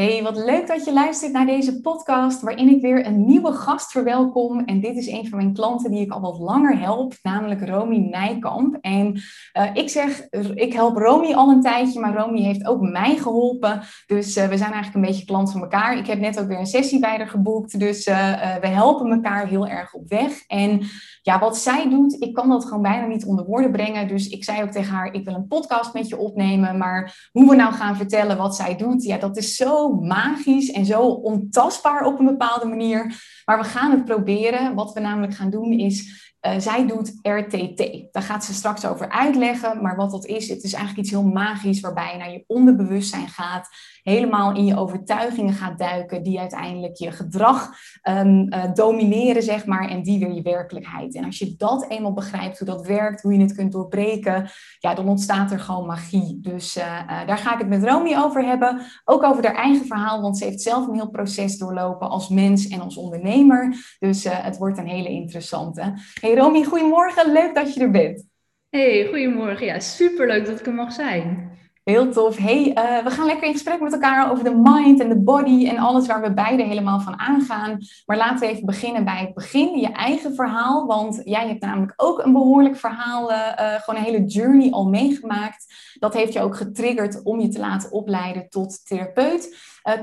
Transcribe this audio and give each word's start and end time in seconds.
Hey, 0.00 0.22
wat 0.22 0.36
leuk 0.36 0.66
dat 0.66 0.84
je 0.84 0.92
luistert 0.92 1.32
naar 1.32 1.46
deze 1.46 1.80
podcast 1.80 2.42
waarin 2.42 2.68
ik 2.68 2.80
weer 2.80 3.06
een 3.06 3.26
nieuwe 3.26 3.52
gast 3.52 3.90
verwelkom. 3.90 4.64
En 4.64 4.80
dit 4.80 4.96
is 4.96 5.06
een 5.06 5.28
van 5.28 5.38
mijn 5.38 5.52
klanten 5.52 5.90
die 5.90 6.00
ik 6.00 6.12
al 6.12 6.20
wat 6.20 6.38
langer 6.38 6.78
help, 6.78 7.14
namelijk 7.22 7.68
Romy 7.68 7.96
Nijkamp. 7.96 8.76
En 8.80 9.12
uh, 9.58 9.70
ik 9.72 9.88
zeg, 9.88 10.28
ik 10.54 10.72
help 10.72 10.96
Romy 10.96 11.32
al 11.32 11.50
een 11.50 11.60
tijdje, 11.60 12.00
maar 12.00 12.16
Romy 12.16 12.40
heeft 12.40 12.66
ook 12.66 12.80
mij 12.80 13.16
geholpen. 13.16 13.80
Dus 14.06 14.36
uh, 14.36 14.46
we 14.46 14.56
zijn 14.56 14.72
eigenlijk 14.72 14.94
een 14.94 15.10
beetje 15.10 15.24
klant 15.24 15.52
van 15.52 15.60
elkaar. 15.60 15.98
Ik 15.98 16.06
heb 16.06 16.18
net 16.18 16.40
ook 16.40 16.46
weer 16.48 16.58
een 16.58 16.66
sessie 16.66 17.00
bij 17.00 17.16
haar 17.16 17.28
geboekt, 17.28 17.78
dus 17.78 18.06
uh, 18.06 18.56
we 18.60 18.66
helpen 18.66 19.10
elkaar 19.10 19.46
heel 19.46 19.66
erg 19.66 19.94
op 19.94 20.08
weg. 20.08 20.44
En 20.46 20.80
ja, 21.22 21.38
wat 21.38 21.56
zij 21.56 21.88
doet, 21.88 22.22
ik 22.22 22.34
kan 22.34 22.48
dat 22.48 22.64
gewoon 22.64 22.82
bijna 22.82 23.06
niet 23.06 23.24
onder 23.24 23.44
woorden 23.44 23.72
brengen. 23.72 24.08
Dus 24.08 24.28
ik 24.28 24.44
zei 24.44 24.62
ook 24.62 24.70
tegen 24.70 24.94
haar, 24.94 25.12
ik 25.12 25.24
wil 25.24 25.34
een 25.34 25.46
podcast 25.46 25.94
met 25.94 26.08
je 26.08 26.18
opnemen, 26.18 26.78
maar 26.78 27.28
hoe 27.32 27.48
we 27.48 27.56
nou 27.56 27.72
gaan 27.72 27.96
vertellen 27.96 28.36
wat 28.36 28.56
zij 28.56 28.76
doet, 28.76 29.04
ja, 29.04 29.18
dat 29.18 29.36
is 29.36 29.56
zo 29.56 29.85
magisch 29.94 30.70
en 30.70 30.86
zo 30.86 31.00
ontastbaar 31.02 32.06
op 32.06 32.18
een 32.18 32.26
bepaalde 32.26 32.66
manier. 32.66 33.22
Maar 33.44 33.58
we 33.58 33.64
gaan 33.64 33.90
het 33.90 34.04
proberen. 34.04 34.74
Wat 34.74 34.92
we 34.92 35.00
namelijk 35.00 35.34
gaan 35.34 35.50
doen 35.50 35.72
is 35.72 36.24
uh, 36.46 36.58
zij 36.58 36.86
doet 36.86 37.18
RTT. 37.22 38.12
Daar 38.12 38.22
gaat 38.22 38.44
ze 38.44 38.54
straks 38.54 38.86
over 38.86 39.08
uitleggen. 39.08 39.82
Maar 39.82 39.96
wat 39.96 40.10
dat 40.10 40.26
is, 40.26 40.48
het 40.48 40.62
is 40.62 40.72
eigenlijk 40.72 41.02
iets 41.02 41.10
heel 41.10 41.28
magisch 41.28 41.80
waarbij 41.80 42.12
je 42.12 42.18
naar 42.18 42.32
je 42.32 42.44
onderbewustzijn 42.46 43.28
gaat. 43.28 43.68
Helemaal 44.08 44.56
in 44.56 44.64
je 44.64 44.76
overtuigingen 44.76 45.54
gaat 45.54 45.78
duiken. 45.78 46.22
Die 46.22 46.40
uiteindelijk 46.40 46.96
je 46.96 47.10
gedrag 47.10 47.70
um, 48.08 48.52
uh, 48.52 48.72
domineren, 48.72 49.42
zeg 49.42 49.66
maar. 49.66 49.88
En 49.88 50.02
die 50.02 50.18
weer 50.18 50.32
je 50.32 50.42
werkelijkheid. 50.42 51.14
En 51.14 51.24
als 51.24 51.38
je 51.38 51.54
dat 51.56 51.86
eenmaal 51.88 52.12
begrijpt, 52.12 52.58
hoe 52.58 52.68
dat 52.68 52.86
werkt, 52.86 53.22
hoe 53.22 53.32
je 53.32 53.40
het 53.40 53.54
kunt 53.54 53.72
doorbreken. 53.72 54.50
Ja, 54.78 54.94
dan 54.94 55.08
ontstaat 55.08 55.50
er 55.50 55.60
gewoon 55.60 55.86
magie. 55.86 56.38
Dus 56.40 56.76
uh, 56.76 57.08
daar 57.26 57.38
ga 57.38 57.52
ik 57.52 57.58
het 57.58 57.68
met 57.68 57.84
Romy 57.84 58.16
over 58.16 58.44
hebben. 58.44 58.80
Ook 59.04 59.22
over 59.22 59.44
haar 59.44 59.54
eigen 59.54 59.86
verhaal. 59.86 60.20
Want 60.20 60.38
ze 60.38 60.44
heeft 60.44 60.62
zelf 60.62 60.86
een 60.86 60.94
heel 60.94 61.10
proces 61.10 61.58
doorlopen 61.58 62.08
als 62.08 62.28
mens 62.28 62.68
en 62.68 62.80
als 62.80 62.96
ondernemer. 62.96 63.76
Dus 63.98 64.24
het 64.28 64.58
wordt 64.58 64.78
een 64.78 64.88
hele 64.88 65.08
interessante. 65.08 65.94
Hey 66.20 66.34
Romy, 66.34 66.64
goedemorgen. 66.64 67.32
Leuk 67.32 67.54
dat 67.54 67.74
je 67.74 67.80
er 67.80 67.90
bent. 67.90 68.24
Hey, 68.70 69.06
goedemorgen. 69.10 69.66
Ja, 69.66 69.80
superleuk 69.80 70.46
dat 70.46 70.60
ik 70.60 70.66
er 70.66 70.74
mag 70.74 70.92
zijn. 70.92 71.55
Heel 71.90 72.12
tof. 72.12 72.36
Hey, 72.36 72.68
uh, 72.68 73.04
we 73.04 73.10
gaan 73.10 73.26
lekker 73.26 73.46
in 73.46 73.52
gesprek 73.52 73.80
met 73.80 73.92
elkaar 73.92 74.30
over 74.30 74.44
de 74.44 74.54
mind 74.54 75.00
en 75.00 75.08
de 75.08 75.20
body 75.20 75.68
en 75.68 75.78
alles 75.78 76.06
waar 76.06 76.22
we 76.22 76.34
beide 76.34 76.62
helemaal 76.62 77.00
van 77.00 77.18
aangaan. 77.18 77.78
Maar 78.06 78.16
laten 78.16 78.38
we 78.38 78.54
even 78.54 78.66
beginnen 78.66 79.04
bij 79.04 79.20
het 79.20 79.34
begin, 79.34 79.78
je 79.78 79.92
eigen 79.92 80.34
verhaal. 80.34 80.86
Want 80.86 81.20
jij 81.24 81.48
hebt 81.48 81.60
namelijk 81.60 81.92
ook 81.96 82.24
een 82.24 82.32
behoorlijk 82.32 82.76
verhaal, 82.76 83.30
uh, 83.30 83.36
uh, 83.36 83.74
gewoon 83.74 84.00
een 84.00 84.06
hele 84.06 84.24
journey 84.24 84.70
al 84.70 84.88
meegemaakt. 84.88 85.74
Dat 85.98 86.14
heeft 86.14 86.32
je 86.32 86.40
ook 86.40 86.56
getriggerd 86.56 87.22
om 87.22 87.40
je 87.40 87.48
te 87.48 87.58
laten 87.58 87.92
opleiden 87.92 88.48
tot 88.48 88.86
therapeut. 88.86 89.56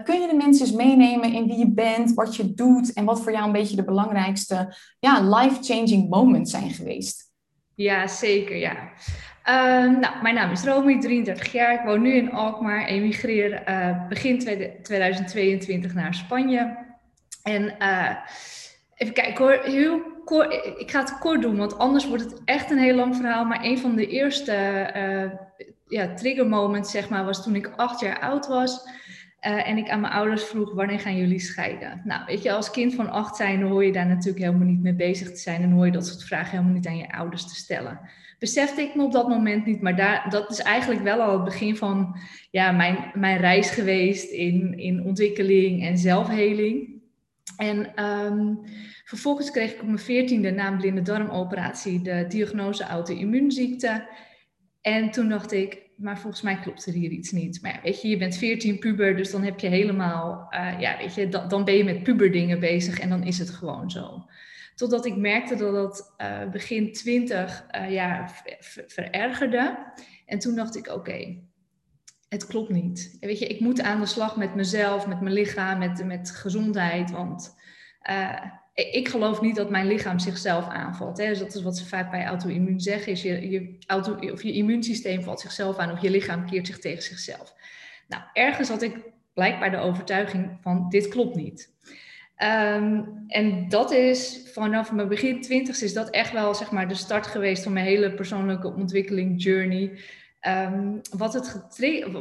kun 0.03 0.21
je 0.21 0.27
de 0.27 0.35
mensen 0.35 0.65
eens 0.65 0.75
meenemen 0.75 1.33
in 1.33 1.47
wie 1.47 1.57
je 1.57 1.71
bent, 1.71 2.13
wat 2.13 2.35
je 2.35 2.53
doet 2.53 2.93
en 2.93 3.05
wat 3.05 3.21
voor 3.21 3.31
jou 3.31 3.45
een 3.45 3.51
beetje 3.51 3.75
de 3.75 3.83
belangrijkste 3.83 4.75
ja, 4.99 5.21
life-changing 5.21 6.09
moments 6.09 6.51
zijn 6.51 6.69
geweest? 6.69 7.31
Ja, 7.75 8.07
zeker. 8.07 8.57
Ja. 8.57 8.75
Uh, 9.49 9.99
nou, 9.99 10.21
mijn 10.21 10.35
naam 10.35 10.51
is 10.51 10.63
Romy, 10.63 10.99
33 10.99 11.51
jaar. 11.51 11.73
Ik 11.73 11.85
woon 11.85 12.01
nu 12.01 12.13
in 12.13 12.31
Alkmaar. 12.31 12.85
Emigreer 12.85 13.69
uh, 13.69 14.07
begin 14.07 14.39
2022 14.83 15.93
naar 15.93 16.13
Spanje. 16.13 16.77
En 17.43 17.75
uh, 17.79 18.09
even 18.95 19.13
kijken 19.13 19.45
hoor, 19.45 19.59
heel 19.63 20.01
kort, 20.25 20.53
ik 20.77 20.91
ga 20.91 20.99
het 20.99 21.17
kort 21.17 21.41
doen, 21.41 21.57
want 21.57 21.77
anders 21.77 22.07
wordt 22.07 22.23
het 22.23 22.41
echt 22.45 22.71
een 22.71 22.77
heel 22.77 22.95
lang 22.95 23.15
verhaal. 23.15 23.45
Maar 23.45 23.63
een 23.63 23.77
van 23.77 23.95
de 23.95 24.07
eerste 24.07 24.53
uh, 24.95 25.31
ja, 25.87 26.13
trigger 26.13 26.47
moments, 26.47 26.91
zeg 26.91 27.09
maar, 27.09 27.25
was 27.25 27.43
toen 27.43 27.55
ik 27.55 27.71
acht 27.75 27.99
jaar 27.99 28.19
oud 28.19 28.47
was. 28.47 28.87
Uh, 29.47 29.69
en 29.69 29.77
ik 29.77 29.89
aan 29.89 30.01
mijn 30.01 30.13
ouders 30.13 30.43
vroeg, 30.43 30.73
wanneer 30.73 30.99
gaan 30.99 31.17
jullie 31.17 31.39
scheiden? 31.39 32.01
Nou, 32.03 32.25
weet 32.25 32.43
je, 32.43 32.51
als 32.51 32.71
kind 32.71 32.95
van 32.95 33.09
acht 33.09 33.35
zijn, 33.35 33.61
hoor 33.61 33.85
je 33.85 33.91
daar 33.91 34.07
natuurlijk 34.07 34.45
helemaal 34.45 34.67
niet 34.67 34.81
mee 34.81 34.93
bezig 34.93 35.29
te 35.29 35.37
zijn. 35.37 35.61
En 35.61 35.71
hoor 35.71 35.85
je 35.85 35.91
dat 35.91 36.07
soort 36.07 36.23
vragen 36.23 36.51
helemaal 36.51 36.73
niet 36.73 36.87
aan 36.87 36.97
je 36.97 37.11
ouders 37.11 37.47
te 37.47 37.55
stellen. 37.55 37.99
Besefte 38.39 38.81
ik 38.81 38.95
me 38.95 39.03
op 39.03 39.11
dat 39.11 39.27
moment 39.27 39.65
niet, 39.65 39.81
maar 39.81 39.95
daar, 39.95 40.29
dat 40.29 40.51
is 40.51 40.59
eigenlijk 40.59 41.03
wel 41.03 41.21
al 41.21 41.33
het 41.33 41.43
begin 41.43 41.77
van 41.77 42.19
ja, 42.51 42.71
mijn, 42.71 43.11
mijn 43.13 43.37
reis 43.37 43.69
geweest 43.69 44.31
in, 44.31 44.77
in 44.77 45.03
ontwikkeling 45.03 45.83
en 45.83 45.97
zelfheling. 45.97 47.01
En 47.57 48.03
um, 48.03 48.59
vervolgens 49.03 49.51
kreeg 49.51 49.73
ik 49.73 49.81
op 49.81 49.85
mijn 49.85 49.99
veertiende 49.99 50.51
na 50.51 50.67
een 50.67 50.77
blinde 50.77 51.01
darmoperatie 51.01 52.01
de 52.01 52.25
diagnose 52.27 52.83
auto-immuunziekte. 52.83 54.07
En 54.81 55.11
toen 55.11 55.29
dacht 55.29 55.51
ik, 55.51 55.82
maar 55.95 56.19
volgens 56.19 56.41
mij 56.41 56.59
klopt 56.59 56.85
er 56.85 56.93
hier 56.93 57.09
iets 57.09 57.31
niet. 57.31 57.61
Maar 57.61 57.73
ja, 57.73 57.81
weet 57.81 58.01
je, 58.01 58.07
je 58.07 58.17
bent 58.17 58.37
14 58.37 58.79
puber, 58.79 59.15
dus 59.15 59.31
dan 59.31 59.43
heb 59.43 59.59
je 59.59 59.67
helemaal, 59.67 60.47
uh, 60.49 60.79
ja, 60.79 60.97
weet 60.97 61.15
je, 61.15 61.27
dan, 61.47 61.63
ben 61.63 61.73
je 61.73 61.83
met 61.83 62.03
puberdingen 62.03 62.59
bezig 62.59 62.99
en 62.99 63.09
dan 63.09 63.23
is 63.23 63.39
het 63.39 63.49
gewoon 63.49 63.91
zo. 63.91 64.25
Totdat 64.75 65.05
ik 65.05 65.15
merkte 65.15 65.55
dat 65.55 65.73
dat 65.73 66.13
uh, 66.17 66.49
begin 66.51 66.93
20 66.93 67.65
uh, 67.75 67.91
ja, 67.91 68.29
ver 68.59 68.83
verergerde. 68.87 69.93
En 70.25 70.39
toen 70.39 70.55
dacht 70.55 70.75
ik, 70.75 70.87
oké, 70.87 71.41
het 72.29 72.45
klopt 72.45 72.69
niet. 72.69 73.17
En 73.19 73.27
weet 73.27 73.39
je, 73.39 73.47
ik 73.47 73.59
moet 73.59 73.81
aan 73.81 73.99
de 73.99 74.05
slag 74.05 74.37
met 74.37 74.55
mezelf, 74.55 75.07
met 75.07 75.21
mijn 75.21 75.33
lichaam, 75.33 75.79
met, 75.79 76.05
met 76.05 76.31
gezondheid. 76.31 77.11
Want 77.11 77.55
ik 78.73 79.07
geloof 79.07 79.41
niet 79.41 79.55
dat 79.55 79.69
mijn 79.69 79.87
lichaam 79.87 80.19
zichzelf 80.19 80.67
aanvalt. 80.67 81.17
Hè. 81.17 81.27
Dus 81.27 81.39
dat 81.39 81.55
is 81.55 81.61
wat 81.61 81.77
ze 81.77 81.85
vaak 81.85 82.11
bij 82.11 82.25
auto-immuun 82.25 82.81
zeggen. 82.81 83.11
Is 83.11 83.21
je, 83.21 83.49
je, 83.49 83.77
auto, 83.87 84.31
of 84.31 84.43
je 84.43 84.53
immuunsysteem 84.53 85.23
valt 85.23 85.39
zichzelf 85.39 85.77
aan 85.77 85.91
of 85.91 86.01
je 86.01 86.09
lichaam 86.09 86.49
keert 86.49 86.67
zich 86.67 86.79
tegen 86.79 87.03
zichzelf. 87.03 87.53
Nou, 88.07 88.23
ergens 88.33 88.69
had 88.69 88.81
ik 88.81 88.95
blijkbaar 89.33 89.71
de 89.71 89.77
overtuiging 89.77 90.57
van 90.61 90.89
dit 90.89 91.07
klopt 91.07 91.35
niet. 91.35 91.71
Um, 92.43 93.23
en 93.27 93.69
dat 93.69 93.91
is 93.91 94.41
vanaf 94.53 94.91
mijn 94.91 95.07
begin 95.07 95.41
twintigste 95.41 95.85
is 95.85 95.93
dat 95.93 96.09
echt 96.09 96.31
wel 96.31 96.55
zeg 96.55 96.71
maar 96.71 96.87
de 96.87 96.95
start 96.95 97.27
geweest 97.27 97.63
van 97.63 97.73
mijn 97.73 97.85
hele 97.85 98.13
persoonlijke 98.13 98.73
ontwikkeling 98.73 99.43
journey. 99.43 99.99
Um, 100.47 101.01
wat, 101.17 101.33
het 101.33 101.65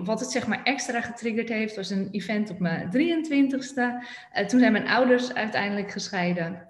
wat 0.04 0.20
het 0.20 0.30
zeg 0.30 0.46
maar 0.46 0.62
extra 0.62 1.00
getriggerd 1.00 1.48
heeft, 1.48 1.76
was 1.76 1.90
een 1.90 2.08
event 2.10 2.50
op 2.50 2.58
mijn 2.58 2.86
23ste. 2.86 3.76
Uh, 3.76 4.46
toen 4.46 4.60
zijn 4.60 4.72
mijn 4.72 4.88
ouders 4.88 5.34
uiteindelijk 5.34 5.90
gescheiden. 5.90 6.68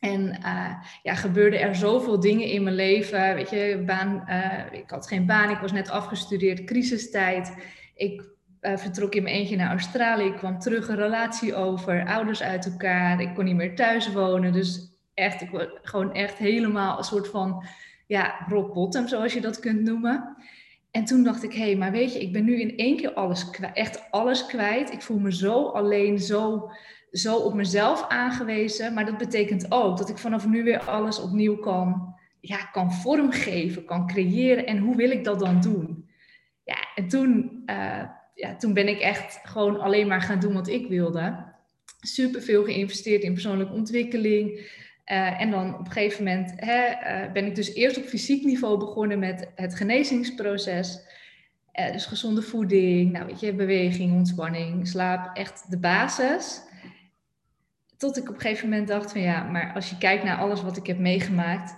En 0.00 0.38
uh, 0.44 0.72
ja, 1.02 1.14
gebeurde 1.14 1.58
er 1.58 1.74
zoveel 1.74 2.20
dingen 2.20 2.46
in 2.46 2.62
mijn 2.62 2.74
leven. 2.74 3.34
Weet 3.34 3.50
je, 3.50 3.82
baan, 3.86 4.24
uh, 4.28 4.78
ik 4.80 4.90
had 4.90 5.08
geen 5.08 5.26
baan, 5.26 5.50
ik 5.50 5.58
was 5.58 5.72
net 5.72 5.90
afgestudeerd, 5.90 6.64
crisistijd. 6.64 7.54
Ik 7.94 8.22
vertrok 8.60 9.14
in 9.14 9.22
mijn 9.22 9.34
eentje 9.34 9.56
naar 9.56 9.70
Australië. 9.70 10.24
Ik 10.24 10.36
kwam 10.36 10.58
terug, 10.58 10.88
een 10.88 10.96
relatie 10.96 11.54
over, 11.54 12.06
ouders 12.06 12.42
uit 12.42 12.66
elkaar. 12.66 13.20
Ik 13.20 13.34
kon 13.34 13.44
niet 13.44 13.56
meer 13.56 13.76
thuis 13.76 14.12
wonen. 14.12 14.52
Dus 14.52 14.92
echt, 15.14 15.40
ik 15.40 15.50
was 15.50 15.66
gewoon 15.82 16.14
echt 16.14 16.38
helemaal 16.38 16.98
een 16.98 17.04
soort 17.04 17.28
van, 17.28 17.64
ja, 18.06 18.46
rock 18.48 18.74
bottom, 18.74 19.08
zoals 19.08 19.32
je 19.32 19.40
dat 19.40 19.60
kunt 19.60 19.82
noemen. 19.82 20.36
En 20.90 21.04
toen 21.04 21.24
dacht 21.24 21.42
ik, 21.42 21.52
hé, 21.52 21.62
hey, 21.62 21.76
maar 21.76 21.92
weet 21.92 22.12
je, 22.12 22.20
ik 22.20 22.32
ben 22.32 22.44
nu 22.44 22.60
in 22.60 22.76
één 22.76 22.96
keer 22.96 23.12
alles 23.12 23.50
kwijt, 23.50 23.76
echt 23.76 24.10
alles 24.10 24.46
kwijt. 24.46 24.92
Ik 24.92 25.02
voel 25.02 25.18
me 25.18 25.34
zo 25.34 25.64
alleen, 25.64 26.18
zo, 26.18 26.70
zo 27.10 27.36
op 27.36 27.54
mezelf 27.54 28.08
aangewezen. 28.08 28.94
Maar 28.94 29.06
dat 29.06 29.18
betekent 29.18 29.72
ook 29.72 29.98
dat 29.98 30.08
ik 30.08 30.18
vanaf 30.18 30.46
nu 30.46 30.62
weer 30.62 30.80
alles 30.80 31.20
opnieuw 31.20 31.56
kan, 31.56 32.14
ja, 32.40 32.56
kan 32.56 32.92
vormgeven, 32.92 33.84
kan 33.84 34.06
creëren. 34.06 34.66
En 34.66 34.78
hoe 34.78 34.96
wil 34.96 35.10
ik 35.10 35.24
dat 35.24 35.38
dan 35.38 35.60
doen? 35.60 36.08
Ja, 36.64 36.76
en 36.94 37.08
toen, 37.08 37.62
uh, 37.66 38.04
ja, 38.34 38.56
toen 38.58 38.74
ben 38.74 38.88
ik 38.88 38.98
echt 38.98 39.40
gewoon 39.42 39.80
alleen 39.80 40.06
maar 40.06 40.22
gaan 40.22 40.40
doen 40.40 40.52
wat 40.52 40.68
ik 40.68 40.88
wilde. 40.88 41.46
Super 42.00 42.42
veel 42.42 42.64
geïnvesteerd 42.64 43.22
in 43.22 43.32
persoonlijke 43.32 43.72
ontwikkeling. 43.72 44.70
Uh, 45.10 45.40
en 45.40 45.50
dan 45.50 45.74
op 45.74 45.86
een 45.86 45.92
gegeven 45.92 46.24
moment 46.24 46.52
hè, 46.56 46.88
uh, 46.88 47.32
ben 47.32 47.46
ik 47.46 47.54
dus 47.54 47.74
eerst 47.74 47.96
op 47.96 48.04
fysiek 48.04 48.44
niveau 48.44 48.78
begonnen 48.78 49.18
met 49.18 49.48
het 49.54 49.74
genezingsproces. 49.74 51.00
Uh, 51.80 51.92
dus 51.92 52.06
gezonde 52.06 52.42
voeding, 52.42 53.12
nou 53.12 53.26
weet 53.26 53.40
je, 53.40 53.54
beweging, 53.54 54.12
ontspanning, 54.12 54.88
slaap, 54.88 55.36
echt 55.36 55.70
de 55.70 55.78
basis. 55.78 56.60
Tot 57.96 58.16
ik 58.16 58.28
op 58.28 58.34
een 58.34 58.40
gegeven 58.40 58.68
moment 58.68 58.88
dacht 58.88 59.12
van 59.12 59.20
ja, 59.20 59.42
maar 59.42 59.72
als 59.74 59.90
je 59.90 59.98
kijkt 59.98 60.24
naar 60.24 60.38
alles 60.38 60.62
wat 60.62 60.76
ik 60.76 60.86
heb 60.86 60.98
meegemaakt, 60.98 61.76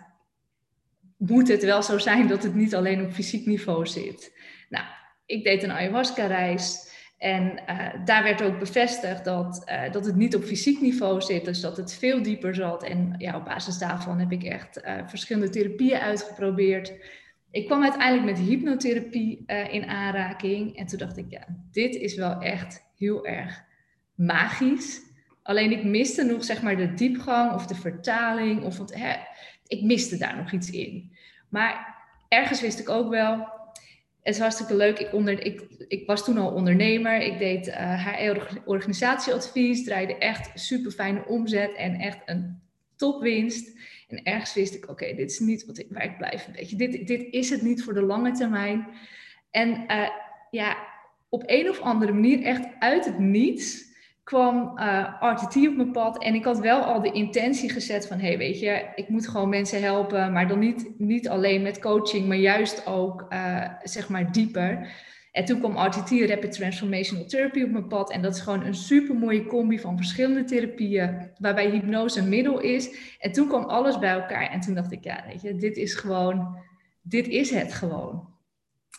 moet 1.16 1.48
het 1.48 1.64
wel 1.64 1.82
zo 1.82 1.98
zijn 1.98 2.26
dat 2.26 2.42
het 2.42 2.54
niet 2.54 2.74
alleen 2.74 3.04
op 3.04 3.12
fysiek 3.12 3.46
niveau 3.46 3.86
zit. 3.86 4.32
Nou, 4.68 4.84
ik 5.26 5.44
deed 5.44 5.62
een 5.62 5.72
ayahuasca-reis. 5.72 6.89
En 7.20 7.62
uh, 7.68 8.04
daar 8.04 8.22
werd 8.22 8.42
ook 8.42 8.58
bevestigd 8.58 9.24
dat, 9.24 9.64
uh, 9.70 9.92
dat 9.92 10.06
het 10.06 10.16
niet 10.16 10.36
op 10.36 10.42
fysiek 10.42 10.80
niveau 10.80 11.20
zit, 11.20 11.44
dus 11.44 11.60
dat 11.60 11.76
het 11.76 11.94
veel 11.94 12.22
dieper 12.22 12.54
zat. 12.54 12.82
En 12.82 13.14
ja, 13.18 13.36
op 13.36 13.44
basis 13.44 13.78
daarvan 13.78 14.18
heb 14.18 14.32
ik 14.32 14.42
echt 14.42 14.84
uh, 14.84 14.94
verschillende 15.06 15.48
therapieën 15.48 15.98
uitgeprobeerd. 15.98 16.92
Ik 17.50 17.66
kwam 17.66 17.82
uiteindelijk 17.82 18.38
met 18.38 18.48
hypnotherapie 18.48 19.44
in 19.46 19.86
aanraking. 19.86 20.76
En 20.76 20.86
toen 20.86 20.98
dacht 20.98 21.16
ik, 21.16 21.26
ja, 21.28 21.46
dit 21.70 21.94
is 21.94 22.14
wel 22.14 22.40
echt 22.40 22.84
heel 22.96 23.26
erg 23.26 23.64
magisch. 24.14 25.00
Alleen 25.42 25.72
ik 25.72 25.84
miste 25.84 26.24
nog 26.24 26.44
zeg 26.44 26.62
maar 26.62 26.76
de 26.76 26.94
diepgang 26.94 27.52
of 27.52 27.66
de 27.66 27.74
vertaling. 27.74 28.62
Of 28.62 28.78
het, 28.78 28.94
hè, 28.94 29.14
ik 29.66 29.82
miste 29.82 30.16
daar 30.16 30.36
nog 30.36 30.52
iets 30.52 30.70
in. 30.70 31.16
Maar 31.48 31.96
ergens 32.28 32.60
wist 32.60 32.78
ik 32.78 32.88
ook 32.88 33.10
wel, 33.10 33.48
het 34.30 34.38
was 34.38 34.48
hartstikke 34.48 34.84
leuk. 34.84 34.98
Ik, 34.98 35.14
onder, 35.14 35.44
ik, 35.44 35.62
ik 35.88 36.06
was 36.06 36.24
toen 36.24 36.38
al 36.38 36.52
ondernemer. 36.52 37.20
Ik 37.20 37.38
deed 37.38 37.72
haar 37.72 38.60
organisatieadvies, 38.64 39.84
draaide 39.84 40.18
echt 40.18 40.50
super 40.60 40.90
fijne 40.90 41.26
omzet 41.26 41.74
en 41.74 41.94
echt 41.94 42.18
een 42.24 42.60
topwinst. 42.96 43.78
En 44.08 44.22
ergens 44.22 44.54
wist 44.54 44.74
ik, 44.74 44.88
oké, 44.88 45.14
dit 45.14 45.30
is 45.30 45.38
niet 45.38 45.66
wat 45.66 45.78
ik, 45.78 45.86
waar 45.90 46.04
ik 46.04 46.16
blijf. 46.16 46.48
Weet 46.54 46.78
dit, 46.78 47.06
dit 47.06 47.26
is 47.30 47.50
het 47.50 47.62
niet 47.62 47.84
voor 47.84 47.94
de 47.94 48.02
lange 48.02 48.32
termijn. 48.32 48.86
En 49.50 49.84
uh, 49.88 50.08
ja, 50.50 50.76
op 51.28 51.42
een 51.46 51.68
of 51.68 51.80
andere 51.80 52.12
manier, 52.12 52.42
echt 52.42 52.66
uit 52.78 53.04
het 53.04 53.18
niets, 53.18 53.84
kwam 54.30 54.78
uh, 54.78 55.14
RTT 55.20 55.56
op 55.68 55.76
mijn 55.76 55.92
pad. 55.92 56.22
En 56.22 56.34
ik 56.34 56.44
had 56.44 56.58
wel 56.58 56.80
al 56.80 57.00
de 57.00 57.12
intentie 57.12 57.70
gezet 57.70 58.06
van, 58.06 58.18
hey, 58.18 58.38
weet 58.38 58.60
je, 58.60 58.86
ik 58.94 59.08
moet 59.08 59.28
gewoon 59.28 59.48
mensen 59.48 59.82
helpen. 59.82 60.32
Maar 60.32 60.48
dan 60.48 60.58
niet, 60.58 60.90
niet 60.98 61.28
alleen 61.28 61.62
met 61.62 61.78
coaching, 61.78 62.26
maar 62.28 62.36
juist 62.36 62.86
ook, 62.86 63.26
uh, 63.30 63.68
zeg 63.82 64.08
maar, 64.08 64.32
dieper. 64.32 64.92
En 65.32 65.44
toen 65.44 65.58
kwam 65.58 65.78
RTT, 65.78 66.10
Rapid 66.10 66.52
Transformational 66.52 67.24
Therapy, 67.24 67.62
op 67.62 67.70
mijn 67.70 67.86
pad. 67.86 68.10
En 68.10 68.22
dat 68.22 68.34
is 68.34 68.40
gewoon 68.40 68.64
een 68.64 68.74
super 68.74 69.14
mooie 69.14 69.46
combi 69.46 69.78
van 69.78 69.96
verschillende 69.96 70.44
therapieën, 70.44 71.30
waarbij 71.38 71.70
hypnose 71.70 72.20
een 72.20 72.28
middel 72.28 72.60
is. 72.60 73.14
En 73.18 73.32
toen 73.32 73.48
kwam 73.48 73.64
alles 73.64 73.98
bij 73.98 74.12
elkaar. 74.12 74.50
En 74.50 74.60
toen 74.60 74.74
dacht 74.74 74.92
ik, 74.92 75.04
ja, 75.04 75.24
weet 75.26 75.42
je, 75.42 75.56
dit 75.56 75.76
is 75.76 75.94
gewoon, 75.94 76.56
dit 77.02 77.28
is 77.28 77.50
het 77.50 77.72
gewoon. 77.72 78.29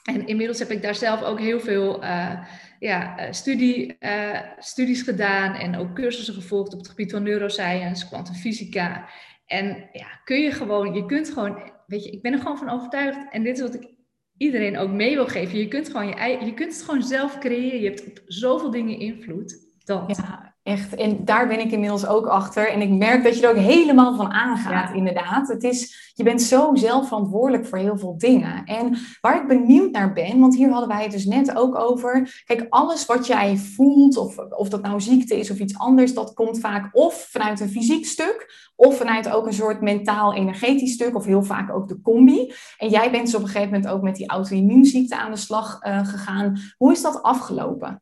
En 0.03 0.27
inmiddels 0.27 0.59
heb 0.59 0.71
ik 0.71 0.81
daar 0.81 0.95
zelf 0.95 1.21
ook 1.21 1.39
heel 1.39 1.59
veel 1.59 2.03
uh, 2.03 2.47
ja, 2.79 3.17
eh, 3.17 3.31
studie, 3.31 3.97
uh, 3.99 4.39
studies 4.57 5.01
gedaan 5.01 5.53
en 5.53 5.75
ook 5.77 5.95
cursussen 5.95 6.33
gevolgd 6.33 6.73
op 6.73 6.79
het 6.79 6.89
gebied 6.89 7.11
van 7.11 7.23
neuroscience, 7.23 8.07
kwantumfysica. 8.07 9.09
En 9.45 9.89
ja, 9.91 10.07
kun 10.23 10.41
je 10.41 10.51
gewoon, 10.51 10.93
je 10.93 11.05
kunt 11.05 11.29
gewoon, 11.29 11.71
weet 11.87 12.03
je, 12.03 12.11
ik 12.11 12.21
ben 12.21 12.33
er 12.33 12.39
gewoon 12.39 12.57
van 12.57 12.69
overtuigd. 12.69 13.31
En 13.31 13.43
dit 13.43 13.55
is 13.55 13.61
wat 13.61 13.73
ik 13.73 13.89
iedereen 14.37 14.77
ook 14.77 14.91
mee 14.91 15.15
wil 15.15 15.27
geven. 15.27 15.57
Je 15.57 15.67
kunt, 15.67 15.89
gewoon 15.89 16.07
je, 16.07 16.45
je 16.45 16.53
kunt 16.53 16.73
het 16.73 16.83
gewoon 16.83 17.03
zelf 17.03 17.37
creëren. 17.37 17.79
Je 17.79 17.87
hebt 17.87 18.07
op 18.07 18.21
zoveel 18.25 18.71
dingen 18.71 18.99
invloed. 18.99 19.69
Dat. 19.83 20.19
Echt, 20.63 20.95
en 20.95 21.25
daar 21.25 21.47
ben 21.47 21.59
ik 21.59 21.71
inmiddels 21.71 22.07
ook 22.07 22.25
achter. 22.25 22.69
En 22.69 22.81
ik 22.81 22.89
merk 22.89 23.23
dat 23.23 23.37
je 23.37 23.43
er 23.47 23.49
ook 23.49 23.63
helemaal 23.63 24.15
van 24.15 24.31
aangaat, 24.31 24.95
inderdaad. 24.95 25.47
Het 25.47 25.63
is, 25.63 26.11
je 26.13 26.23
bent 26.23 26.41
zo 26.41 26.71
zelf 26.73 27.07
verantwoordelijk 27.07 27.65
voor 27.65 27.77
heel 27.77 27.97
veel 27.97 28.17
dingen. 28.17 28.63
En 28.65 28.97
waar 29.21 29.41
ik 29.41 29.47
benieuwd 29.47 29.91
naar 29.91 30.13
ben, 30.13 30.39
want 30.39 30.55
hier 30.55 30.69
hadden 30.69 30.89
wij 30.89 31.03
het 31.03 31.11
dus 31.11 31.25
net 31.25 31.55
ook 31.55 31.75
over. 31.75 32.41
Kijk, 32.45 32.65
alles 32.69 33.05
wat 33.05 33.27
jij 33.27 33.57
voelt, 33.57 34.17
of, 34.17 34.37
of 34.37 34.69
dat 34.69 34.81
nou 34.81 35.01
ziekte 35.01 35.39
is 35.39 35.51
of 35.51 35.59
iets 35.59 35.77
anders, 35.77 36.13
dat 36.13 36.33
komt 36.33 36.59
vaak 36.59 36.89
of 36.95 37.27
vanuit 37.31 37.59
een 37.59 37.69
fysiek 37.69 38.05
stuk, 38.05 38.71
of 38.75 38.97
vanuit 38.97 39.29
ook 39.29 39.45
een 39.45 39.53
soort 39.53 39.81
mentaal-energetisch 39.81 40.93
stuk, 40.93 41.15
of 41.15 41.25
heel 41.25 41.43
vaak 41.43 41.73
ook 41.73 41.87
de 41.87 42.01
combi. 42.01 42.53
En 42.77 42.89
jij 42.89 43.11
bent 43.11 43.25
dus 43.25 43.35
op 43.35 43.41
een 43.41 43.47
gegeven 43.47 43.73
moment 43.73 43.91
ook 43.91 44.01
met 44.01 44.15
die 44.15 44.27
auto-immuunziekte 44.27 45.17
aan 45.17 45.31
de 45.31 45.37
slag 45.37 45.83
uh, 45.83 46.07
gegaan. 46.07 46.57
Hoe 46.77 46.91
is 46.91 47.01
dat 47.01 47.21
afgelopen? 47.21 48.01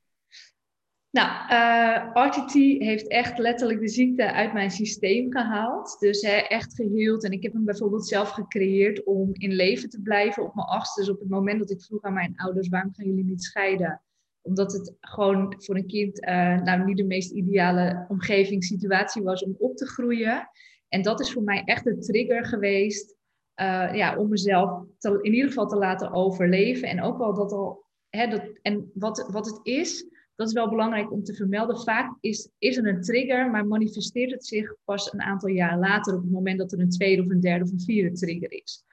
Nou, 1.11 1.29
uh, 1.49 1.95
eh, 1.95 2.27
RTT 2.27 2.53
heeft 2.83 3.07
echt 3.07 3.37
letterlijk 3.37 3.79
de 3.79 3.87
ziekte 3.87 4.33
uit 4.33 4.53
mijn 4.53 4.71
systeem 4.71 5.31
gehaald. 5.31 5.99
Dus 5.99 6.21
hè, 6.21 6.31
echt 6.31 6.75
geheeld. 6.75 7.23
En 7.23 7.31
ik 7.31 7.43
heb 7.43 7.53
hem 7.53 7.65
bijvoorbeeld 7.65 8.07
zelf 8.07 8.29
gecreëerd 8.29 9.03
om 9.03 9.29
in 9.33 9.51
leven 9.51 9.89
te 9.89 10.01
blijven 10.01 10.43
op 10.43 10.55
mijn 10.55 10.67
achtste. 10.67 10.99
Dus 10.99 11.09
op 11.09 11.19
het 11.19 11.29
moment 11.29 11.59
dat 11.59 11.69
ik 11.69 11.81
vroeg 11.81 12.01
aan 12.01 12.13
mijn 12.13 12.33
ouders, 12.35 12.69
waarom 12.69 12.93
gaan 12.93 13.05
jullie 13.05 13.23
niet 13.23 13.43
scheiden? 13.43 14.01
Omdat 14.41 14.73
het 14.73 14.95
gewoon 14.99 15.55
voor 15.57 15.75
een 15.75 15.87
kind 15.87 16.21
uh, 16.21 16.61
nou, 16.61 16.83
niet 16.83 16.97
de 16.97 17.03
meest 17.03 17.31
ideale 17.31 18.05
omgeving, 18.07 18.63
situatie 18.63 19.23
was 19.23 19.43
om 19.43 19.55
op 19.59 19.75
te 19.75 19.87
groeien. 19.87 20.49
En 20.89 21.01
dat 21.01 21.19
is 21.19 21.31
voor 21.31 21.43
mij 21.43 21.61
echt 21.65 21.85
een 21.85 22.01
trigger 22.01 22.45
geweest 22.45 23.15
uh, 23.61 23.93
ja, 23.93 24.17
om 24.17 24.29
mezelf 24.29 24.83
in 24.99 25.33
ieder 25.33 25.47
geval 25.47 25.67
te 25.67 25.77
laten 25.77 26.11
overleven. 26.11 26.87
En 26.87 27.01
ook 27.01 27.17
wel 27.17 27.33
dat 27.33 27.51
al, 27.51 27.85
hè, 28.09 28.27
dat, 28.27 28.41
en 28.61 28.91
wat, 28.93 29.29
wat 29.31 29.45
het 29.45 29.59
is 29.63 30.05
dat 30.39 30.47
is 30.47 30.53
wel 30.53 30.69
belangrijk 30.69 31.11
om 31.11 31.23
te 31.23 31.33
vermelden. 31.33 31.79
Vaak 31.79 32.17
is, 32.19 32.49
is 32.57 32.77
er 32.77 32.87
een 32.87 33.01
trigger, 33.01 33.51
maar 33.51 33.67
manifesteert 33.67 34.31
het 34.31 34.45
zich 34.45 34.75
pas 34.83 35.13
een 35.13 35.21
aantal 35.21 35.49
jaar 35.49 35.79
later 35.79 36.15
op 36.15 36.21
het 36.21 36.31
moment 36.31 36.59
dat 36.59 36.71
er 36.71 36.79
een 36.79 36.89
tweede 36.89 37.21
of 37.21 37.29
een 37.29 37.39
derde 37.39 37.63
of 37.63 37.71
een 37.71 37.79
vierde 37.79 38.11
trigger 38.11 38.51
is. 38.51 38.83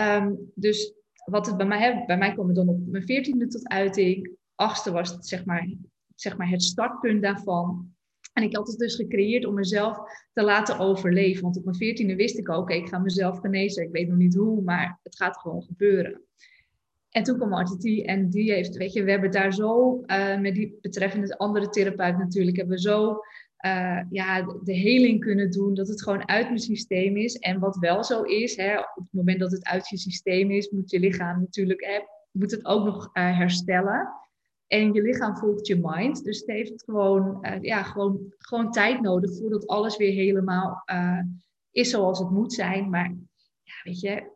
Um, 0.00 0.52
dus 0.54 0.92
wat 1.24 1.46
het 1.46 1.56
bij 1.56 1.66
mij, 1.66 2.04
bij 2.06 2.18
mij 2.18 2.32
kwam 2.32 2.46
het 2.46 2.56
dan 2.56 2.68
op 2.68 2.86
mijn 2.86 3.04
veertiende 3.04 3.46
tot 3.46 3.68
uiting. 3.68 4.30
Achtste 4.54 4.92
was 4.92 5.10
het, 5.10 5.26
zeg 5.26 5.44
maar, 5.44 5.74
zeg 6.14 6.36
maar 6.36 6.48
het 6.48 6.62
startpunt 6.62 7.22
daarvan. 7.22 7.94
En 8.32 8.42
ik 8.42 8.56
had 8.56 8.68
het 8.68 8.78
dus 8.78 8.94
gecreëerd 8.94 9.46
om 9.46 9.54
mezelf 9.54 9.98
te 10.32 10.42
laten 10.42 10.78
overleven. 10.78 11.42
Want 11.42 11.56
op 11.56 11.64
mijn 11.64 11.76
veertiende 11.76 12.16
wist 12.16 12.38
ik 12.38 12.48
ook, 12.48 12.62
oké, 12.62 12.74
ik 12.74 12.88
ga 12.88 12.98
mezelf 12.98 13.38
genezen. 13.38 13.82
Ik 13.82 13.92
weet 13.92 14.08
nog 14.08 14.18
niet 14.18 14.34
hoe, 14.34 14.62
maar 14.62 15.00
het 15.02 15.16
gaat 15.16 15.38
gewoon 15.38 15.62
gebeuren. 15.62 16.22
En 17.12 17.22
toen 17.22 17.36
kwam 17.36 17.60
RTT 17.60 18.04
en 18.04 18.30
die 18.30 18.52
heeft, 18.52 18.76
weet 18.76 18.92
je, 18.92 19.02
we 19.02 19.10
hebben 19.10 19.30
daar 19.30 19.52
zo, 19.52 20.00
uh, 20.06 20.40
met 20.40 20.54
die 20.54 20.78
betreffende 20.80 21.38
andere 21.38 21.68
therapeut 21.68 22.18
natuurlijk, 22.18 22.56
hebben 22.56 22.74
we 22.76 22.82
zo 22.82 23.20
uh, 23.66 24.00
ja, 24.10 24.42
de 24.62 24.74
heling 24.74 25.20
kunnen 25.20 25.50
doen, 25.50 25.74
dat 25.74 25.88
het 25.88 26.02
gewoon 26.02 26.28
uit 26.28 26.46
mijn 26.46 26.58
systeem 26.58 27.16
is. 27.16 27.38
En 27.38 27.58
wat 27.58 27.76
wel 27.76 28.04
zo 28.04 28.22
is, 28.22 28.56
hè, 28.56 28.78
op 28.78 28.94
het 28.94 29.12
moment 29.12 29.40
dat 29.40 29.50
het 29.50 29.64
uit 29.64 29.88
je 29.88 29.98
systeem 29.98 30.50
is, 30.50 30.70
moet 30.70 30.90
je 30.90 31.00
lichaam 31.00 31.40
natuurlijk, 31.40 31.84
hè, 31.84 31.98
moet 32.30 32.50
het 32.50 32.64
ook 32.64 32.84
nog 32.84 33.04
uh, 33.04 33.38
herstellen. 33.38 34.08
En 34.66 34.92
je 34.92 35.02
lichaam 35.02 35.36
volgt 35.36 35.66
je 35.66 35.80
mind. 35.82 36.24
Dus 36.24 36.38
het 36.38 36.48
heeft 36.48 36.84
gewoon, 36.84 37.46
ja, 37.60 37.82
gewoon, 37.82 38.34
gewoon 38.38 38.70
tijd 38.70 39.00
nodig 39.00 39.36
voordat 39.36 39.66
alles 39.66 39.96
weer 39.96 40.12
helemaal 40.12 40.84
is 41.70 41.90
zoals 41.90 42.18
het 42.18 42.30
moet 42.30 42.52
zijn. 42.52 42.90
Maar 42.90 43.14
ja, 43.62 43.74
weet 43.82 44.00
je, 44.00 44.30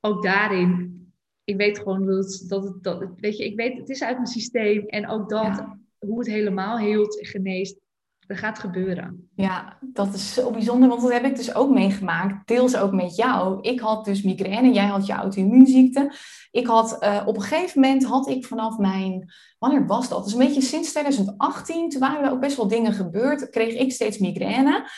ook 0.00 0.22
daarin 0.22 1.03
ik 1.44 1.56
weet 1.56 1.78
gewoon 1.78 2.06
dat 2.06 2.16
het, 2.16 2.48
dat 2.48 2.64
het, 2.64 2.82
dat 2.82 3.08
weet 3.16 3.36
je, 3.36 3.44
ik 3.44 3.56
weet, 3.56 3.78
het 3.78 3.88
is 3.88 4.02
uit 4.02 4.16
mijn 4.16 4.26
systeem. 4.28 4.86
En 4.86 5.08
ook 5.08 5.28
dat, 5.28 5.64
hoe 5.98 6.18
het 6.18 6.28
helemaal 6.28 6.78
heelt, 6.78 7.18
geneest, 7.20 7.78
dat 8.26 8.38
gaat 8.38 8.58
gebeuren. 8.58 9.28
Ja, 9.34 9.78
dat 9.80 10.14
is 10.14 10.34
zo 10.34 10.50
bijzonder, 10.50 10.88
want 10.88 11.00
dat 11.00 11.12
heb 11.12 11.24
ik 11.24 11.36
dus 11.36 11.54
ook 11.54 11.70
meegemaakt. 11.70 12.48
Deels 12.48 12.76
ook 12.76 12.92
met 12.92 13.16
jou. 13.16 13.60
Ik 13.60 13.80
had 13.80 14.04
dus 14.04 14.22
migraine, 14.22 14.72
jij 14.72 14.86
had 14.86 15.06
je 15.06 15.12
auto-immuunziekte. 15.12 16.12
Ik 16.50 16.66
had, 16.66 16.96
uh, 17.02 17.22
op 17.26 17.36
een 17.36 17.42
gegeven 17.42 17.80
moment 17.80 18.04
had 18.04 18.28
ik 18.28 18.44
vanaf 18.46 18.78
mijn 18.78 19.32
wanneer 19.64 19.86
was 19.86 20.08
dat? 20.08 20.24
Dus 20.24 20.32
een 20.32 20.38
beetje 20.38 20.60
sinds 20.60 20.90
2018, 20.90 21.88
toen 21.88 22.00
waren 22.00 22.24
er 22.24 22.30
ook 22.30 22.40
best 22.40 22.56
wel 22.56 22.68
dingen 22.68 22.92
gebeurd, 22.92 23.50
kreeg 23.50 23.74
ik 23.74 23.92
steeds 23.92 24.18
migraine. 24.18 24.88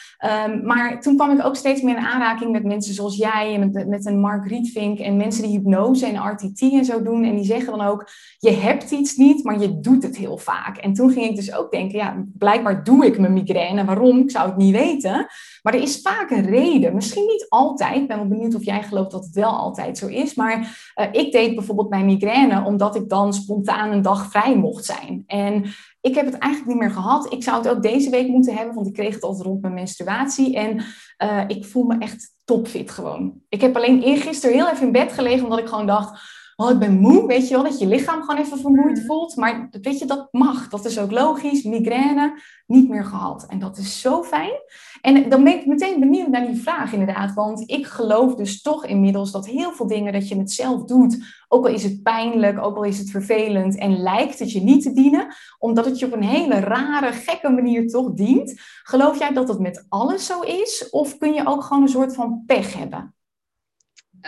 Um, 0.49 0.67
maar 0.67 1.01
toen 1.01 1.17
kwam 1.17 1.31
ik 1.31 1.45
ook 1.45 1.57
steeds 1.57 1.83
meer 1.83 1.97
in 1.97 2.07
aanraking 2.07 2.53
met 2.53 2.65
mensen 2.65 2.95
zoals 2.95 3.17
jij 3.17 3.55
en 3.55 3.73
met, 3.73 3.89
met 3.89 4.07
een 4.07 4.21
Mark 4.21 4.47
Rietvink 4.47 4.99
en 4.99 5.17
mensen 5.17 5.43
die 5.43 5.53
hypnose 5.53 6.07
en 6.07 6.31
RTT 6.31 6.61
en 6.61 6.85
zo 6.85 7.03
doen. 7.03 7.25
En 7.25 7.37
die 7.37 7.45
zeggen 7.45 7.79
dan 7.79 7.87
ook, 7.87 8.09
je 8.39 8.51
hebt 8.51 8.91
iets 8.91 9.17
niet, 9.17 9.45
maar 9.45 9.61
je 9.61 9.81
doet 9.81 10.03
het 10.03 10.17
heel 10.17 10.39
vaak. 10.39 10.77
En 10.77 10.93
toen 10.93 11.11
ging 11.11 11.27
ik 11.27 11.37
dus 11.37 11.55
ook 11.55 11.71
denken, 11.71 11.99
ja, 11.99 12.25
blijkbaar 12.39 12.85
doe 12.85 13.07
ik 13.07 13.19
mijn 13.19 13.33
migraine. 13.33 13.85
Waarom? 13.85 14.19
Ik 14.19 14.31
zou 14.31 14.49
het 14.49 14.57
niet 14.57 14.75
weten. 14.75 15.27
Maar 15.67 15.75
er 15.75 15.83
is 15.83 16.01
vaak 16.01 16.31
een 16.31 16.47
reden. 16.47 16.95
Misschien 16.95 17.27
niet 17.27 17.47
altijd. 17.49 17.97
Ik 17.97 18.09
ben 18.09 18.17
wel 18.17 18.29
benieuwd 18.29 18.55
of 18.55 18.65
jij 18.65 18.83
gelooft 18.83 19.11
dat 19.11 19.25
het 19.25 19.35
wel 19.35 19.51
altijd 19.51 19.99
zo 19.99 20.07
is. 20.07 20.35
Maar 20.35 20.59
uh, 20.97 21.07
ik 21.13 21.33
deed 21.33 21.55
bijvoorbeeld 21.55 21.89
mijn 21.89 22.07
migraine 22.07 22.65
omdat 22.65 22.97
ik 22.97 23.09
dan 23.09 23.33
spontaan 23.33 23.93
een 23.93 24.03
dag 24.03 24.31
vrij 24.31 24.57
mocht 24.57 24.85
zijn. 24.85 25.25
En 25.27 25.65
ik 26.01 26.15
heb 26.15 26.25
het 26.25 26.39
eigenlijk 26.39 26.73
niet 26.73 26.83
meer 26.83 26.91
gehad. 26.91 27.33
Ik 27.33 27.43
zou 27.43 27.57
het 27.57 27.69
ook 27.69 27.83
deze 27.83 28.11
week 28.11 28.29
moeten 28.29 28.55
hebben, 28.55 28.75
want 28.75 28.87
ik 28.87 28.93
kreeg 28.93 29.15
het 29.15 29.23
altijd 29.23 29.47
rond 29.47 29.61
mijn 29.61 29.75
menstruatie. 29.75 30.57
En 30.57 30.77
uh, 31.25 31.43
ik 31.47 31.65
voel 31.65 31.85
me 31.85 31.99
echt 31.99 32.35
topfit 32.45 32.91
gewoon. 32.91 33.35
Ik 33.49 33.61
heb 33.61 33.77
alleen 33.77 34.03
eergisteren 34.03 34.57
heel 34.57 34.71
even 34.71 34.87
in 34.87 34.93
bed 34.93 35.13
gelegen, 35.13 35.45
omdat 35.45 35.59
ik 35.59 35.69
gewoon 35.69 35.87
dacht 35.87 36.21
oh, 36.57 36.71
ik 36.71 36.79
ben 36.79 36.99
moe, 36.99 37.27
weet 37.27 37.49
je 37.49 37.55
wel, 37.55 37.65
dat 37.65 37.79
je 37.79 37.87
lichaam 37.87 38.21
gewoon 38.21 38.41
even 38.41 38.59
vermoeid 38.59 38.99
mm. 38.99 39.05
voelt. 39.05 39.37
Maar 39.37 39.69
weet 39.83 39.99
je, 39.99 40.07
dat 40.07 40.29
mag. 40.31 40.69
Dat 40.69 40.85
is 40.85 40.99
ook 40.99 41.11
logisch. 41.11 41.63
Migraine, 41.63 42.41
niet 42.67 42.89
meer 42.89 43.05
gehad. 43.05 43.47
En 43.49 43.59
dat 43.59 43.77
is 43.77 44.01
zo 44.01 44.23
fijn. 44.23 44.53
En 45.01 45.29
dan 45.29 45.45
ben 45.45 45.59
ik 45.59 45.67
meteen 45.67 46.01
benieuwd 46.01 46.29
naar 46.29 46.47
die 46.47 46.63
vraag 46.63 46.93
inderdaad. 46.93 47.35
Want 47.35 47.71
ik 47.71 47.87
geloof 47.87 48.35
dus 48.35 48.63
toch 48.63 48.87
inmiddels 48.87 49.33
dat 49.33 49.47
heel 49.47 49.73
veel 49.73 49.87
dingen 49.87 50.13
dat 50.13 50.29
je 50.29 50.39
het 50.39 50.53
zelf 50.53 50.85
doet, 50.85 51.19
ook 51.49 51.67
al 51.67 51.73
is 51.73 51.83
het 51.83 52.03
pijnlijk, 52.03 52.63
ook 52.63 52.77
al 52.77 52.85
is 52.85 52.99
het 52.99 53.11
vervelend 53.11 53.79
en 53.79 53.99
lijkt 53.99 54.39
het 54.39 54.53
je 54.53 54.63
niet 54.63 54.83
te 54.83 54.93
dienen, 54.93 55.35
omdat 55.59 55.85
het 55.85 55.99
je 55.99 56.07
op 56.07 56.13
een 56.13 56.23
hele 56.23 56.61
rare, 56.61 57.13
gekke 57.13 57.51
manier 57.51 57.89
toch 57.89 58.13
dient. 58.13 58.55
Geloof 58.83 59.19
jij 59.19 59.33
dat 59.33 59.49
het 59.49 59.59
met 59.59 59.87
alles 59.89 60.27
zo 60.27 60.41
is? 60.41 60.89
Of 60.91 61.19
kun 61.19 61.33
je 61.33 61.47
ook 61.47 61.63
gewoon 61.63 61.83
een 61.83 61.89
soort 61.89 62.15
van 62.15 62.43
pech 62.47 62.75
hebben? 62.75 63.16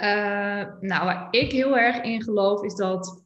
Uh, 0.03 0.65
nou, 0.81 1.05
waar 1.05 1.29
ik 1.31 1.53
heel 1.53 1.79
erg 1.79 2.01
in 2.03 2.23
geloof 2.23 2.63
is 2.63 2.75
dat, 2.75 3.25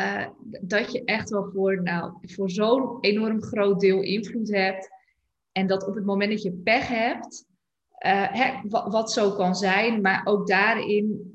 uh, 0.00 0.26
dat 0.60 0.92
je 0.92 1.04
echt 1.04 1.30
wel 1.30 1.50
voor, 1.52 1.82
nou, 1.82 2.12
voor 2.20 2.50
zo'n 2.50 2.98
enorm 3.00 3.42
groot 3.42 3.80
deel 3.80 4.02
invloed 4.02 4.50
hebt. 4.50 4.88
En 5.52 5.66
dat 5.66 5.86
op 5.86 5.94
het 5.94 6.04
moment 6.04 6.30
dat 6.30 6.42
je 6.42 6.52
pech 6.52 6.88
hebt, 6.88 7.46
uh, 8.06 8.32
hè, 8.32 8.68
wat, 8.68 9.12
zo 9.12 9.30
kan 9.30 9.54
zijn, 9.54 10.00
maar 10.00 10.20
ook 10.24 10.46
daarin, 10.46 11.30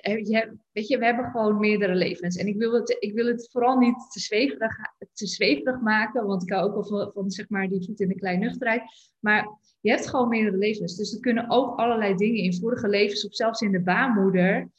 je, 0.00 0.56
weet 0.72 0.88
je, 0.88 0.98
we 0.98 1.04
hebben 1.04 1.30
gewoon 1.30 1.58
meerdere 1.58 1.94
levens. 1.94 2.36
En 2.36 2.46
ik 2.46 2.56
wil 2.56 2.72
het, 2.72 2.96
ik 2.98 3.14
wil 3.14 3.26
het 3.26 3.48
vooral 3.50 3.78
niet 3.78 4.10
te 4.10 4.20
zweverig, 4.20 4.76
te 5.12 5.26
zweverig 5.26 5.80
maken, 5.80 6.26
want 6.26 6.42
ik 6.42 6.52
hou 6.52 6.72
ook 6.72 6.88
wel 6.88 7.10
van, 7.14 7.30
zeg 7.30 7.48
maar, 7.48 7.68
die 7.68 7.84
voet 7.84 8.00
in 8.00 8.08
de 8.08 8.14
kleine 8.14 8.44
nuchterheid. 8.44 8.82
Maar 9.18 9.48
je 9.80 9.90
hebt 9.90 10.08
gewoon 10.08 10.28
meerdere 10.28 10.56
levens. 10.56 10.96
Dus 10.96 11.14
er 11.14 11.20
kunnen 11.20 11.50
ook 11.50 11.78
allerlei 11.78 12.14
dingen 12.14 12.42
in 12.42 12.54
vorige 12.54 12.88
levens, 12.88 13.26
of 13.26 13.34
zelfs 13.34 13.60
in 13.60 13.72
de 13.72 13.82
baarmoeder, 13.82 14.70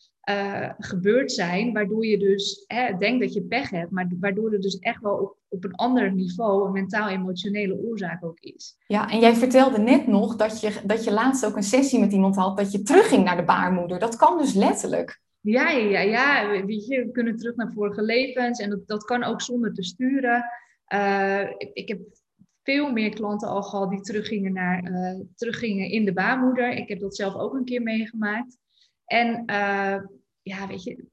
gebeurd 0.77 1.31
zijn, 1.31 1.74
waardoor 1.74 2.05
je 2.05 2.17
dus 2.17 2.63
hè, 2.67 2.98
denkt 2.98 3.21
dat 3.21 3.33
je 3.33 3.41
pech 3.41 3.69
hebt, 3.69 3.91
maar 3.91 4.12
waardoor 4.19 4.53
er 4.53 4.62
dus 4.62 4.79
echt 4.79 5.01
wel 5.01 5.17
op, 5.17 5.38
op 5.50 5.63
een 5.63 5.75
ander 5.75 6.13
niveau 6.13 6.65
een 6.65 6.72
mentaal-emotionele 6.72 7.77
oorzaak 7.77 8.25
ook 8.25 8.39
is. 8.39 8.77
Ja, 8.88 9.10
en 9.10 9.20
jij 9.20 9.36
vertelde 9.36 9.77
net 9.77 10.08
nog 10.08 10.36
dat 10.36 10.62
je, 10.62 10.82
dat 10.86 11.03
je 11.03 11.12
laatst 11.12 11.46
ook 11.46 11.56
een 11.56 11.63
sessie 11.63 12.00
met 12.00 12.12
iemand 12.12 12.36
had, 12.36 12.58
dat 12.58 12.72
je 12.72 12.82
terugging 12.82 13.24
naar 13.24 13.38
de 13.38 13.44
baarmoeder. 13.44 14.00
Dat 14.00 14.15
kan 14.15 14.38
dus 14.38 14.53
letterlijk. 14.53 15.22
Ja, 15.41 15.70
ja, 15.70 16.00
ja. 16.00 16.50
Weet 16.65 16.86
je, 16.88 17.06
we 17.06 17.12
kunnen 17.12 17.38
terug 17.38 17.56
naar 17.56 17.72
vorige 17.72 18.01
levens 18.01 18.60
en 18.60 18.70
dat, 18.70 18.88
dat 18.88 19.03
kan 19.03 19.24
ook 19.24 19.41
zonder 19.41 19.74
te 19.74 19.84
sturen. 19.84 20.46
Uh, 20.94 21.41
ik, 21.41 21.70
ik, 21.74 21.88
heb 21.88 22.00
veel 22.63 22.91
meer 22.91 23.10
klanten 23.10 23.48
al 23.48 23.63
gehad 23.63 23.89
die 23.89 24.01
teruggingen, 24.01 24.53
naar, 24.53 24.84
uh, 24.84 25.20
teruggingen 25.36 25.89
in 25.89 26.06
de 26.06 26.13
baarmoeder. 26.13 26.72
Ik 26.72 26.89
heb 26.89 27.00
dat 27.00 27.15
zelf 27.15 27.36
ook 27.36 27.53
een 27.53 27.65
keer 27.65 27.82
meegemaakt. 27.82 28.58
En 29.06 29.44
uh, 29.46 29.98
ja, 30.41 30.68
weet 30.68 30.84
je, 30.84 31.06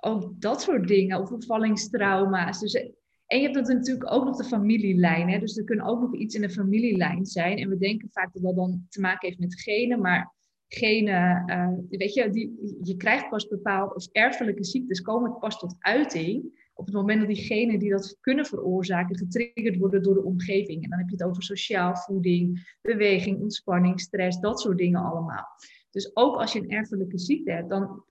ook 0.00 0.40
dat 0.40 0.62
soort 0.62 0.88
dingen, 0.88 1.20
of 1.20 1.28
vervallingstrauma's. 1.28 2.60
Dus, 2.60 2.88
en 3.34 3.40
je 3.40 3.48
hebt 3.48 3.68
natuurlijk 3.68 4.12
ook 4.12 4.24
nog 4.24 4.36
de 4.36 4.44
familielijn. 4.44 5.28
Hè? 5.28 5.38
Dus 5.38 5.56
er 5.56 5.64
kunnen 5.64 5.84
ook 5.84 6.00
nog 6.00 6.14
iets 6.14 6.34
in 6.34 6.40
de 6.40 6.50
familielijn 6.50 7.26
zijn. 7.26 7.58
En 7.58 7.68
we 7.68 7.76
denken 7.76 8.08
vaak 8.10 8.32
dat 8.32 8.42
dat 8.42 8.56
dan 8.56 8.86
te 8.88 9.00
maken 9.00 9.28
heeft 9.28 9.40
met 9.40 9.60
genen, 9.60 10.00
maar 10.00 10.34
genen, 10.68 11.44
uh, 11.46 11.98
weet 11.98 12.14
je, 12.14 12.30
die, 12.30 12.78
je 12.82 12.96
krijgt 12.96 13.28
pas 13.28 13.48
bepaald, 13.48 13.94
of 13.94 14.08
erfelijke 14.12 14.64
ziektes 14.64 15.00
komen 15.00 15.38
pas 15.38 15.58
tot 15.58 15.76
uiting 15.78 16.62
op 16.74 16.86
het 16.86 16.94
moment 16.94 17.18
dat 17.18 17.28
die 17.28 17.44
genen 17.44 17.78
die 17.78 17.90
dat 17.90 18.16
kunnen 18.20 18.46
veroorzaken 18.46 19.16
getriggerd 19.16 19.76
worden 19.76 20.02
door 20.02 20.14
de 20.14 20.24
omgeving. 20.24 20.82
En 20.82 20.90
dan 20.90 20.98
heb 20.98 21.08
je 21.08 21.16
het 21.16 21.24
over 21.24 21.42
sociaal 21.42 21.96
voeding, 21.96 22.76
beweging, 22.82 23.40
ontspanning, 23.40 24.00
stress, 24.00 24.40
dat 24.40 24.60
soort 24.60 24.78
dingen 24.78 25.00
allemaal. 25.00 25.46
Dus 25.90 26.16
ook 26.16 26.36
als 26.36 26.52
je 26.52 26.58
een 26.58 26.70
erfelijke 26.70 27.18
ziekte 27.18 27.52
hebt, 27.52 27.68
dan, 27.68 28.04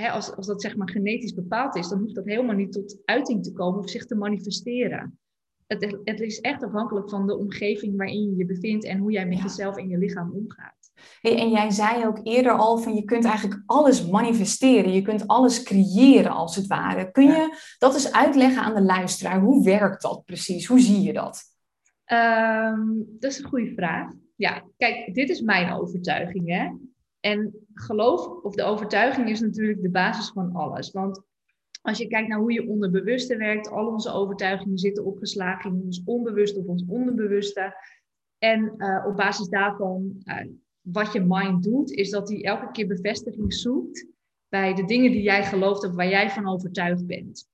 hè, 0.00 0.10
als, 0.10 0.36
als 0.36 0.46
dat 0.46 0.62
zeg 0.62 0.76
maar 0.76 0.90
genetisch 0.90 1.34
bepaald 1.34 1.76
is, 1.76 1.88
dan 1.88 1.98
hoeft 1.98 2.14
dat 2.14 2.24
helemaal 2.24 2.54
niet 2.54 2.72
tot 2.72 2.98
uiting 3.04 3.42
te 3.44 3.52
komen 3.52 3.78
of 3.78 3.90
zich 3.90 4.06
te 4.06 4.14
manifesteren. 4.14 5.18
Het, 5.66 5.98
het 6.04 6.20
is 6.20 6.40
echt 6.40 6.62
afhankelijk 6.62 7.10
van 7.10 7.26
de 7.26 7.36
omgeving 7.36 7.96
waarin 7.96 8.24
je 8.24 8.36
je 8.36 8.46
bevindt 8.46 8.84
en 8.84 8.98
hoe 8.98 9.12
jij 9.12 9.26
met 9.26 9.42
jezelf 9.42 9.76
en 9.76 9.88
je 9.88 9.98
lichaam 9.98 10.32
omgaat. 10.32 10.74
Hey, 11.20 11.38
en 11.38 11.50
jij 11.50 11.70
zei 11.70 12.06
ook 12.06 12.20
eerder 12.22 12.52
al 12.52 12.78
van 12.78 12.94
je 12.94 13.04
kunt 13.04 13.24
eigenlijk 13.24 13.62
alles 13.66 14.08
manifesteren, 14.08 14.92
je 14.92 15.02
kunt 15.02 15.26
alles 15.26 15.62
creëren 15.62 16.30
als 16.30 16.56
het 16.56 16.66
ware. 16.66 17.10
Kun 17.10 17.24
je 17.24 17.56
dat 17.78 17.94
eens 17.94 18.12
uitleggen 18.12 18.62
aan 18.62 18.74
de 18.74 18.82
luisteraar? 18.82 19.40
Hoe 19.40 19.64
werkt 19.64 20.02
dat 20.02 20.24
precies? 20.24 20.66
Hoe 20.66 20.80
zie 20.80 21.00
je 21.00 21.12
dat? 21.12 21.42
Um, 22.12 23.06
dat 23.18 23.30
is 23.30 23.38
een 23.38 23.48
goede 23.48 23.72
vraag. 23.74 24.12
Ja, 24.36 24.64
kijk, 24.76 25.14
dit 25.14 25.28
is 25.28 25.40
mijn 25.40 25.72
overtuiging. 25.72 26.48
Hè? 26.48 26.70
En 27.26 27.66
geloof 27.74 28.26
of 28.26 28.54
de 28.54 28.62
overtuiging 28.62 29.28
is 29.28 29.40
natuurlijk 29.40 29.82
de 29.82 29.90
basis 29.90 30.28
van 30.28 30.52
alles. 30.52 30.90
Want 30.90 31.22
als 31.82 31.98
je 31.98 32.06
kijkt 32.06 32.28
naar 32.28 32.38
hoe 32.38 32.52
je 32.52 32.68
onderbewuste 32.68 33.36
werkt, 33.36 33.70
al 33.70 33.86
onze 33.86 34.10
overtuigingen 34.10 34.78
zitten 34.78 35.04
opgeslagen 35.04 35.70
in 35.70 35.82
ons 35.84 36.02
onbewuste 36.04 36.58
of 36.58 36.66
ons 36.66 36.84
onderbewuste. 36.88 37.74
En 38.38 38.74
uh, 38.76 39.04
op 39.06 39.16
basis 39.16 39.48
daarvan, 39.48 40.22
uh, 40.24 40.40
wat 40.80 41.12
je 41.12 41.20
mind 41.20 41.62
doet, 41.62 41.90
is 41.90 42.10
dat 42.10 42.28
hij 42.28 42.44
elke 42.44 42.70
keer 42.70 42.86
bevestiging 42.86 43.54
zoekt 43.54 44.06
bij 44.48 44.74
de 44.74 44.84
dingen 44.84 45.10
die 45.10 45.22
jij 45.22 45.44
gelooft 45.44 45.86
of 45.86 45.94
waar 45.94 46.08
jij 46.08 46.30
van 46.30 46.48
overtuigd 46.48 47.06
bent. 47.06 47.48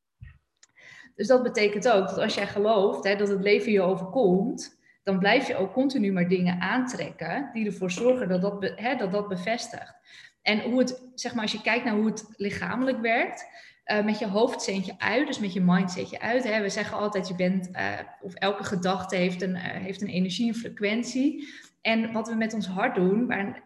Dus 1.14 1.26
dat 1.26 1.42
betekent 1.42 1.88
ook 1.88 2.08
dat 2.08 2.18
als 2.18 2.34
jij 2.34 2.46
gelooft 2.46 3.04
hè, 3.04 3.16
dat 3.16 3.28
het 3.28 3.42
leven 3.42 3.72
je 3.72 3.80
overkomt, 3.80 4.78
dan 5.02 5.18
blijf 5.18 5.46
je 5.46 5.56
ook 5.56 5.72
continu 5.72 6.12
maar 6.12 6.28
dingen 6.28 6.60
aantrekken 6.60 7.50
die 7.52 7.66
ervoor 7.66 7.90
zorgen 7.90 8.28
dat 8.28 8.42
dat, 8.42 8.60
dat, 8.98 9.12
dat 9.12 9.28
bevestigt. 9.28 9.94
En 10.42 10.60
hoe 10.60 10.78
het, 10.78 11.02
zeg 11.14 11.34
maar, 11.34 11.42
als 11.42 11.52
je 11.52 11.60
kijkt 11.60 11.84
naar 11.84 11.94
hoe 11.94 12.06
het 12.06 12.34
lichamelijk 12.36 13.00
werkt, 13.00 13.46
uh, 13.86 14.04
met 14.04 14.18
je 14.18 14.26
hoofd 14.26 14.62
zend 14.62 14.86
je 14.86 14.94
uit, 14.98 15.26
dus 15.26 15.38
met 15.38 15.52
je 15.52 15.60
mind 15.60 15.90
zet 15.90 16.10
je 16.10 16.20
uit. 16.20 16.44
Hè. 16.44 16.60
We 16.60 16.68
zeggen 16.68 16.96
altijd, 16.96 17.28
je 17.28 17.34
bent, 17.34 17.68
uh, 17.72 17.98
of 18.20 18.34
elke 18.34 18.64
gedachte 18.64 19.16
heeft 19.16 19.42
een, 19.42 19.54
uh, 19.54 19.62
heeft 19.62 20.02
een 20.02 20.08
energie, 20.08 20.48
een 20.48 20.54
frequentie. 20.54 21.48
En 21.80 22.12
wat 22.12 22.28
we 22.28 22.34
met 22.34 22.54
ons 22.54 22.66
hart 22.66 22.94
doen, 22.94 23.26
waar, 23.26 23.62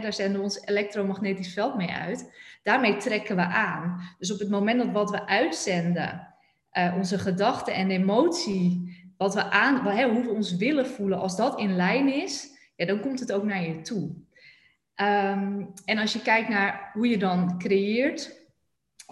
daar 0.00 0.12
zenden 0.12 0.36
we 0.36 0.42
ons 0.42 0.66
elektromagnetisch 0.66 1.52
veld 1.52 1.76
mee 1.76 1.90
uit, 1.90 2.34
daarmee 2.62 2.96
trekken 2.96 3.36
we 3.36 3.42
aan. 3.42 4.00
Dus 4.18 4.32
op 4.32 4.38
het 4.38 4.50
moment 4.50 4.78
dat 4.78 4.92
wat 4.92 5.10
we 5.10 5.26
uitzenden, 5.26 6.28
onze 6.96 7.18
gedachten 7.18 7.74
en 7.74 7.90
emotie, 7.90 8.99
wat 9.20 9.34
we 9.34 9.50
aan, 9.50 9.86
hè, 9.86 10.08
hoe 10.08 10.22
we 10.22 10.30
ons 10.30 10.56
willen 10.56 10.86
voelen, 10.86 11.18
als 11.18 11.36
dat 11.36 11.58
in 11.58 11.76
lijn 11.76 12.12
is, 12.12 12.50
ja, 12.76 12.86
dan 12.86 13.00
komt 13.00 13.20
het 13.20 13.32
ook 13.32 13.44
naar 13.44 13.62
je 13.62 13.80
toe. 13.80 14.02
Um, 14.96 15.72
en 15.84 15.98
als 15.98 16.12
je 16.12 16.22
kijkt 16.22 16.48
naar 16.48 16.90
hoe 16.92 17.08
je 17.08 17.18
dan 17.18 17.58
creëert, 17.58 18.44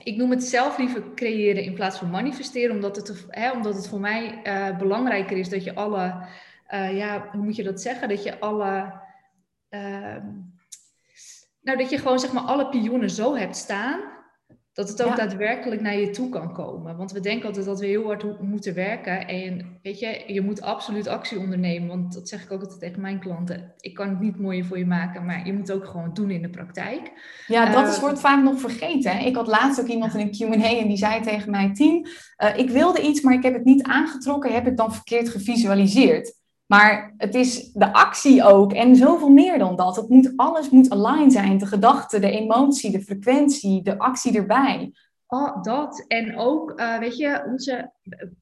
ik 0.02 0.16
noem 0.16 0.30
het 0.30 0.44
zelf 0.44 0.78
liever 0.78 1.14
creëren 1.14 1.62
in 1.62 1.74
plaats 1.74 1.98
van 1.98 2.10
manifesteren, 2.10 2.74
omdat 2.74 2.96
het, 2.96 3.26
hè, 3.28 3.50
omdat 3.50 3.74
het 3.74 3.88
voor 3.88 4.00
mij 4.00 4.40
uh, 4.44 4.78
belangrijker 4.78 5.36
is 5.36 5.48
dat 5.48 5.64
je 5.64 5.74
alle, 5.74 6.26
uh, 6.70 6.96
ja, 6.96 7.28
hoe 7.32 7.42
moet 7.42 7.56
je 7.56 7.62
dat 7.62 7.80
zeggen? 7.80 8.08
Dat 8.08 8.22
je 8.22 8.40
alle, 8.40 9.00
uh, 9.70 10.16
nou 11.60 11.78
dat 11.78 11.90
je 11.90 11.98
gewoon 11.98 12.18
zeg 12.18 12.32
maar 12.32 12.42
alle 12.42 12.68
pionnen 12.68 13.10
zo 13.10 13.36
hebt 13.36 13.56
staan, 13.56 14.00
dat 14.78 14.88
het 14.88 15.02
ook 15.02 15.16
daadwerkelijk 15.16 15.80
naar 15.80 15.98
je 15.98 16.10
toe 16.10 16.28
kan 16.28 16.52
komen. 16.52 16.96
Want 16.96 17.12
we 17.12 17.20
denken 17.20 17.46
altijd 17.46 17.66
dat 17.66 17.80
we 17.80 17.86
heel 17.86 18.04
hard 18.04 18.40
moeten 18.40 18.74
werken. 18.74 19.28
En 19.28 19.78
weet 19.82 19.98
je, 19.98 20.22
je 20.26 20.40
moet 20.40 20.62
absoluut 20.62 21.06
actie 21.06 21.38
ondernemen. 21.38 21.88
Want 21.88 22.14
dat 22.14 22.28
zeg 22.28 22.42
ik 22.42 22.52
ook 22.52 22.60
altijd 22.60 22.80
tegen 22.80 23.00
mijn 23.00 23.20
klanten. 23.20 23.72
Ik 23.80 23.94
kan 23.94 24.08
het 24.08 24.20
niet 24.20 24.40
mooier 24.40 24.64
voor 24.64 24.78
je 24.78 24.86
maken, 24.86 25.24
maar 25.24 25.46
je 25.46 25.52
moet 25.52 25.72
ook 25.72 25.86
gewoon 25.86 26.14
doen 26.14 26.30
in 26.30 26.42
de 26.42 26.50
praktijk. 26.50 27.12
Ja, 27.46 27.72
dat 27.72 27.94
uh, 27.94 28.00
wordt 28.00 28.20
vaak 28.20 28.42
nog 28.42 28.60
vergeten. 28.60 29.26
Ik 29.26 29.36
had 29.36 29.46
laatst 29.46 29.80
ook 29.80 29.86
iemand 29.86 30.14
in 30.14 30.20
een 30.20 30.58
Q&A 30.60 30.78
en 30.78 30.88
die 30.88 30.96
zei 30.96 31.20
tegen 31.20 31.50
mij... 31.50 31.74
Team, 31.74 32.06
uh, 32.38 32.58
ik 32.58 32.70
wilde 32.70 33.00
iets, 33.00 33.20
maar 33.20 33.34
ik 33.34 33.42
heb 33.42 33.54
het 33.54 33.64
niet 33.64 33.82
aangetrokken. 33.82 34.52
Heb 34.52 34.66
ik 34.66 34.76
dan 34.76 34.94
verkeerd 34.94 35.28
gevisualiseerd? 35.28 36.37
Maar 36.68 37.14
het 37.16 37.34
is 37.34 37.72
de 37.72 37.92
actie 37.92 38.44
ook 38.44 38.72
en 38.72 38.96
zoveel 38.96 39.28
meer 39.28 39.58
dan 39.58 39.76
dat. 39.76 39.96
Het 39.96 40.08
moet, 40.08 40.32
alles 40.36 40.70
moet 40.70 40.90
aligned 40.90 41.32
zijn. 41.32 41.58
De 41.58 41.66
gedachte, 41.66 42.18
de 42.18 42.30
emotie, 42.30 42.90
de 42.90 43.02
frequentie, 43.02 43.82
de 43.82 43.98
actie 43.98 44.36
erbij. 44.36 44.92
Oh, 45.26 45.62
dat. 45.62 46.04
En 46.06 46.38
ook, 46.38 46.80
uh, 46.80 46.98
weet 46.98 47.16
je, 47.16 47.44
onze, 47.46 47.92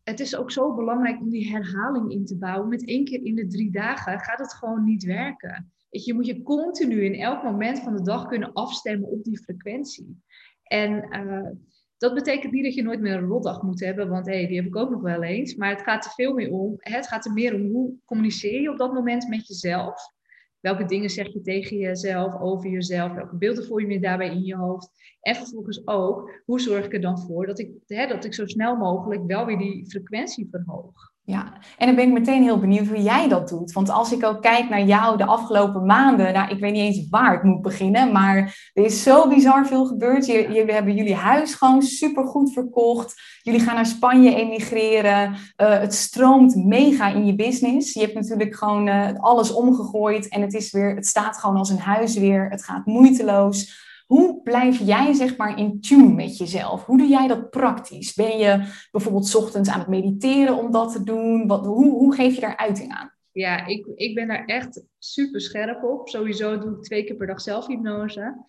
het 0.04 0.20
is 0.20 0.36
ook 0.36 0.50
zo 0.50 0.74
belangrijk 0.74 1.20
om 1.20 1.30
die 1.30 1.50
herhaling 1.50 2.12
in 2.12 2.24
te 2.24 2.38
bouwen. 2.38 2.68
Met 2.68 2.86
één 2.86 3.04
keer 3.04 3.24
in 3.24 3.34
de 3.34 3.46
drie 3.46 3.70
dagen 3.70 4.20
gaat 4.20 4.38
het 4.38 4.54
gewoon 4.54 4.84
niet 4.84 5.04
werken. 5.04 5.72
Je, 5.88 6.14
moet 6.14 6.26
je 6.26 6.42
continu 6.42 7.04
in 7.04 7.14
elk 7.14 7.42
moment 7.42 7.80
van 7.80 7.96
de 7.96 8.02
dag 8.02 8.26
kunnen 8.26 8.52
afstemmen 8.52 9.08
op 9.08 9.24
die 9.24 9.38
frequentie. 9.38 10.22
En 10.62 10.92
uh, 11.10 11.50
dat 11.98 12.14
betekent 12.14 12.52
niet 12.52 12.64
dat 12.64 12.74
je 12.74 12.82
nooit 12.82 13.00
meer 13.00 13.14
een 13.14 13.28
rotdag 13.28 13.62
moet 13.62 13.80
hebben, 13.80 14.08
want 14.08 14.26
hey, 14.26 14.46
die 14.46 14.56
heb 14.56 14.66
ik 14.66 14.76
ook 14.76 14.90
nog 14.90 15.00
wel 15.00 15.22
eens. 15.22 15.54
Maar 15.54 15.70
het 15.70 15.82
gaat 15.82 16.04
er 16.04 16.10
veel 16.10 16.34
meer 16.34 16.52
om. 16.52 16.74
Het 16.78 17.08
gaat 17.08 17.24
er 17.24 17.32
meer 17.32 17.54
om 17.54 17.70
hoe 17.70 17.94
communiceer 18.04 18.60
je 18.60 18.70
op 18.70 18.78
dat 18.78 18.92
moment 18.92 19.28
met 19.28 19.46
jezelf. 19.46 20.14
Welke 20.60 20.84
dingen 20.84 21.10
zeg 21.10 21.32
je 21.32 21.40
tegen 21.40 21.76
jezelf, 21.76 22.40
over 22.40 22.70
jezelf? 22.70 23.12
Welke 23.12 23.36
beelden 23.36 23.64
voel 23.64 23.78
je 23.78 23.86
meer 23.86 24.00
daarbij 24.00 24.30
in 24.30 24.44
je 24.44 24.56
hoofd? 24.56 24.90
En 25.20 25.34
vervolgens 25.34 25.86
ook, 25.86 26.42
hoe 26.44 26.60
zorg 26.60 26.84
ik 26.84 26.92
er 26.92 27.00
dan 27.00 27.18
voor 27.18 27.46
dat 27.46 27.58
ik, 27.58 27.70
hè, 27.86 28.06
dat 28.06 28.24
ik 28.24 28.34
zo 28.34 28.46
snel 28.46 28.76
mogelijk 28.76 29.26
wel 29.26 29.46
weer 29.46 29.58
die 29.58 29.86
frequentie 29.86 30.48
verhoog? 30.50 31.14
Ja, 31.28 31.52
en 31.78 31.86
dan 31.86 31.96
ben 31.96 32.06
ik 32.06 32.12
meteen 32.12 32.42
heel 32.42 32.58
benieuwd 32.58 32.86
hoe 32.86 33.02
jij 33.02 33.28
dat 33.28 33.48
doet. 33.48 33.72
Want 33.72 33.90
als 33.90 34.12
ik 34.12 34.24
ook 34.24 34.42
kijk 34.42 34.68
naar 34.68 34.82
jou 34.82 35.16
de 35.16 35.24
afgelopen 35.24 35.86
maanden, 35.86 36.32
nou, 36.32 36.50
ik 36.50 36.60
weet 36.60 36.72
niet 36.72 36.96
eens 36.96 37.08
waar 37.10 37.34
ik 37.34 37.42
moet 37.42 37.62
beginnen, 37.62 38.12
maar 38.12 38.70
er 38.74 38.84
is 38.84 39.02
zo 39.02 39.28
bizar 39.28 39.66
veel 39.66 39.86
gebeurd. 39.86 40.26
Jullie 40.26 40.72
hebben 40.72 40.94
jullie 40.94 41.14
huis 41.14 41.54
gewoon 41.54 41.82
supergoed 41.82 42.52
verkocht. 42.52 43.14
Jullie 43.42 43.60
gaan 43.60 43.74
naar 43.74 43.86
Spanje 43.86 44.34
emigreren. 44.34 45.30
Uh, 45.32 45.38
het 45.78 45.94
stroomt 45.94 46.64
mega 46.64 47.08
in 47.08 47.26
je 47.26 47.34
business. 47.34 47.92
Je 47.92 48.00
hebt 48.00 48.14
natuurlijk 48.14 48.54
gewoon 48.54 48.86
uh, 48.86 49.08
alles 49.16 49.52
omgegooid 49.52 50.28
en 50.28 50.40
het, 50.40 50.54
is 50.54 50.72
weer, 50.72 50.94
het 50.94 51.06
staat 51.06 51.38
gewoon 51.38 51.56
als 51.56 51.70
een 51.70 51.78
huis 51.78 52.16
weer. 52.16 52.50
Het 52.50 52.64
gaat 52.64 52.86
moeiteloos. 52.86 53.85
Hoe 54.06 54.42
blijf 54.42 54.78
jij 54.78 55.12
zeg 55.12 55.36
maar 55.36 55.58
in 55.58 55.80
tune 55.80 56.14
met 56.14 56.38
jezelf? 56.38 56.84
Hoe 56.84 56.98
doe 56.98 57.08
jij 57.08 57.26
dat 57.26 57.50
praktisch? 57.50 58.14
Ben 58.14 58.38
je 58.38 58.72
bijvoorbeeld 58.90 59.34
ochtends 59.34 59.70
aan 59.70 59.78
het 59.78 59.88
mediteren 59.88 60.56
om 60.56 60.70
dat 60.70 60.92
te 60.92 61.04
doen? 61.04 61.46
Wat, 61.46 61.66
hoe, 61.66 61.90
hoe 61.90 62.14
geef 62.14 62.34
je 62.34 62.40
daar 62.40 62.56
uiting 62.56 62.92
aan? 62.92 63.14
Ja, 63.32 63.66
ik, 63.66 63.86
ik 63.94 64.14
ben 64.14 64.28
daar 64.28 64.44
echt 64.44 64.84
super 64.98 65.40
scherp 65.40 65.84
op. 65.84 66.08
Sowieso 66.08 66.58
doe 66.58 66.76
ik 66.76 66.82
twee 66.82 67.04
keer 67.04 67.16
per 67.16 67.26
dag 67.26 67.40
zelfhypnose. 67.40 68.44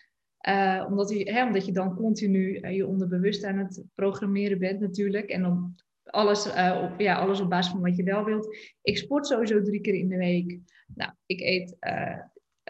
Uh, 0.48 0.86
omdat, 0.90 1.10
je, 1.10 1.32
hè, 1.32 1.46
omdat 1.46 1.66
je 1.66 1.72
dan 1.72 1.96
continu 1.96 2.60
uh, 2.60 2.76
je 2.76 2.88
onderbewust 2.88 3.44
aan 3.44 3.58
het 3.58 3.84
programmeren 3.96 4.60
bent 4.60 4.80
natuurlijk. 4.80 5.30
En 5.30 5.42
dan 5.42 5.76
alles, 6.04 6.48
uh, 6.48 6.90
op, 6.92 7.00
ja, 7.00 7.16
alles 7.16 7.40
op 7.40 7.50
basis 7.50 7.72
van 7.72 7.82
wat 7.82 7.96
je 7.96 8.04
wel 8.04 8.24
wilt. 8.24 8.58
Ik 8.82 8.98
sport 8.98 9.28
sowieso 9.28 9.62
drie 9.62 9.82
keer 9.82 9.94
in 9.94 10.10
de 10.10 10.18
week. 10.18 10.60
Nou, 10.96 11.12
ik 11.26 11.40
eet 11.40 11.78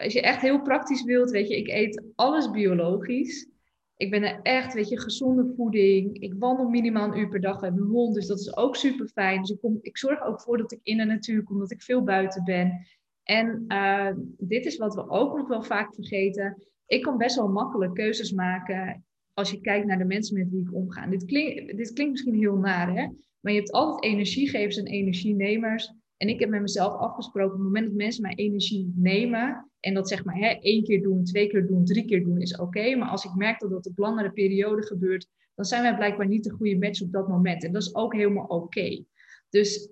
als 0.02 0.12
je 0.12 0.20
echt 0.20 0.40
heel 0.40 0.62
praktisch 0.62 1.04
wilt, 1.04 1.30
weet 1.30 1.48
je, 1.48 1.56
ik 1.56 1.68
eet 1.68 2.02
alles 2.14 2.50
biologisch. 2.50 3.48
Ik 3.96 4.10
ben 4.10 4.22
er 4.22 4.40
echt, 4.42 4.74
weet 4.74 4.88
je, 4.88 5.00
gezonde 5.00 5.52
voeding. 5.56 6.20
Ik 6.20 6.34
wandel 6.38 6.68
minimaal 6.68 7.12
een 7.12 7.18
uur 7.18 7.28
per 7.28 7.40
dag 7.40 7.60
met 7.60 7.74
mijn 7.74 7.86
hond, 7.86 8.14
dus 8.14 8.26
dat 8.26 8.40
is 8.40 8.56
ook 8.56 8.76
super 8.76 9.08
fijn. 9.08 9.40
Dus 9.40 9.50
ik, 9.50 9.60
kom, 9.60 9.78
ik 9.80 9.98
zorg 9.98 10.22
ook 10.22 10.40
voor 10.40 10.58
dat 10.58 10.72
ik 10.72 10.80
in 10.82 10.96
de 10.96 11.04
natuur 11.04 11.42
kom, 11.42 11.58
dat 11.58 11.70
ik 11.70 11.82
veel 11.82 12.02
buiten 12.02 12.44
ben. 12.44 12.86
En 13.22 13.64
uh, 13.68 14.10
dit 14.38 14.66
is 14.66 14.76
wat 14.76 14.94
we 14.94 15.08
ook 15.08 15.36
nog 15.36 15.48
wel 15.48 15.62
vaak 15.62 15.94
vergeten. 15.94 16.62
Ik 16.86 17.02
kan 17.02 17.16
best 17.18 17.36
wel 17.36 17.48
makkelijk 17.48 17.94
keuzes 17.94 18.32
maken 18.32 19.04
als 19.34 19.50
je 19.50 19.60
kijkt 19.60 19.86
naar 19.86 19.98
de 19.98 20.04
mensen 20.04 20.38
met 20.38 20.50
wie 20.50 20.60
ik 20.60 20.74
omga. 20.74 21.06
Dit, 21.06 21.28
dit 21.76 21.92
klinkt 21.92 22.12
misschien 22.12 22.34
heel 22.34 22.56
naar, 22.56 22.88
hè? 22.88 23.06
Maar 23.40 23.52
je 23.52 23.58
hebt 23.58 23.72
altijd 23.72 24.12
energiegevers 24.12 24.76
en 24.76 24.86
energienemers. 24.86 25.92
En 26.18 26.28
ik 26.28 26.40
heb 26.40 26.48
met 26.48 26.60
mezelf 26.60 26.92
afgesproken, 26.92 27.50
op 27.50 27.56
het 27.56 27.66
moment 27.66 27.86
dat 27.86 27.94
mensen 27.94 28.22
mijn 28.22 28.36
energie 28.36 28.92
nemen, 28.96 29.70
en 29.80 29.94
dat 29.94 30.08
zeg 30.08 30.24
maar 30.24 30.36
hè, 30.36 30.48
één 30.48 30.84
keer 30.84 31.02
doen, 31.02 31.24
twee 31.24 31.48
keer 31.48 31.66
doen, 31.66 31.84
drie 31.84 32.04
keer 32.04 32.24
doen, 32.24 32.40
is 32.40 32.56
oké. 32.56 32.96
maar 32.96 33.08
als 33.08 33.24
ik 33.24 33.34
merk 33.34 33.60
dat 33.60 33.70
dat 33.70 33.86
op 33.86 33.98
langere 33.98 34.30
periode 34.30 34.82
gebeurt, 34.82 35.28
dan 35.54 35.64
zijn 35.64 35.82
wij 35.82 35.96
blijkbaar 35.96 36.26
niet 36.26 36.44
de 36.44 36.50
goede 36.50 36.78
match 36.78 37.02
op 37.02 37.12
dat 37.12 37.28
moment. 37.28 37.64
En 37.64 37.72
dat 37.72 37.82
is 37.82 37.94
ook 37.94 38.14
helemaal 38.14 38.46
oké. 38.46 39.04
Dus, 39.50 39.90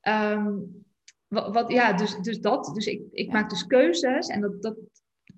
ehm, 0.00 0.56
wat, 1.28 1.54
wat, 1.54 1.72
ja, 1.72 1.92
dus, 1.92 2.16
dus 2.16 2.40
dat. 2.40 2.70
Dus 2.74 2.86
ik, 2.86 3.02
ik 3.10 3.32
maak 3.32 3.50
dus 3.50 3.66
keuzes 3.66 4.26
en 4.26 4.40
dat, 4.40 4.62
dat, 4.62 4.76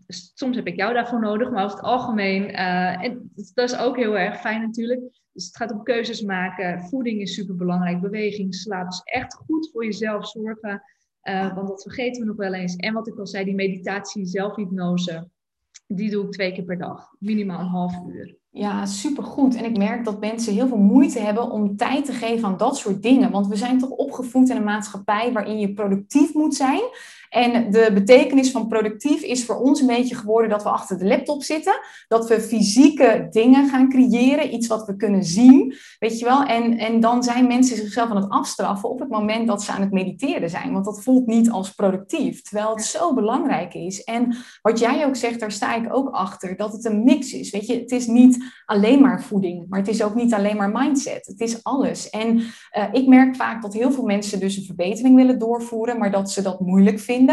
soms 0.07 0.57
heb 0.57 0.67
ik 0.67 0.77
jou 0.77 0.95
daarvoor 0.95 1.21
nodig, 1.21 1.51
maar 1.51 1.65
over 1.65 1.77
het 1.77 1.87
algemeen, 1.87 2.51
uh, 2.51 3.05
en 3.05 3.31
dat 3.55 3.71
is 3.71 3.79
ook 3.79 3.97
heel 3.97 4.19
erg 4.19 4.41
fijn 4.41 4.61
natuurlijk. 4.61 5.01
Dus 5.33 5.47
het 5.47 5.57
gaat 5.57 5.73
om 5.73 5.83
keuzes 5.83 6.23
maken. 6.23 6.83
Voeding 6.83 7.21
is 7.21 7.35
super 7.35 7.57
belangrijk, 7.57 8.01
beweging, 8.01 8.55
slaap. 8.55 8.91
Dus 8.91 9.01
echt 9.05 9.35
goed 9.35 9.71
voor 9.73 9.85
jezelf 9.85 10.29
zorgen, 10.29 10.83
uh, 11.23 11.55
want 11.55 11.69
dat 11.69 11.83
vergeten 11.83 12.23
we 12.23 12.29
nog 12.29 12.37
wel 12.37 12.55
eens. 12.55 12.77
En 12.77 12.95
wat 12.95 13.09
ik 13.09 13.19
al 13.19 13.27
zei, 13.27 13.45
die 13.45 13.55
meditatie, 13.55 14.27
zelfhypnose, 14.27 15.29
die 15.87 16.11
doe 16.11 16.25
ik 16.25 16.33
twee 16.33 16.53
keer 16.53 16.65
per 16.65 16.79
dag, 16.79 17.09
minimaal 17.19 17.61
een 17.61 17.67
half 17.67 17.95
uur. 18.09 18.37
Ja, 18.51 18.87
supergoed. 18.87 19.55
En 19.55 19.65
ik 19.65 19.77
merk 19.77 20.05
dat 20.05 20.21
mensen 20.21 20.55
heel 20.55 20.69
veel 20.69 20.77
moeite 20.77 21.21
hebben 21.21 21.51
om 21.51 21.77
tijd 21.77 22.05
te 22.05 22.13
geven 22.13 22.49
aan 22.49 22.57
dat 22.57 22.77
soort 22.77 23.03
dingen. 23.03 23.31
Want 23.31 23.47
we 23.47 23.57
zijn 23.57 23.79
toch 23.79 23.91
opgevoed 23.91 24.49
in 24.51 24.57
een 24.57 24.65
maatschappij 24.65 25.33
waarin 25.33 25.59
je 25.59 25.75
productief 25.75 26.35
moet 26.35 26.55
zijn. 26.55 26.81
En 27.37 27.71
de 27.71 27.91
betekenis 27.95 28.51
van 28.51 28.69
productief 28.69 29.23
is 29.23 29.45
voor 29.45 29.57
ons 29.57 29.81
een 29.81 29.87
beetje 29.87 30.15
geworden 30.15 30.51
dat 30.51 30.63
we 30.63 30.69
achter 30.69 30.99
de 30.99 31.07
laptop 31.07 31.43
zitten. 31.43 31.81
Dat 32.09 32.29
we 32.29 32.41
fysieke 32.41 33.27
dingen 33.31 33.69
gaan 33.69 33.89
creëren, 33.89 34.55
iets 34.55 34.67
wat 34.67 34.87
we 34.87 34.97
kunnen 34.97 35.25
zien. 35.25 35.75
Weet 35.99 36.19
je 36.19 36.25
wel? 36.25 36.43
En, 36.43 36.79
en 36.79 37.01
dan 37.01 37.23
zijn 37.23 37.47
mensen 37.47 37.77
zichzelf 37.77 38.11
aan 38.11 38.17
het 38.17 38.31
afstraffen 38.31 38.89
op 38.89 38.99
het 38.99 39.09
moment 39.09 39.47
dat 39.47 39.63
ze 39.63 39.73
aan 39.73 39.81
het 39.81 39.93
mediteren 39.93 40.51
zijn. 40.51 40.73
Want 40.73 40.85
dat 40.85 41.03
voelt 41.03 41.27
niet 41.27 41.51
als 41.51 41.71
productief, 41.71 42.43
terwijl 42.43 42.71
het 42.71 42.85
zo 42.85 43.15
belangrijk 43.15 43.75
is. 43.75 44.05
En 44.05 44.37
wat 44.63 44.79
jij 44.79 45.07
ook 45.07 45.17
zegt, 45.17 45.41
daar 45.41 45.53
sta 45.53 45.75
ik 45.75 45.95
ook 45.95 46.09
achter, 46.09 46.57
dat 46.57 46.73
het 46.73 46.85
een 46.85 47.05
mix 47.05 47.33
is. 47.33 47.51
Weet 47.51 47.67
je, 47.67 47.81
het 47.81 47.91
is 47.91 48.07
niet 48.07 48.45
alleen 48.67 49.01
maar 49.01 49.23
voeding, 49.23 49.67
maar 49.69 49.79
het 49.79 49.89
is 49.89 50.03
ook 50.03 50.15
niet 50.15 50.35
alleen 50.35 50.57
maar 50.57 50.71
mindset. 50.73 51.27
Het 51.27 51.41
is 51.41 51.65
alles. 51.65 52.11
En 52.11 52.37
uh, 52.37 52.45
ik 52.93 53.07
merk 53.07 53.37
vaak 53.37 53.63
dat 53.63 53.75
heel 53.75 53.93
veel 53.93 54.05
mensen 54.05 54.41
dus 54.41 54.57
een 54.57 54.65
verbetering 54.65 55.17
willen 55.17 55.39
doorvoeren, 55.39 55.99
maar 55.99 56.11
dat 56.11 56.31
ze 56.31 56.43
dat 56.43 56.61
moeilijk 56.61 57.01
vinden 57.01 57.25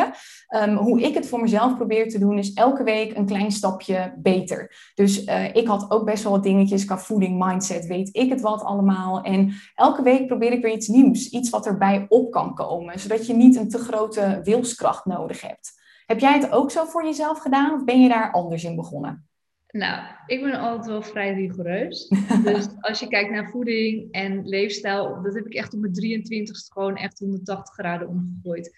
Ehm, 0.47 0.75
hoe 0.75 1.01
ik 1.01 1.13
het 1.13 1.27
voor 1.27 1.41
mezelf 1.41 1.75
probeer 1.75 2.09
te 2.09 2.19
doen, 2.19 2.37
is 2.37 2.53
elke 2.53 2.83
week 2.83 3.17
een 3.17 3.25
klein 3.25 3.51
stapje 3.51 4.13
beter. 4.17 4.91
Dus 4.95 5.25
uh, 5.25 5.55
ik 5.55 5.67
had 5.67 5.91
ook 5.91 6.05
best 6.05 6.23
wel 6.23 6.31
wat 6.31 6.43
dingetjes 6.43 6.85
qua 6.85 6.97
voeding, 6.97 7.45
mindset, 7.45 7.85
weet 7.85 8.09
ik 8.11 8.29
het 8.29 8.41
wat 8.41 8.63
allemaal. 8.63 9.21
En 9.21 9.53
elke 9.75 10.01
week 10.01 10.27
probeer 10.27 10.51
ik 10.51 10.61
weer 10.61 10.73
iets 10.73 10.87
nieuws, 10.87 11.29
iets 11.29 11.49
wat 11.49 11.65
erbij 11.65 12.05
op 12.09 12.31
kan 12.31 12.53
komen, 12.53 12.99
zodat 12.99 13.27
je 13.27 13.33
niet 13.33 13.55
een 13.55 13.69
te 13.69 13.77
grote 13.77 14.39
wilskracht 14.43 15.05
nodig 15.05 15.41
hebt. 15.41 15.81
Heb 16.05 16.19
jij 16.19 16.33
het 16.33 16.51
ook 16.51 16.71
zo 16.71 16.85
voor 16.85 17.05
jezelf 17.05 17.39
gedaan 17.39 17.73
of 17.73 17.83
ben 17.83 18.01
je 18.01 18.09
daar 18.09 18.31
anders 18.31 18.63
in 18.63 18.75
begonnen? 18.75 19.27
Nou, 19.73 20.03
ik 20.25 20.41
ben 20.41 20.59
altijd 20.59 20.85
wel 20.85 21.01
vrij 21.01 21.33
rigoureus. 21.33 22.07
dus 22.43 22.67
als 22.79 22.99
je 22.99 23.07
kijkt 23.07 23.31
naar 23.31 23.49
voeding 23.49 24.11
en 24.11 24.47
leefstijl, 24.47 25.21
dat 25.21 25.33
heb 25.33 25.45
ik 25.45 25.53
echt 25.53 25.73
op 25.73 25.79
mijn 25.79 25.93
23ste 25.93 26.73
gewoon 26.73 26.95
echt 26.95 27.19
180 27.19 27.73
graden 27.73 28.07
omgegooid. 28.07 28.75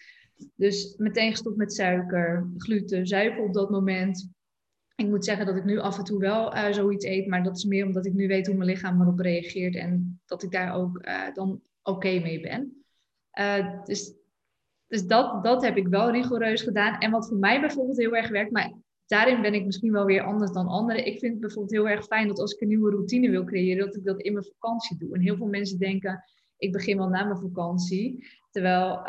Dus 0.56 0.96
meteen 0.98 1.32
gestopt 1.32 1.58
met 1.58 1.74
suiker, 1.74 2.50
gluten, 2.58 3.08
zuivel 3.08 3.44
op 3.44 3.54
dat 3.54 3.70
moment. 3.70 4.30
Ik 4.96 5.08
moet 5.08 5.26
zeggen 5.26 5.46
dat 5.46 5.56
ik 5.56 5.66
nu 5.66 5.80
af 5.80 5.98
en 5.98 6.04
toe 6.04 6.20
wel 6.20 6.56
uh, 6.56 6.72
zoiets 6.72 7.06
eet, 7.06 7.28
maar 7.28 7.44
dat 7.44 7.58
is 7.58 7.64
meer 7.64 7.86
omdat 7.86 8.06
ik 8.06 8.14
nu 8.14 8.28
weet 8.28 8.48
hoe 8.48 8.56
mijn 8.56 8.70
lichaam 8.70 9.02
erop 9.02 9.20
reageert 9.20 9.76
en 9.76 10.22
dat 10.26 10.44
ik 10.44 10.52
daar 10.52 10.74
ook 10.74 11.06
uh, 11.06 11.34
dan 11.34 11.62
oké 11.84 12.20
mee 12.20 12.42
ben. 12.42 12.86
Uh, 13.40 13.84
dus 13.84 14.14
dus 14.88 15.08
dat, 15.08 15.44
dat 15.44 15.64
heb 15.64 15.78
ik 15.78 15.88
wel 15.88 16.12
rigoureus 16.12 16.62
gedaan. 16.62 17.00
En 17.00 17.12
wat 17.12 17.28
voor 17.28 17.38
mij 17.38 17.60
bijvoorbeeld 17.60 17.98
heel 17.98 18.16
erg 18.16 18.30
werkt, 18.30 18.52
maar 18.52 18.74
daarin 19.06 19.42
ben 19.42 19.54
ik 19.54 19.66
misschien 19.66 19.92
wel 19.92 20.06
weer 20.06 20.22
anders 20.22 20.52
dan 20.52 20.68
anderen. 20.68 21.06
Ik 21.06 21.20
vind 21.20 21.32
het 21.32 21.42
bijvoorbeeld 21.42 21.74
heel 21.74 21.90
erg 21.90 22.06
fijn 22.06 22.28
dat 22.28 22.40
als 22.40 22.54
ik 22.54 22.62
een 22.62 22.68
nieuwe 22.68 22.90
routine 22.90 23.30
wil 23.30 23.44
creëren, 23.44 23.86
dat 23.86 23.96
ik 23.96 24.04
dat 24.04 24.22
in 24.22 24.34
mijn 24.34 24.46
vakantie 24.46 24.98
doe. 24.98 25.16
En 25.16 25.22
heel 25.22 25.38
veel 25.38 25.48
mensen 25.48 25.80
denken, 25.80 26.24
ik 26.58 26.72
begin 26.72 26.98
wel 26.98 27.10
na 27.10 27.24
mijn 27.24 27.40
vakantie. 27.40 28.28
Terwijl 28.52 29.02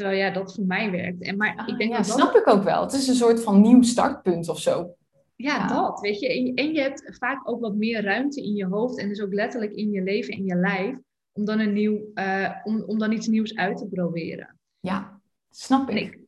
Terwijl 0.00 0.20
ja, 0.20 0.30
dat 0.30 0.54
voor 0.54 0.64
mij 0.64 0.90
werkt. 0.90 1.22
En, 1.22 1.36
maar 1.36 1.68
ik 1.68 1.78
denk 1.78 1.90
ja, 1.90 1.96
dat 1.96 2.06
snap 2.06 2.34
ik 2.34 2.48
ook 2.48 2.62
wel. 2.62 2.82
Het 2.82 2.92
is 2.92 3.08
een 3.08 3.14
soort 3.14 3.42
van 3.42 3.60
nieuw 3.60 3.82
startpunt 3.82 4.48
of 4.48 4.60
zo. 4.60 4.94
Ja, 5.36 5.66
dat, 5.66 6.00
weet 6.00 6.20
je. 6.20 6.28
En, 6.28 6.54
en, 6.54 6.72
je 6.72 6.80
hebt 6.80 7.16
vaak 7.18 7.48
ook 7.48 7.60
wat 7.60 7.74
meer 7.74 8.02
ruimte 8.02 8.42
in 8.42 8.54
je 8.54 8.66
hoofd 8.66 8.98
en 8.98 9.08
dus 9.08 9.20
ook 9.20 9.32
letterlijk 9.32 9.72
in 9.72 9.90
je 9.90 10.02
leven 10.02 10.34
en 10.34 10.44
je 10.44 10.54
lijf 10.54 10.96
om 11.32 11.44
dan, 11.44 11.58
een 11.58 11.72
nieuw, 11.72 12.10
uh, 12.14 12.50
om, 12.64 12.82
om 12.82 12.98
dan 12.98 13.12
iets 13.12 13.26
nieuws 13.26 13.56
uit 13.56 13.76
te 13.76 13.86
proberen. 13.86 14.58
Ja, 14.80 15.20
snap 15.50 15.90
ik. 15.90 16.18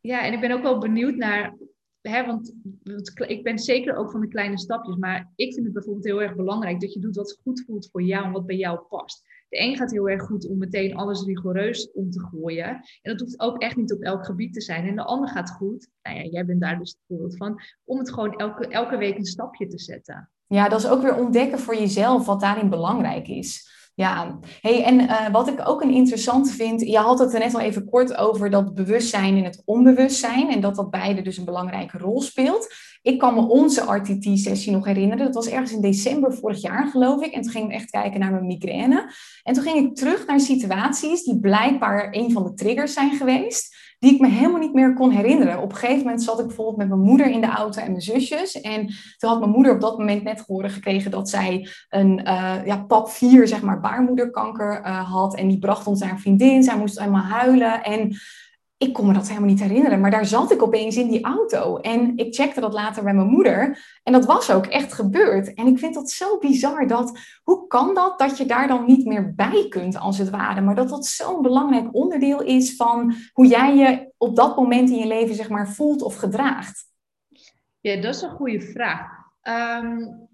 Ja, 0.00 0.24
en 0.24 0.32
ik 0.32 0.40
ben 0.40 0.52
ook 0.52 0.62
wel 0.62 0.78
benieuwd 0.78 1.16
naar, 1.16 1.56
hè, 2.00 2.26
want, 2.26 2.54
want 2.82 3.12
ik 3.26 3.42
ben 3.42 3.58
zeker 3.58 3.96
ook 3.96 4.10
van 4.10 4.20
de 4.20 4.28
kleine 4.28 4.58
stapjes, 4.58 4.96
maar 4.96 5.32
ik 5.34 5.52
vind 5.52 5.64
het 5.64 5.74
bijvoorbeeld 5.74 6.04
heel 6.04 6.22
erg 6.22 6.34
belangrijk 6.34 6.80
dat 6.80 6.92
je 6.92 7.00
doet 7.00 7.16
wat 7.16 7.38
goed 7.42 7.64
voelt 7.66 7.88
voor 7.90 8.02
jou 8.02 8.24
en 8.24 8.32
wat 8.32 8.46
bij 8.46 8.56
jou 8.56 8.78
past. 8.88 9.22
De 9.48 9.60
een 9.60 9.76
gaat 9.76 9.90
heel 9.90 10.08
erg 10.08 10.22
goed 10.22 10.48
om 10.48 10.58
meteen 10.58 10.96
alles 10.96 11.24
rigoureus 11.24 11.92
om 11.92 12.10
te 12.10 12.20
gooien. 12.20 12.68
En 13.02 13.12
dat 13.12 13.20
hoeft 13.20 13.40
ook 13.40 13.62
echt 13.62 13.76
niet 13.76 13.92
op 13.92 14.00
elk 14.00 14.24
gebied 14.24 14.52
te 14.52 14.60
zijn. 14.60 14.88
En 14.88 14.96
de 14.96 15.04
ander 15.04 15.28
gaat 15.28 15.50
goed, 15.50 15.88
nou 16.02 16.16
ja, 16.16 16.22
jij 16.22 16.44
bent 16.44 16.60
daar 16.60 16.78
dus 16.78 16.90
het 16.90 17.00
voorbeeld 17.06 17.36
van, 17.36 17.60
om 17.84 17.98
het 17.98 18.12
gewoon 18.12 18.36
elke, 18.36 18.68
elke 18.68 18.96
week 18.96 19.16
een 19.16 19.24
stapje 19.24 19.66
te 19.66 19.78
zetten. 19.78 20.30
Ja, 20.46 20.68
dat 20.68 20.78
is 20.78 20.88
ook 20.88 21.02
weer 21.02 21.16
ontdekken 21.16 21.58
voor 21.58 21.74
jezelf 21.76 22.26
wat 22.26 22.40
daarin 22.40 22.70
belangrijk 22.70 23.28
is. 23.28 23.70
Ja, 23.98 24.38
hey, 24.60 24.84
en 24.84 25.00
uh, 25.00 25.28
wat 25.30 25.48
ik 25.48 25.68
ook 25.68 25.82
een 25.82 25.90
interessante 25.90 26.52
vind, 26.52 26.80
je 26.80 26.98
had 26.98 27.18
het 27.18 27.32
er 27.32 27.38
net 27.38 27.54
al 27.54 27.60
even 27.60 27.88
kort 27.88 28.16
over 28.16 28.50
dat 28.50 28.74
bewustzijn 28.74 29.36
en 29.36 29.44
het 29.44 29.62
onbewustzijn 29.64 30.50
en 30.50 30.60
dat 30.60 30.74
dat 30.76 30.90
beide 30.90 31.22
dus 31.22 31.36
een 31.36 31.44
belangrijke 31.44 31.98
rol 31.98 32.20
speelt. 32.20 32.74
Ik 33.02 33.18
kan 33.18 33.34
me 33.34 33.40
onze 33.40 33.80
RTT-sessie 33.80 34.72
nog 34.72 34.84
herinneren, 34.84 35.24
dat 35.24 35.34
was 35.34 35.48
ergens 35.48 35.72
in 35.72 35.80
december 35.80 36.34
vorig 36.34 36.60
jaar 36.60 36.86
geloof 36.86 37.22
ik, 37.22 37.32
en 37.32 37.42
toen 37.42 37.50
ging 37.50 37.64
ik 37.64 37.72
echt 37.72 37.90
kijken 37.90 38.20
naar 38.20 38.30
mijn 38.30 38.46
migraine. 38.46 39.12
En 39.42 39.54
toen 39.54 39.62
ging 39.62 39.86
ik 39.86 39.96
terug 39.96 40.26
naar 40.26 40.40
situaties 40.40 41.22
die 41.24 41.40
blijkbaar 41.40 42.08
een 42.10 42.32
van 42.32 42.44
de 42.44 42.54
triggers 42.54 42.92
zijn 42.92 43.16
geweest 43.16 43.76
die 43.98 44.14
ik 44.14 44.20
me 44.20 44.28
helemaal 44.28 44.60
niet 44.60 44.74
meer 44.74 44.94
kon 44.94 45.10
herinneren. 45.10 45.62
Op 45.62 45.70
een 45.70 45.76
gegeven 45.76 46.02
moment 46.02 46.22
zat 46.22 46.38
ik 46.38 46.46
bijvoorbeeld 46.46 46.76
met 46.76 46.88
mijn 46.88 47.00
moeder 47.00 47.30
in 47.30 47.40
de 47.40 47.46
auto 47.46 47.80
en 47.80 47.90
mijn 47.90 48.02
zusjes. 48.02 48.60
En 48.60 48.86
toen 49.16 49.30
had 49.30 49.38
mijn 49.38 49.50
moeder 49.50 49.74
op 49.74 49.80
dat 49.80 49.98
moment 49.98 50.22
net 50.22 50.40
gehoord 50.40 50.72
gekregen 50.72 51.10
dat 51.10 51.28
zij 51.28 51.68
een 51.88 52.20
uh, 52.24 52.66
ja, 52.66 52.76
pap 52.76 53.08
4, 53.08 53.48
zeg 53.48 53.62
maar, 53.62 53.80
baarmoederkanker 53.80 54.80
uh, 54.80 55.12
had. 55.12 55.34
En 55.36 55.48
die 55.48 55.58
bracht 55.58 55.86
ons 55.86 56.00
naar 56.00 56.10
een 56.10 56.18
vriendin. 56.18 56.62
Zij 56.62 56.78
moest 56.78 56.98
helemaal 56.98 57.22
huilen. 57.22 57.82
En 57.84 58.16
ik 58.78 58.92
kon 58.92 59.06
me 59.06 59.12
dat 59.12 59.28
helemaal 59.28 59.48
niet 59.48 59.60
herinneren. 59.60 60.00
Maar 60.00 60.10
daar 60.10 60.26
zat 60.26 60.50
ik 60.52 60.62
opeens 60.62 60.96
in 60.96 61.08
die 61.08 61.24
auto. 61.24 61.76
En 61.76 62.16
ik 62.16 62.34
checkte 62.34 62.60
dat 62.60 62.72
later 62.72 63.02
bij 63.02 63.14
mijn 63.14 63.28
moeder. 63.28 63.78
En 64.02 64.12
dat 64.12 64.24
was 64.24 64.50
ook 64.50 64.66
echt 64.66 64.92
gebeurd. 64.92 65.54
En 65.54 65.66
ik 65.66 65.78
vind 65.78 65.94
dat 65.94 66.10
zo 66.10 66.38
bizar. 66.38 66.86
Dat, 66.86 67.18
hoe 67.42 67.66
kan 67.66 67.94
dat 67.94 68.18
dat 68.18 68.38
je 68.38 68.46
daar 68.46 68.68
dan 68.68 68.84
niet 68.86 69.06
meer 69.06 69.34
bij 69.34 69.66
kunt, 69.68 69.98
als 69.98 70.18
het 70.18 70.30
ware? 70.30 70.60
Maar 70.60 70.74
dat 70.74 70.88
dat 70.88 71.06
zo'n 71.06 71.42
belangrijk 71.42 71.94
onderdeel 71.94 72.42
is 72.42 72.76
van 72.76 73.14
hoe 73.32 73.46
jij 73.46 73.76
je 73.76 74.12
op 74.16 74.36
dat 74.36 74.56
moment 74.56 74.90
in 74.90 74.98
je 74.98 75.06
leven, 75.06 75.34
zeg 75.34 75.48
maar, 75.48 75.68
voelt 75.68 76.02
of 76.02 76.14
gedraagt. 76.14 76.86
Ja, 77.80 78.00
dat 78.00 78.14
is 78.14 78.22
een 78.22 78.30
goede 78.30 78.60
vraag. 78.60 79.08
Um, 79.82 80.27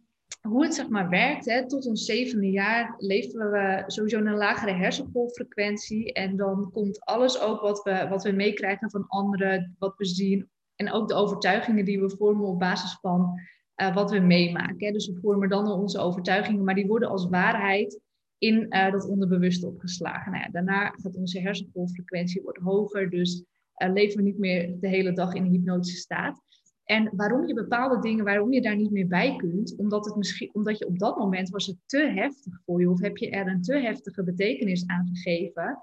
hoe 0.49 0.65
het 0.65 0.75
zeg 0.75 0.89
maar 0.89 1.09
werkt, 1.09 1.45
hè, 1.45 1.69
tot 1.69 1.87
ons 1.87 2.05
zevende 2.05 2.51
jaar 2.51 2.95
leven 2.99 3.51
we 3.51 3.83
sowieso 3.87 4.19
een 4.19 4.35
lagere 4.35 4.73
hersengolffrequentie. 4.73 6.13
En 6.13 6.37
dan 6.37 6.71
komt 6.73 7.05
alles 7.05 7.41
ook 7.41 7.61
wat 7.61 7.83
we, 7.83 8.07
wat 8.09 8.23
we 8.23 8.33
meekrijgen 8.33 8.91
van 8.91 9.09
anderen, 9.09 9.77
wat 9.79 9.97
we 9.97 10.05
zien. 10.05 10.49
En 10.77 10.93
ook 10.93 11.09
de 11.09 11.15
overtuigingen 11.15 11.85
die 11.85 12.01
we 12.01 12.17
vormen 12.17 12.47
op 12.47 12.59
basis 12.59 12.99
van 13.01 13.41
uh, 13.77 13.95
wat 13.95 14.11
we 14.11 14.19
meemaken. 14.19 14.87
Hè. 14.87 14.93
Dus 14.93 15.07
we 15.07 15.19
vormen 15.21 15.49
dan 15.49 15.71
onze 15.71 15.99
overtuigingen, 15.99 16.65
maar 16.65 16.75
die 16.75 16.87
worden 16.87 17.09
als 17.09 17.29
waarheid 17.29 18.01
in 18.39 18.67
uh, 18.69 18.91
dat 18.91 19.09
onderbewuste 19.09 19.67
opgeslagen. 19.67 20.33
Nou 20.33 20.45
ja, 20.45 20.51
daarna 20.51 20.89
gaat 20.89 21.17
onze 21.17 21.41
hersengolffrequentie 21.41 22.43
wordt 22.43 22.59
hoger, 22.59 23.11
dus 23.11 23.45
uh, 23.77 23.93
leven 23.93 24.17
we 24.17 24.23
niet 24.23 24.39
meer 24.39 24.77
de 24.81 24.89
hele 24.89 25.13
dag 25.13 25.35
in 25.35 25.45
een 25.45 25.51
hypnotische 25.51 25.97
staat. 25.97 26.43
En 26.85 27.11
waarom 27.17 27.47
je 27.47 27.55
bepaalde 27.55 28.01
dingen, 28.01 28.25
waarom 28.25 28.53
je 28.53 28.63
daar 28.63 28.77
niet 28.77 28.91
meer 28.91 29.07
bij 29.07 29.37
kunt, 29.37 29.77
omdat, 29.77 30.05
het 30.05 30.17
misschien, 30.17 30.51
omdat 30.53 30.79
je 30.79 30.87
op 30.87 30.99
dat 30.99 31.17
moment 31.19 31.49
was 31.49 31.67
het 31.67 31.77
te 31.87 32.13
heftig 32.15 32.61
voor 32.65 32.81
je, 32.81 32.91
of 32.91 33.01
heb 33.01 33.17
je 33.17 33.31
er 33.31 33.47
een 33.47 33.63
te 33.63 33.79
heftige 33.79 34.25
betekenis 34.25 34.87
aan 34.87 35.09
gegeven, 35.13 35.79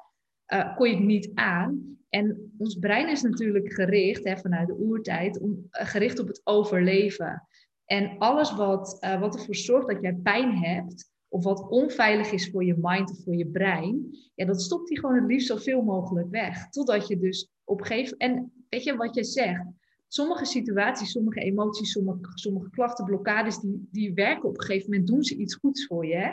uh, 0.53 0.75
kon 0.75 0.87
je 0.87 0.95
het 0.95 1.03
niet 1.03 1.31
aan. 1.33 1.97
En 2.09 2.53
ons 2.57 2.75
brein 2.75 3.09
is 3.09 3.21
natuurlijk 3.21 3.73
gericht, 3.73 4.23
hè, 4.23 4.37
vanuit 4.37 4.67
de 4.67 4.77
oertijd, 4.79 5.39
om, 5.39 5.51
uh, 5.51 5.85
gericht 5.87 6.19
op 6.19 6.27
het 6.27 6.41
overleven. 6.43 7.47
En 7.85 8.17
alles 8.17 8.55
wat, 8.55 8.97
uh, 9.03 9.19
wat 9.19 9.35
ervoor 9.35 9.55
zorgt 9.55 9.87
dat 9.87 10.01
jij 10.01 10.13
pijn 10.13 10.57
hebt, 10.57 11.11
of 11.27 11.43
wat 11.43 11.69
onveilig 11.69 12.31
is 12.31 12.49
voor 12.49 12.63
je 12.63 12.75
mind 12.77 13.11
of 13.11 13.23
voor 13.23 13.35
je 13.35 13.47
brein, 13.47 14.17
ja, 14.35 14.45
dat 14.45 14.61
stopt 14.61 14.89
hij 14.89 14.97
gewoon 14.97 15.15
het 15.15 15.27
liefst 15.27 15.47
zoveel 15.47 15.81
mogelijk 15.81 16.29
weg. 16.29 16.69
Totdat 16.69 17.07
je 17.07 17.17
dus 17.17 17.49
op 17.63 17.79
een 17.79 17.85
gegeven 17.85 18.17
En 18.17 18.51
weet 18.69 18.83
je 18.83 18.95
wat 18.95 19.15
je 19.15 19.23
zegt? 19.23 19.65
Sommige 20.13 20.45
situaties, 20.45 21.12
sommige 21.12 21.39
emoties, 21.39 21.91
sommige, 21.91 22.19
sommige 22.34 22.69
klachten, 22.69 23.06
blokkades, 23.06 23.60
die, 23.60 23.88
die 23.91 24.13
werken 24.13 24.50
op 24.50 24.58
een 24.58 24.63
gegeven 24.65 24.89
moment, 24.89 25.08
doen 25.08 25.24
ze 25.24 25.36
iets 25.36 25.56
goeds 25.56 25.86
voor 25.86 26.06
je. 26.06 26.15
Hè? 26.15 26.30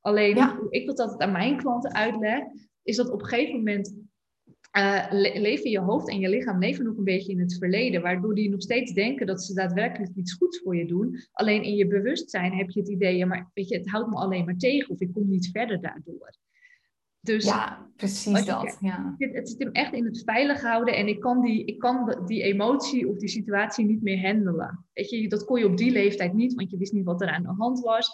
Alleen, 0.00 0.44
hoe 0.58 0.70
ik 0.70 0.86
dat 0.86 0.98
altijd 0.98 1.20
aan 1.20 1.32
mijn 1.32 1.56
klanten 1.56 1.94
uitleg, 1.94 2.42
is 2.82 2.96
dat 2.96 3.10
op 3.10 3.20
een 3.20 3.28
gegeven 3.28 3.56
moment 3.56 3.94
uh, 4.76 5.06
leven 5.40 5.70
je 5.70 5.80
hoofd 5.80 6.08
en 6.08 6.18
je 6.18 6.28
lichaam 6.28 6.58
leven 6.58 6.84
nog 6.84 6.96
een 6.96 7.04
beetje 7.04 7.32
in 7.32 7.40
het 7.40 7.56
verleden, 7.58 8.02
waardoor 8.02 8.34
die 8.34 8.50
nog 8.50 8.62
steeds 8.62 8.92
denken 8.92 9.26
dat 9.26 9.42
ze 9.42 9.54
daadwerkelijk 9.54 10.14
iets 10.14 10.32
goeds 10.32 10.60
voor 10.62 10.76
je 10.76 10.86
doen. 10.86 11.16
Alleen 11.32 11.62
in 11.62 11.74
je 11.74 11.86
bewustzijn 11.86 12.52
heb 12.52 12.70
je 12.70 12.80
het 12.80 12.88
idee, 12.88 13.16
ja, 13.16 13.26
maar 13.26 13.50
weet 13.54 13.68
je, 13.68 13.76
het 13.76 13.90
houdt 13.90 14.10
me 14.10 14.16
alleen 14.16 14.44
maar 14.44 14.56
tegen 14.56 14.90
of 14.90 15.00
ik 15.00 15.12
kom 15.12 15.28
niet 15.28 15.50
verder 15.52 15.80
daardoor. 15.80 16.34
Dus 17.22 17.44
ja, 17.44 17.86
precies 17.96 18.44
dat. 18.44 18.78
Ja. 18.80 19.14
Het, 19.18 19.34
het 19.34 19.48
zit 19.48 19.58
hem 19.58 19.72
echt 19.72 19.92
in 19.92 20.04
het 20.04 20.22
veilig 20.24 20.62
houden 20.62 20.96
en 20.96 21.08
ik 21.08 21.20
kan, 21.20 21.40
die, 21.40 21.64
ik 21.64 21.78
kan 21.78 22.22
die 22.26 22.42
emotie 22.42 23.08
of 23.08 23.16
die 23.16 23.28
situatie 23.28 23.86
niet 23.86 24.02
meer 24.02 24.26
handelen. 24.26 24.84
Weet 24.92 25.10
je, 25.10 25.28
dat 25.28 25.44
kon 25.44 25.58
je 25.58 25.66
op 25.66 25.76
die 25.76 25.90
leeftijd 25.90 26.32
niet, 26.32 26.54
want 26.54 26.70
je 26.70 26.76
wist 26.76 26.92
niet 26.92 27.04
wat 27.04 27.20
er 27.20 27.28
aan 27.28 27.42
de 27.42 27.54
hand 27.56 27.80
was. 27.80 28.10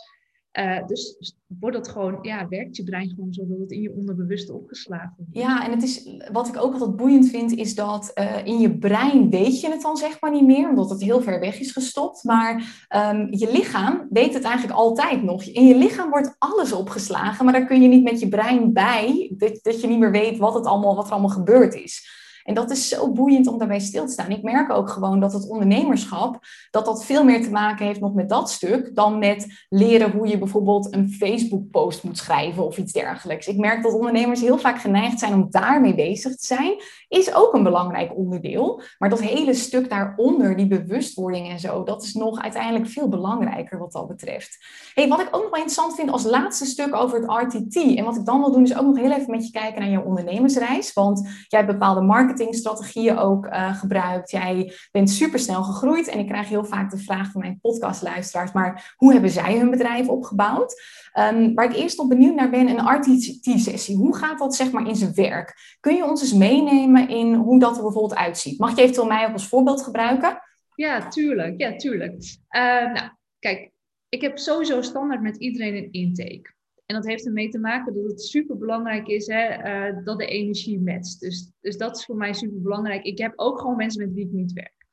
Uh, 0.53 0.87
dus 0.87 1.35
wordt 1.47 1.77
het 1.77 1.89
gewoon, 1.89 2.19
ja, 2.23 2.49
werkt 2.49 2.77
je 2.77 2.85
brein 2.85 3.09
gewoon 3.09 3.33
zo 3.33 3.43
dat 3.49 3.71
in 3.71 3.81
je 3.81 3.93
onderbewuste 3.93 4.53
opgeslagen 4.53 5.15
wordt. 5.17 5.37
Ja, 5.37 5.65
en 5.65 5.71
het 5.71 5.83
is, 5.83 6.09
wat 6.33 6.49
ik 6.49 6.63
ook 6.63 6.73
altijd 6.73 6.97
boeiend 6.97 7.29
vind, 7.29 7.53
is 7.53 7.75
dat 7.75 8.11
uh, 8.15 8.47
in 8.47 8.59
je 8.59 8.79
brein 8.79 9.31
weet 9.31 9.61
je 9.61 9.71
het 9.71 9.83
dan 9.83 9.97
zeg 9.97 10.21
maar 10.21 10.31
niet 10.31 10.47
meer, 10.47 10.69
omdat 10.69 10.91
het 10.91 11.03
heel 11.03 11.23
ver 11.23 11.41
weg 11.41 11.61
is 11.61 11.73
gestopt. 11.73 12.25
Maar 12.25 12.55
um, 12.97 13.27
je 13.31 13.53
lichaam 13.53 14.07
weet 14.11 14.35
het 14.35 14.43
eigenlijk 14.43 14.79
altijd 14.79 15.23
nog. 15.23 15.45
In 15.45 15.67
je 15.67 15.77
lichaam 15.77 16.11
wordt 16.11 16.35
alles 16.39 16.73
opgeslagen, 16.73 17.45
maar 17.45 17.55
daar 17.55 17.67
kun 17.67 17.83
je 17.83 17.89
niet 17.89 18.05
met 18.05 18.21
je 18.21 18.29
brein 18.29 18.73
bij, 18.73 19.35
dat, 19.37 19.59
dat 19.63 19.81
je 19.81 19.87
niet 19.87 19.99
meer 19.99 20.11
weet 20.11 20.39
wat, 20.39 20.55
het 20.55 20.67
allemaal, 20.67 20.95
wat 20.95 21.07
er 21.07 21.13
allemaal 21.13 21.31
gebeurd 21.31 21.75
is. 21.75 22.17
En 22.49 22.55
dat 22.55 22.71
is 22.71 22.89
zo 22.89 23.13
boeiend 23.13 23.47
om 23.47 23.59
daarbij 23.59 23.79
stil 23.79 24.07
te 24.07 24.13
staan. 24.13 24.31
Ik 24.31 24.43
merk 24.43 24.71
ook 24.71 24.91
gewoon 24.91 25.21
dat 25.21 25.33
het 25.33 25.49
ondernemerschap, 25.49 26.39
dat 26.71 26.85
dat 26.85 27.05
veel 27.05 27.25
meer 27.25 27.43
te 27.43 27.51
maken 27.51 27.87
heeft 27.87 28.01
nog 28.01 28.15
met 28.15 28.29
dat 28.29 28.51
stuk, 28.51 28.95
dan 28.95 29.19
met 29.19 29.67
leren 29.69 30.11
hoe 30.11 30.27
je 30.27 30.39
bijvoorbeeld 30.39 30.95
een 30.95 31.11
Facebook-post 31.11 32.03
moet 32.03 32.19
schrijven 32.19 32.67
of 32.67 32.79
iets 32.79 32.93
dergelijks. 32.93 33.47
Ik 33.47 33.57
merk 33.57 33.83
dat 33.83 33.93
ondernemers 33.93 34.41
heel 34.41 34.59
vaak 34.59 34.81
geneigd 34.81 35.19
zijn 35.19 35.33
om 35.33 35.47
daarmee 35.51 35.95
bezig 35.95 36.37
te 36.37 36.47
zijn. 36.47 36.83
Is 37.09 37.35
ook 37.35 37.55
een 37.55 37.63
belangrijk 37.63 38.17
onderdeel. 38.17 38.83
Maar 38.99 39.09
dat 39.09 39.21
hele 39.21 39.55
stuk 39.55 39.91
daaronder, 39.91 40.57
die 40.57 40.67
bewustwording 40.67 41.51
en 41.51 41.61
zo, 41.61 41.85
dat 41.85 42.03
is 42.03 42.15
nog 42.15 42.43
uiteindelijk 42.43 42.87
veel 42.87 43.09
belangrijker 43.09 43.79
wat 43.79 43.93
dat 43.93 44.09
betreft. 44.09 44.59
Hey, 44.95 45.09
wat 45.09 45.21
ik 45.21 45.27
ook 45.27 45.43
nog 45.43 45.51
wel 45.51 45.61
interessant 45.61 45.95
vind 45.95 46.11
als 46.11 46.25
laatste 46.25 46.65
stuk 46.65 46.95
over 46.95 47.21
het 47.21 47.55
RTT. 47.55 47.97
En 47.97 48.05
wat 48.05 48.17
ik 48.17 48.25
dan 48.25 48.41
wil 48.41 48.53
doen, 48.53 48.63
is 48.63 48.77
ook 48.77 48.87
nog 48.87 48.99
heel 48.99 49.13
even 49.13 49.31
met 49.31 49.47
je 49.47 49.53
kijken 49.53 49.81
naar 49.81 49.91
je 49.91 50.05
ondernemersreis. 50.05 50.93
Want 50.93 51.21
jij 51.49 51.61
hebt 51.61 51.73
bepaalde 51.73 52.01
marketing 52.01 52.37
marketingstrategieën 52.39 53.17
ook 53.17 53.47
uh, 53.47 53.79
gebruikt. 53.79 54.31
Jij 54.31 54.73
bent 54.93 55.11
supersnel 55.11 55.63
gegroeid 55.63 56.09
en 56.09 56.19
ik 56.19 56.27
krijg 56.27 56.49
heel 56.49 56.65
vaak 56.65 56.91
de 56.91 56.99
vraag 56.99 57.31
van 57.31 57.41
mijn 57.41 57.59
podcastluisteraars, 57.61 58.53
maar 58.53 58.95
hoe 58.97 59.13
hebben 59.13 59.31
zij 59.31 59.59
hun 59.59 59.71
bedrijf 59.71 60.09
opgebouwd? 60.09 60.83
Um, 61.19 61.55
waar 61.55 61.71
ik 61.71 61.77
eerst 61.77 61.99
nog 61.99 62.09
benieuwd 62.09 62.35
naar 62.35 62.51
ben, 62.51 62.69
een 62.69 62.97
RTT-sessie. 62.97 63.97
Hoe 63.97 64.17
gaat 64.17 64.39
dat 64.39 64.55
zeg 64.55 64.71
maar 64.73 64.87
in 64.87 64.97
zijn 64.97 65.15
werk? 65.15 65.77
Kun 65.81 65.95
je 65.95 66.05
ons 66.05 66.21
eens 66.21 66.33
meenemen 66.33 67.09
in 67.09 67.35
hoe 67.35 67.59
dat 67.59 67.77
er 67.77 67.83
bijvoorbeeld 67.83 68.21
uitziet? 68.21 68.59
Mag 68.59 68.77
je 68.77 68.83
eventueel 68.83 69.07
mij 69.07 69.27
ook 69.27 69.33
als 69.33 69.49
voorbeeld 69.49 69.83
gebruiken? 69.83 70.39
Ja, 70.75 71.09
tuurlijk. 71.09 71.61
Ja, 71.61 71.77
tuurlijk. 71.77 72.13
Uh, 72.51 72.93
nou, 72.93 73.11
kijk, 73.39 73.71
ik 74.09 74.21
heb 74.21 74.39
sowieso 74.39 74.83
standaard 74.83 75.23
met 75.23 75.37
iedereen 75.37 75.77
een 75.77 75.93
intake. 75.93 76.57
En 76.89 76.95
dat 76.95 77.07
heeft 77.07 77.27
ermee 77.27 77.49
te 77.49 77.59
maken 77.59 77.95
dat 77.95 78.05
het 78.05 78.23
super 78.23 78.59
belangrijk 78.59 79.07
is 79.07 79.27
hè, 79.27 79.65
uh, 79.91 80.05
dat 80.05 80.19
de 80.19 80.27
energie 80.27 80.81
matcht. 80.81 81.21
Dus, 81.21 81.53
dus 81.61 81.77
dat 81.77 81.97
is 81.97 82.05
voor 82.05 82.17
mij 82.17 82.33
super 82.33 82.63
belangrijk. 82.63 83.05
Ik 83.05 83.19
heb 83.19 83.33
ook 83.37 83.61
gewoon 83.61 83.77
mensen 83.77 84.07
met 84.07 84.15
wie 84.15 84.25
ik 84.25 84.33
niet 84.33 84.53
werk. 84.53 84.87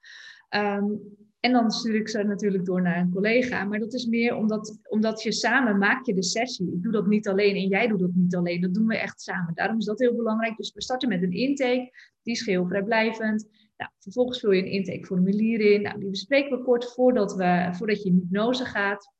Um, 0.49 1.01
en 1.39 1.51
dan 1.51 1.71
stuur 1.71 1.95
ik 1.95 2.09
ze 2.09 2.23
natuurlijk 2.23 2.65
door 2.65 2.81
naar 2.81 2.97
een 2.97 3.11
collega. 3.11 3.63
Maar 3.63 3.79
dat 3.79 3.93
is 3.93 4.05
meer 4.05 4.35
omdat, 4.35 4.79
omdat 4.89 5.21
je 5.21 5.31
samen 5.31 5.77
maak 5.77 6.05
je 6.05 6.13
de 6.13 6.23
sessie. 6.23 6.73
Ik 6.73 6.83
doe 6.83 6.91
dat 6.91 7.07
niet 7.07 7.27
alleen 7.27 7.55
en 7.55 7.67
jij 7.67 7.87
doet 7.87 7.99
dat 7.99 8.13
niet 8.13 8.35
alleen. 8.35 8.61
Dat 8.61 8.73
doen 8.73 8.87
we 8.87 8.97
echt 8.97 9.21
samen. 9.21 9.53
Daarom 9.53 9.77
is 9.77 9.85
dat 9.85 9.99
heel 9.99 10.15
belangrijk. 10.15 10.57
Dus 10.57 10.73
we 10.73 10.81
starten 10.81 11.09
met 11.09 11.23
een 11.23 11.31
intake. 11.31 11.91
Die 12.23 12.33
is 12.33 12.41
geheel 12.41 12.67
vrijblijvend. 12.67 13.47
Nou, 13.77 13.91
vervolgens 13.99 14.39
vul 14.39 14.51
je 14.51 14.61
een 14.61 14.71
intakeformulier 14.71 15.59
in. 15.59 15.81
Nou, 15.81 15.99
die 15.99 16.09
bespreken 16.09 16.57
we 16.57 16.63
kort 16.63 16.93
voordat, 16.93 17.35
we, 17.35 17.69
voordat 17.71 18.03
je 18.03 18.09
in 18.09 18.15
hypnose 18.15 18.65
gaat. 18.65 19.13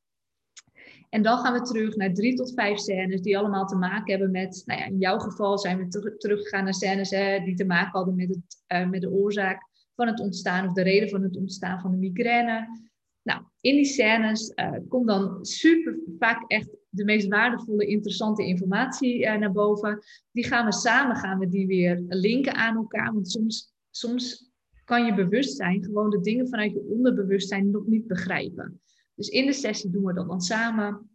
En 1.08 1.22
dan 1.22 1.38
gaan 1.38 1.52
we 1.52 1.60
terug 1.60 1.96
naar 1.96 2.12
drie 2.12 2.34
tot 2.34 2.54
vijf 2.54 2.78
scènes 2.78 3.20
die 3.20 3.38
allemaal 3.38 3.66
te 3.66 3.76
maken 3.76 4.10
hebben 4.10 4.30
met, 4.30 4.62
nou 4.66 4.80
ja, 4.80 4.86
in 4.86 4.98
jouw 4.98 5.18
geval 5.18 5.58
zijn 5.58 5.78
we 5.78 5.88
ter 5.88 6.18
teruggegaan 6.18 6.64
naar 6.64 6.74
scènes 6.74 7.10
hè, 7.10 7.40
die 7.44 7.54
te 7.54 7.64
maken 7.64 7.92
hadden 7.92 8.14
met, 8.14 8.28
het, 8.28 8.80
uh, 8.82 8.90
met 8.90 9.00
de 9.00 9.10
oorzaak 9.10 9.68
van 9.94 10.06
het 10.06 10.20
ontstaan 10.20 10.66
of 10.66 10.72
de 10.72 10.82
reden 10.82 11.08
van 11.08 11.22
het 11.22 11.36
ontstaan 11.36 11.80
van 11.80 11.90
de 11.90 11.96
migraine. 11.96 12.84
Nou, 13.22 13.42
in 13.60 13.74
die 13.74 13.84
scènes 13.84 14.52
uh, 14.54 14.72
komt 14.88 15.06
dan 15.06 15.44
super 15.44 15.98
vaak 16.18 16.50
echt 16.50 16.68
de 16.88 17.04
meest 17.04 17.28
waardevolle, 17.28 17.86
interessante 17.86 18.46
informatie 18.46 19.20
uh, 19.20 19.36
naar 19.36 19.52
boven. 19.52 19.98
Die 20.32 20.44
gaan 20.44 20.66
we 20.66 20.72
samen, 20.72 21.16
gaan 21.16 21.38
we 21.38 21.48
die 21.48 21.66
weer 21.66 22.04
linken 22.08 22.54
aan 22.54 22.76
elkaar. 22.76 23.12
Want 23.12 23.30
soms, 23.30 23.72
soms 23.90 24.50
kan 24.84 25.04
je 25.04 25.14
bewustzijn 25.14 25.84
gewoon 25.84 26.10
de 26.10 26.20
dingen 26.20 26.48
vanuit 26.48 26.72
je 26.72 26.88
onderbewustzijn 26.88 27.70
nog 27.70 27.86
niet 27.86 28.06
begrijpen. 28.06 28.80
Dus 29.16 29.28
in 29.28 29.46
de 29.46 29.52
sessie 29.52 29.90
doen 29.90 30.04
we 30.04 30.14
dat 30.14 30.28
dan 30.28 30.40
samen. 30.40 31.10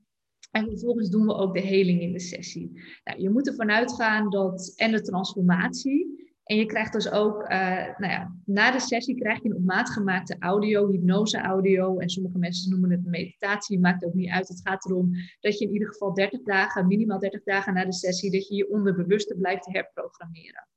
En 0.51 0.65
vervolgens 0.65 1.09
doen 1.09 1.25
we 1.25 1.33
ook 1.33 1.53
de 1.53 1.61
heling 1.61 2.01
in 2.01 2.13
de 2.13 2.19
sessie. 2.19 2.71
Nou, 3.03 3.21
je 3.21 3.29
moet 3.29 3.47
ervan 3.47 3.71
uitgaan 3.71 4.29
dat, 4.29 4.73
en 4.75 4.91
de 4.91 5.01
transformatie. 5.01 6.19
En 6.43 6.57
je 6.57 6.65
krijgt 6.65 6.93
dus 6.93 7.11
ook, 7.11 7.41
uh, 7.41 7.97
nou 7.97 8.11
ja, 8.11 8.35
na 8.45 8.71
de 8.71 8.79
sessie 8.79 9.15
krijg 9.15 9.43
je 9.43 9.49
een 9.49 9.55
op 9.55 9.63
maat 9.63 9.89
gemaakte 9.89 10.35
audio, 10.39 10.89
hypnose 10.89 11.37
audio. 11.37 11.97
En 11.97 12.09
sommige 12.09 12.37
mensen 12.37 12.69
noemen 12.69 12.91
het 12.91 13.05
meditatie, 13.05 13.79
maakt 13.79 14.05
ook 14.05 14.13
niet 14.13 14.29
uit. 14.29 14.47
Het 14.47 14.61
gaat 14.63 14.85
erom 14.85 15.11
dat 15.39 15.59
je 15.59 15.65
in 15.65 15.71
ieder 15.71 15.87
geval 15.87 16.13
30 16.13 16.43
dagen, 16.43 16.87
minimaal 16.87 17.19
30 17.19 17.43
dagen 17.43 17.73
na 17.73 17.85
de 17.85 17.93
sessie, 17.93 18.31
dat 18.31 18.47
je 18.47 18.55
je 18.55 18.69
onderbewuste 18.69 19.35
blijft 19.35 19.65
herprogrammeren. 19.71 20.67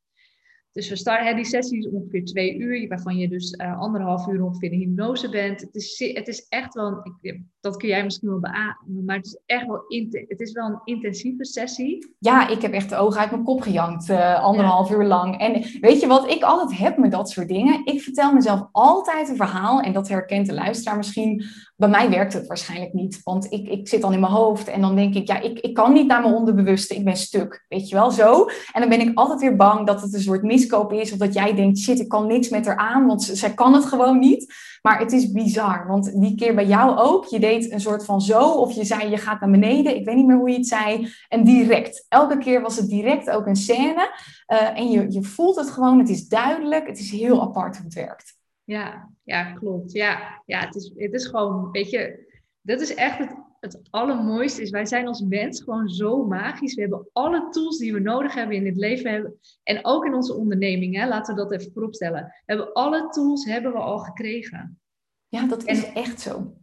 Dus 0.75 0.89
we 0.89 0.97
starten, 0.97 1.37
die 1.37 1.45
sessie 1.45 1.79
is 1.79 1.89
ongeveer 1.89 2.25
twee 2.25 2.57
uur, 2.57 2.89
waarvan 2.89 3.17
je 3.17 3.29
dus 3.29 3.53
uh, 3.53 3.81
anderhalf 3.81 4.27
uur 4.27 4.45
ongeveer 4.45 4.73
in 4.73 4.79
hypnose 4.79 5.29
bent. 5.29 5.61
Het 5.61 5.75
is, 5.75 6.13
het 6.15 6.29
is 6.29 6.47
echt 6.49 6.75
wel, 6.75 7.11
ik, 7.21 7.41
dat 7.61 7.77
kun 7.77 7.89
jij 7.89 8.05
misschien 8.05 8.29
wel 8.29 8.41
beamen, 8.41 9.05
maar 9.05 9.17
het 9.17 9.27
is 9.27 9.39
echt 9.47 9.67
wel, 9.67 9.85
het 10.29 10.41
is 10.41 10.53
wel 10.53 10.67
een 10.67 10.81
intensieve 10.85 11.45
sessie. 11.45 12.15
Ja, 12.19 12.49
ik 12.49 12.63
heb 12.63 12.73
echt 12.73 12.89
de 12.89 12.97
ogen 12.97 13.21
uit 13.21 13.31
mijn 13.31 13.45
kop 13.45 13.61
gejankt, 13.61 14.09
uh, 14.09 14.43
anderhalf 14.43 14.91
uur 14.91 15.05
lang. 15.05 15.39
En 15.39 15.53
weet 15.81 16.01
je 16.01 16.07
wat 16.07 16.31
ik 16.31 16.43
altijd 16.43 16.79
heb 16.79 16.97
met 16.97 17.11
dat 17.11 17.31
soort 17.31 17.49
dingen? 17.49 17.87
Ik 17.87 18.01
vertel 18.01 18.33
mezelf 18.33 18.69
altijd 18.73 19.29
een 19.29 19.37
verhaal, 19.37 19.81
en 19.81 19.93
dat 19.93 20.09
herkent 20.09 20.47
de 20.47 20.55
luisteraar 20.55 20.97
misschien. 20.97 21.45
Bij 21.85 21.93
mij 21.93 22.11
werkt 22.11 22.33
het 22.33 22.47
waarschijnlijk 22.47 22.93
niet, 22.93 23.21
want 23.25 23.53
ik, 23.53 23.69
ik 23.69 23.89
zit 23.89 24.01
dan 24.01 24.13
in 24.13 24.21
mijn 24.21 24.33
hoofd 24.33 24.69
en 24.69 24.81
dan 24.81 24.95
denk 24.95 25.15
ik, 25.15 25.27
ja, 25.27 25.41
ik, 25.41 25.59
ik 25.59 25.75
kan 25.75 25.93
niet 25.93 26.07
naar 26.07 26.21
mijn 26.23 26.35
onderbewuste, 26.35 26.95
ik 26.95 27.05
ben 27.05 27.17
stuk, 27.17 27.65
weet 27.69 27.89
je 27.89 27.95
wel, 27.95 28.11
zo. 28.11 28.45
En 28.73 28.81
dan 28.81 28.89
ben 28.89 29.01
ik 29.01 29.19
altijd 29.19 29.41
weer 29.41 29.57
bang 29.57 29.87
dat 29.87 30.01
het 30.01 30.15
een 30.15 30.21
soort 30.21 30.43
mis 30.43 30.67
is. 30.89 31.13
Of 31.13 31.19
dat 31.19 31.35
jij 31.35 31.55
denkt, 31.55 31.79
shit, 31.79 32.01
ik 32.01 32.09
kan 32.09 32.27
niks 32.27 32.49
met 32.49 32.67
haar 32.67 32.77
aan, 32.77 33.07
want 33.07 33.23
zij 33.23 33.55
kan 33.55 33.75
het 33.75 33.85
gewoon 33.85 34.19
niet. 34.19 34.55
Maar 34.83 34.99
het 34.99 35.13
is 35.13 35.31
bizar, 35.31 35.87
want 35.87 36.21
die 36.21 36.35
keer 36.35 36.55
bij 36.55 36.67
jou 36.67 36.99
ook. 36.99 37.25
Je 37.25 37.39
deed 37.39 37.73
een 37.73 37.81
soort 37.81 38.05
van 38.05 38.21
zo, 38.21 38.51
of 38.51 38.73
je 38.73 38.85
zei, 38.85 39.11
je 39.11 39.17
gaat 39.17 39.41
naar 39.41 39.51
beneden. 39.51 39.97
Ik 39.97 40.05
weet 40.05 40.17
niet 40.17 40.27
meer 40.27 40.37
hoe 40.37 40.51
je 40.51 40.57
het 40.57 40.67
zei. 40.67 41.13
En 41.29 41.45
direct. 41.45 42.07
Elke 42.09 42.39
keer 42.39 42.61
was 42.61 42.77
het 42.77 42.89
direct 42.89 43.31
ook 43.31 43.47
een 43.47 43.57
scène. 43.57 44.11
Uh, 44.53 44.79
en 44.79 44.91
je, 44.91 45.07
je 45.13 45.23
voelt 45.23 45.57
het 45.57 45.71
gewoon, 45.71 45.99
het 45.99 46.09
is 46.09 46.29
duidelijk. 46.29 46.87
Het 46.87 46.99
is 46.99 47.11
heel 47.11 47.43
apart 47.43 47.77
hoe 47.77 47.85
het 47.85 47.95
werkt. 47.95 48.43
Ja, 48.65 49.11
ja 49.23 49.53
klopt. 49.53 49.93
Ja, 49.93 50.43
ja 50.47 50.61
het, 50.61 50.75
is, 50.75 50.93
het 50.97 51.13
is 51.13 51.27
gewoon, 51.27 51.71
weet 51.71 51.91
je, 51.91 52.33
dat 52.61 52.81
is 52.81 52.95
echt 52.95 53.19
het 53.19 53.45
het 53.65 53.81
allermooiste 53.91 54.63
is, 54.63 54.71
wij 54.71 54.87
zijn 54.87 55.07
als 55.07 55.21
mens 55.21 55.63
gewoon 55.63 55.89
zo 55.89 56.25
magisch. 56.27 56.75
We 56.75 56.81
hebben 56.81 57.09
alle 57.13 57.49
tools 57.51 57.79
die 57.79 57.93
we 57.93 58.01
nodig 58.01 58.35
hebben 58.35 58.57
in 58.57 58.67
het 58.67 58.77
leven. 58.77 59.11
Hebben, 59.11 59.39
en 59.63 59.85
ook 59.85 60.05
in 60.05 60.15
onze 60.15 60.35
onderneming, 60.35 60.97
hè, 60.97 61.09
laten 61.09 61.35
we 61.35 61.41
dat 61.41 61.53
even 61.53 61.73
vooropstellen. 61.73 62.23
We 62.23 62.43
hebben 62.45 62.73
alle 62.73 63.09
tools 63.09 63.45
hebben 63.45 63.73
we 63.73 63.79
al 63.79 63.99
gekregen. 63.99 64.81
Ja, 65.29 65.47
dat 65.47 65.65
is 65.65 65.93
echt 65.93 66.21
zo. 66.21 66.57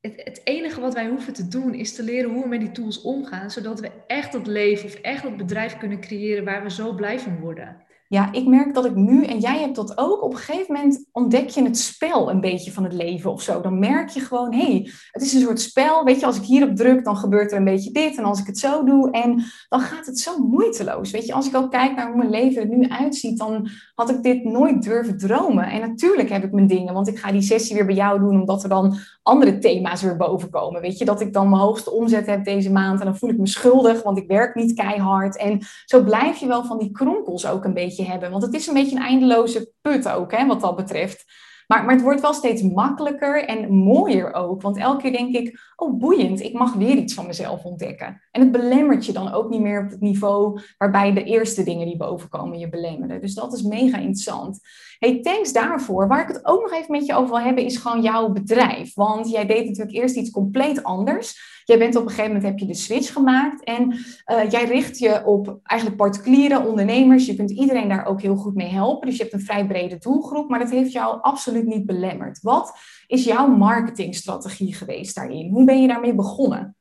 Het, 0.00 0.24
het, 0.24 0.40
enige 0.44 0.80
wat 0.80 0.94
wij 0.94 1.08
hoeven 1.08 1.32
te 1.32 1.48
doen 1.48 1.74
is 1.74 1.94
te 1.94 2.02
leren 2.02 2.30
hoe 2.30 2.42
we 2.42 2.48
met 2.48 2.60
die 2.60 2.70
tools 2.70 3.00
omgaan, 3.02 3.50
zodat 3.50 3.80
we 3.80 3.90
echt 4.06 4.32
dat 4.32 4.46
leven 4.46 4.86
of 4.86 4.94
echt 4.94 5.22
dat 5.22 5.36
bedrijf 5.36 5.78
kunnen 5.78 6.00
creëren 6.00 6.44
waar 6.44 6.62
we 6.62 6.70
zo 6.70 6.94
blij 6.94 7.18
van 7.18 7.40
worden. 7.40 7.86
Ja, 8.10 8.32
ik 8.32 8.46
merk 8.46 8.74
dat 8.74 8.84
ik 8.84 8.94
nu, 8.94 9.24
en 9.24 9.38
jij 9.38 9.60
hebt 9.60 9.76
dat 9.76 9.98
ook, 9.98 10.22
op 10.22 10.32
een 10.32 10.38
gegeven 10.38 10.74
moment 10.74 11.08
ontdek 11.12 11.48
je 11.48 11.62
het 11.62 11.78
spel 11.78 12.30
een 12.30 12.40
beetje 12.40 12.72
van 12.72 12.84
het 12.84 12.92
leven 12.92 13.32
of 13.32 13.42
zo. 13.42 13.60
Dan 13.60 13.78
merk 13.78 14.08
je 14.08 14.20
gewoon, 14.20 14.52
hé, 14.52 14.72
hey, 14.72 14.90
het 15.10 15.22
is 15.22 15.32
een 15.32 15.40
soort 15.40 15.60
spel. 15.60 16.04
Weet 16.04 16.20
je, 16.20 16.26
als 16.26 16.36
ik 16.36 16.42
hierop 16.42 16.76
druk, 16.76 17.04
dan 17.04 17.16
gebeurt 17.16 17.52
er 17.52 17.58
een 17.58 17.64
beetje 17.64 17.90
dit. 17.90 18.16
En 18.16 18.24
als 18.24 18.40
ik 18.40 18.46
het 18.46 18.58
zo 18.58 18.84
doe, 18.84 19.10
en 19.10 19.44
dan 19.68 19.80
gaat 19.80 20.06
het 20.06 20.18
zo 20.18 20.38
moeiteloos. 20.38 21.10
Weet 21.10 21.26
je, 21.26 21.32
als 21.32 21.48
ik 21.48 21.56
ook 21.56 21.70
kijk 21.70 21.96
naar 21.96 22.06
hoe 22.06 22.16
mijn 22.16 22.30
leven 22.30 22.62
er 22.62 22.76
nu 22.76 22.88
uitziet, 22.88 23.38
dan 23.38 23.68
had 23.94 24.10
ik 24.10 24.22
dit 24.22 24.44
nooit 24.44 24.82
durven 24.82 25.18
dromen. 25.18 25.64
En 25.64 25.80
natuurlijk 25.80 26.28
heb 26.28 26.44
ik 26.44 26.52
mijn 26.52 26.66
dingen, 26.66 26.94
want 26.94 27.08
ik 27.08 27.18
ga 27.18 27.32
die 27.32 27.42
sessie 27.42 27.76
weer 27.76 27.86
bij 27.86 27.94
jou 27.94 28.18
doen, 28.20 28.40
omdat 28.40 28.62
er 28.62 28.68
dan 28.68 28.96
andere 29.22 29.58
thema's 29.58 30.02
weer 30.02 30.16
boven 30.16 30.50
komen. 30.50 30.80
Weet 30.80 30.98
je, 30.98 31.04
dat 31.04 31.20
ik 31.20 31.32
dan 31.32 31.48
mijn 31.48 31.62
hoogste 31.62 31.90
omzet 31.90 32.26
heb 32.26 32.44
deze 32.44 32.72
maand 32.72 33.00
en 33.00 33.06
dan 33.06 33.16
voel 33.16 33.30
ik 33.30 33.38
me 33.38 33.46
schuldig, 33.46 34.02
want 34.02 34.18
ik 34.18 34.26
werk 34.26 34.54
niet 34.54 34.74
keihard. 34.74 35.36
En 35.36 35.60
zo 35.84 36.02
blijf 36.02 36.36
je 36.36 36.46
wel 36.46 36.64
van 36.64 36.78
die 36.78 36.90
kronkels 36.90 37.46
ook 37.46 37.64
een 37.64 37.74
beetje 37.74 37.97
hebben. 38.04 38.30
Want 38.30 38.42
het 38.42 38.54
is 38.54 38.66
een 38.66 38.74
beetje 38.74 38.96
een 38.96 39.02
eindeloze 39.02 39.72
put 39.80 40.08
ook, 40.08 40.32
hè, 40.32 40.46
wat 40.46 40.60
dat 40.60 40.76
betreft. 40.76 41.24
Maar, 41.68 41.84
maar 41.84 41.94
het 41.94 42.02
wordt 42.02 42.20
wel 42.20 42.34
steeds 42.34 42.62
makkelijker 42.62 43.44
en 43.44 43.74
mooier 43.74 44.32
ook. 44.32 44.62
Want 44.62 44.76
elke 44.76 45.02
keer 45.02 45.12
denk 45.12 45.34
ik, 45.34 45.60
oh 45.76 45.98
boeiend, 45.98 46.40
ik 46.40 46.52
mag 46.52 46.74
weer 46.74 46.96
iets 46.96 47.14
van 47.14 47.26
mezelf 47.26 47.64
ontdekken. 47.64 48.22
En 48.30 48.40
het 48.40 48.52
belemmert 48.52 49.06
je 49.06 49.12
dan 49.12 49.32
ook 49.32 49.50
niet 49.50 49.60
meer 49.60 49.84
op 49.84 49.90
het 49.90 50.00
niveau 50.00 50.60
waarbij 50.78 51.12
de 51.12 51.24
eerste 51.24 51.62
dingen 51.62 51.86
die 51.86 51.96
bovenkomen 51.96 52.58
je 52.58 52.68
belemmeren. 52.68 53.20
Dus 53.20 53.34
dat 53.34 53.52
is 53.52 53.62
mega 53.62 53.96
interessant. 53.96 54.60
Hey, 54.98 55.20
thanks 55.22 55.52
daarvoor. 55.52 56.08
Waar 56.08 56.22
ik 56.22 56.28
het 56.28 56.46
ook 56.46 56.60
nog 56.60 56.72
even 56.72 56.90
met 56.90 57.06
je 57.06 57.14
over 57.14 57.28
wil 57.28 57.40
hebben, 57.40 57.64
is 57.64 57.76
gewoon 57.76 58.02
jouw 58.02 58.28
bedrijf. 58.28 58.94
Want 58.94 59.30
jij 59.30 59.46
deed 59.46 59.66
natuurlijk 59.66 59.96
eerst 59.96 60.16
iets 60.16 60.30
compleet 60.30 60.82
anders. 60.82 61.62
Jij 61.64 61.78
bent 61.78 61.96
op 61.96 62.02
een 62.02 62.08
gegeven 62.08 62.32
moment 62.32 62.48
heb 62.48 62.58
je 62.58 62.66
de 62.66 62.74
switch 62.74 63.12
gemaakt 63.12 63.64
en 63.64 63.92
uh, 63.92 64.50
jij 64.50 64.64
richt 64.64 64.98
je 64.98 65.24
op 65.24 65.58
eigenlijk 65.62 66.00
particuliere 66.00 66.66
ondernemers. 66.66 67.26
Je 67.26 67.36
kunt 67.36 67.50
iedereen 67.50 67.88
daar 67.88 68.06
ook 68.06 68.22
heel 68.22 68.36
goed 68.36 68.54
mee 68.54 68.68
helpen. 68.68 69.08
Dus 69.08 69.16
je 69.16 69.22
hebt 69.22 69.34
een 69.34 69.40
vrij 69.40 69.66
brede 69.66 69.98
doelgroep, 69.98 70.48
maar 70.48 70.58
dat 70.58 70.70
heeft 70.70 70.92
jou 70.92 71.18
absoluut 71.20 71.66
niet 71.66 71.86
belemmerd. 71.86 72.40
Wat 72.42 72.78
is 73.06 73.24
jouw 73.24 73.46
marketingstrategie 73.46 74.74
geweest 74.74 75.14
daarin? 75.14 75.50
Hoe 75.50 75.64
ben 75.64 75.82
je 75.82 75.88
daarmee 75.88 76.14
begonnen? 76.14 76.76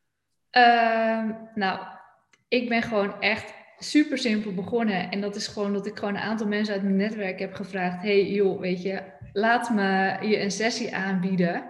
Uh, 0.52 1.30
nou, 1.56 1.80
ik 2.48 2.70
ben 2.70 2.82
gewoon 2.82 3.22
echt 3.22 3.54
super 3.78 4.18
simpel 4.18 4.54
begonnen. 4.54 5.12
En 5.12 5.22
dat 5.22 5.36
is 5.36 5.48
gewoon 5.48 5.74
dat 5.74 5.86
ik 5.86 5.98
gewoon 5.98 6.16
een 6.16 6.22
aantal 6.22 6.48
mensen 6.48 6.74
uit 6.74 6.84
mijn 6.84 6.96
netwerk 6.96 7.40
heb 7.40 7.54
gevraagd: 7.54 8.02
hey 8.02 8.26
joh, 8.26 8.60
weet 8.60 8.82
je, 8.82 9.02
laat 9.34 9.70
me 9.70 10.18
je 10.22 10.42
een 10.42 10.52
sessie 10.52 10.96
aanbieden. 10.96 11.70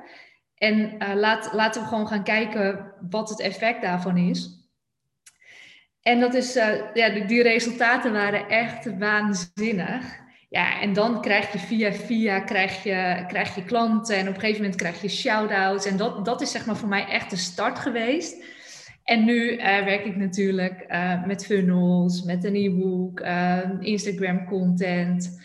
En 0.57 0.95
uh, 0.99 1.13
laat, 1.15 1.53
laten 1.53 1.81
we 1.81 1.87
gewoon 1.87 2.07
gaan 2.07 2.23
kijken 2.23 2.93
wat 3.09 3.29
het 3.29 3.39
effect 3.39 3.81
daarvan 3.81 4.17
is. 4.17 4.57
En 6.01 6.19
dat 6.19 6.33
is, 6.33 6.55
uh, 6.55 6.93
ja, 6.93 7.09
die, 7.09 7.25
die, 7.25 7.41
resultaten 7.41 8.11
waren 8.11 8.49
echt 8.49 8.97
waanzinnig. 8.97 10.25
Ja, 10.49 10.81
en 10.81 10.93
dan 10.93 11.21
krijg 11.21 11.51
je 11.51 11.59
via 11.59 11.91
via 11.91 12.39
krijg 12.39 12.83
je, 12.83 13.23
krijg 13.27 13.55
je 13.55 13.63
klanten 13.63 14.15
en 14.15 14.27
op 14.27 14.33
een 14.33 14.39
gegeven 14.39 14.61
moment 14.61 14.79
krijg 14.79 15.01
je 15.01 15.09
shout-outs. 15.09 15.85
En 15.85 15.97
dat, 15.97 16.25
dat 16.25 16.41
is 16.41 16.51
zeg 16.51 16.65
maar 16.65 16.77
voor 16.77 16.87
mij 16.87 17.07
echt 17.07 17.29
de 17.29 17.37
start 17.37 17.79
geweest. 17.79 18.43
En 19.07 19.25
nu 19.25 19.51
uh, 19.51 19.59
werk 19.59 20.05
ik 20.05 20.15
natuurlijk 20.15 20.85
uh, 20.89 21.25
met 21.25 21.45
funnels, 21.45 22.23
met 22.23 22.43
een 22.43 22.55
e-book, 22.55 23.19
uh, 23.19 23.69
Instagram 23.79 24.45
content. 24.45 25.41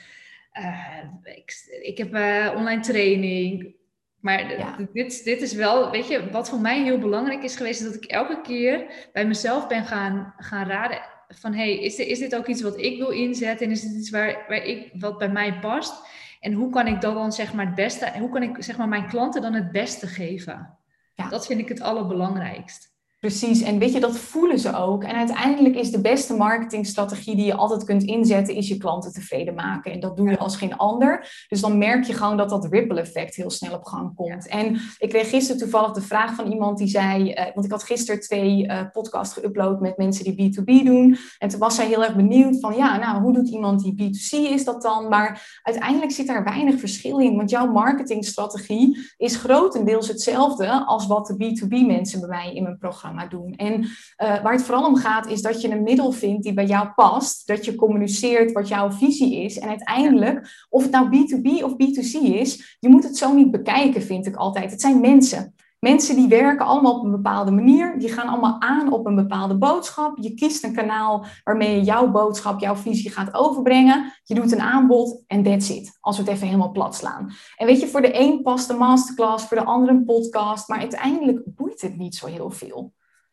Ik, 1.23 1.69
ik, 1.83 1.99
heb 1.99 2.15
online 2.57 2.81
training. 2.81 3.75
Maar 4.21 4.45
dit, 4.93 5.25
dit 5.25 5.43
is 5.43 5.53
wel, 5.53 5.91
weet 5.91 6.09
je, 6.09 6.31
wat 6.31 6.49
voor 6.49 6.61
mij 6.61 6.83
heel 6.83 6.99
belangrijk 6.99 7.43
is 7.43 7.57
geweest, 7.57 7.81
is 7.81 7.87
dat 7.87 8.03
ik 8.03 8.05
elke 8.05 8.41
keer 8.41 8.87
bij 9.13 9.27
mezelf 9.27 9.67
ben 9.67 9.85
gaan, 9.85 10.35
gaan 10.37 10.67
raden 10.67 11.01
van, 11.29 11.55
hey, 11.55 11.79
is 11.79 11.97
dit, 11.97 12.07
is 12.07 12.19
dit 12.19 12.37
ook 12.37 12.47
iets 12.47 12.63
wat 12.63 12.81
ik 12.81 12.99
wil 12.99 13.11
inzetten 13.11 13.67
en 13.67 13.73
is 13.73 13.83
dit 13.83 13.93
iets 13.93 14.11
waar, 14.11 14.45
waar 14.49 14.65
ik, 14.65 14.91
wat 14.93 15.19
bij 15.19 15.31
mij 15.31 15.59
past? 15.59 16.07
En 16.41 16.53
hoe 16.53 16.71
kan 16.71 16.87
ik 16.87 17.01
dat 17.01 17.15
dan 17.15 17.33
zeg 17.33 17.53
maar 17.53 17.67
het 17.67 17.75
beste, 17.75 18.13
hoe 18.19 18.31
kan 18.31 18.43
ik 18.43 18.57
zeg 18.59 18.77
maar 18.77 18.89
mijn 18.89 19.09
klanten 19.09 19.43
dan 19.43 19.55
het 19.55 19.73
beste 19.73 20.07
geven? 20.07 20.79
Ja. 21.15 21.29
Dat 21.29 21.47
vind 21.47 21.61
ik 21.61 21.69
het 21.69 21.81
allerbelangrijkst. 21.81 22.92
Precies, 23.23 23.63
en 23.63 23.79
weet 23.79 23.93
je, 23.93 24.01
dat 24.01 24.17
voelen 24.17 24.59
ze 24.59 24.77
ook. 24.77 25.05
En 25.05 25.15
uiteindelijk 25.15 25.75
is 25.75 25.91
de 25.91 26.01
beste 26.01 26.35
marketingstrategie 26.35 27.37
die 27.37 27.45
je 27.45 27.55
altijd 27.55 27.85
kunt 27.85 28.03
inzetten, 28.03 28.55
is 28.55 28.69
je 28.69 28.77
klanten 28.77 29.13
tevreden 29.13 29.55
maken. 29.55 29.93
En 29.93 30.01
dat 30.01 30.17
doe 30.17 30.31
je 30.31 30.39
als 30.39 30.57
geen 30.57 30.77
ander. 30.77 31.45
Dus 31.49 31.61
dan 31.61 31.79
merk 31.79 32.05
je 32.05 32.13
gewoon 32.13 32.37
dat 32.37 32.49
dat 32.49 32.67
ripple 32.71 33.01
effect 33.01 33.35
heel 33.35 33.51
snel 33.51 33.75
op 33.75 33.85
gang 33.85 34.15
komt. 34.15 34.49
En 34.49 34.81
ik 34.99 35.09
kreeg 35.09 35.29
gisteren 35.29 35.61
toevallig 35.61 35.93
de 35.93 36.01
vraag 36.01 36.35
van 36.35 36.53
iemand 36.53 36.79
die 36.79 36.87
zei, 36.89 37.31
uh, 37.31 37.45
want 37.55 37.67
ik 37.67 37.71
had 37.71 37.83
gisteren 37.83 38.21
twee 38.21 38.67
uh, 38.67 38.81
podcasts 38.93 39.39
geüpload 39.39 39.81
met 39.81 39.97
mensen 39.97 40.25
die 40.25 40.55
B2B 40.55 40.85
doen. 40.85 41.17
En 41.39 41.49
toen 41.49 41.61
was 41.61 41.75
zij 41.75 41.87
heel 41.87 42.05
erg 42.05 42.17
benieuwd 42.17 42.61
van, 42.61 42.77
ja, 42.77 42.99
nou, 42.99 43.23
hoe 43.23 43.33
doet 43.33 43.49
iemand 43.49 43.83
die 43.83 43.95
B2C 43.95 44.53
is 44.53 44.65
dat 44.65 44.83
dan? 44.83 45.09
Maar 45.09 45.61
uiteindelijk 45.63 46.13
zit 46.13 46.27
daar 46.27 46.45
weinig 46.45 46.81
verschil 46.81 47.19
in, 47.19 47.37
want 47.37 47.51
jouw 47.51 47.67
marketingstrategie 47.67 49.13
is 49.17 49.37
grotendeels 49.37 50.09
hetzelfde 50.09 50.85
als 50.85 51.07
wat 51.07 51.27
de 51.27 51.35
B2B 51.35 51.87
mensen 51.87 52.21
bij 52.21 52.29
mij 52.29 52.55
in 52.55 52.63
mijn 52.63 52.79
programma 52.79 53.11
doen. 53.31 53.55
En 53.55 53.81
uh, 53.81 53.89
waar 54.17 54.53
het 54.53 54.63
vooral 54.63 54.87
om 54.87 54.97
gaat, 54.97 55.27
is 55.27 55.43
dat 55.43 55.61
je 55.61 55.71
een 55.71 55.83
middel 55.83 56.13
vindt 56.13 56.43
die 56.43 56.55
bij 56.55 56.67
jou 56.67 56.89
past. 56.89 57.47
Dat 57.47 57.65
je 57.65 57.75
communiceert 57.75 58.53
wat 58.53 58.69
jouw 58.69 58.91
visie 58.91 59.43
is. 59.43 59.59
En 59.59 59.69
uiteindelijk, 59.69 60.67
of 60.69 60.83
het 60.83 60.93
nou 60.93 61.07
B2B 61.07 61.65
of 61.65 61.73
B2C 61.73 62.23
is, 62.23 62.77
je 62.81 62.89
moet 62.89 63.05
het 63.05 63.17
zo 63.17 63.33
niet 63.33 63.51
bekijken, 63.51 64.03
vind 64.03 64.27
ik 64.27 64.37
altijd. 64.37 64.71
Het 64.71 64.81
zijn 64.81 65.01
mensen. 65.01 65.55
Mensen 65.85 66.17
die 66.17 66.29
werken 66.29 66.67
allemaal 66.67 66.99
op 66.99 67.05
een 67.05 67.11
bepaalde 67.11 67.51
manier, 67.51 67.99
die 67.99 68.13
gaan 68.13 68.29
allemaal 68.29 68.61
aan 68.61 68.93
op 68.93 69.07
een 69.07 69.15
bepaalde 69.15 69.59
boodschap. 69.59 70.19
Je 70.21 70.35
kiest 70.35 70.65
een 70.65 70.75
kanaal 70.75 71.25
waarmee 71.45 71.77
je 71.77 71.83
jouw 71.83 72.11
boodschap, 72.11 72.61
jouw 72.61 72.75
visie 72.75 73.11
gaat 73.11 73.35
overbrengen. 73.35 74.13
Je 74.25 74.35
doet 74.35 74.53
een 74.53 74.61
aanbod 74.61 75.25
en 75.27 75.43
that's 75.43 75.69
it. 75.69 75.99
Als 76.01 76.17
we 76.17 76.23
het 76.23 76.33
even 76.33 76.47
helemaal 76.47 76.71
plat 76.71 76.95
slaan. 76.95 77.33
En 77.57 77.67
weet 77.67 77.81
je, 77.81 77.87
voor 77.87 78.03
de 78.03 78.21
een 78.21 78.43
past 78.43 78.71
een 78.71 78.77
masterclass, 78.77 79.45
voor 79.45 79.57
de 79.57 79.65
ander 79.65 79.89
een 79.89 80.05
podcast, 80.05 80.69
maar 80.69 80.79
uiteindelijk 80.79 81.43
boeit 81.45 81.81
het 81.81 81.97
niet 81.97 82.15
zo 82.15 82.27
heel 82.27 82.51
veel. 82.51 82.93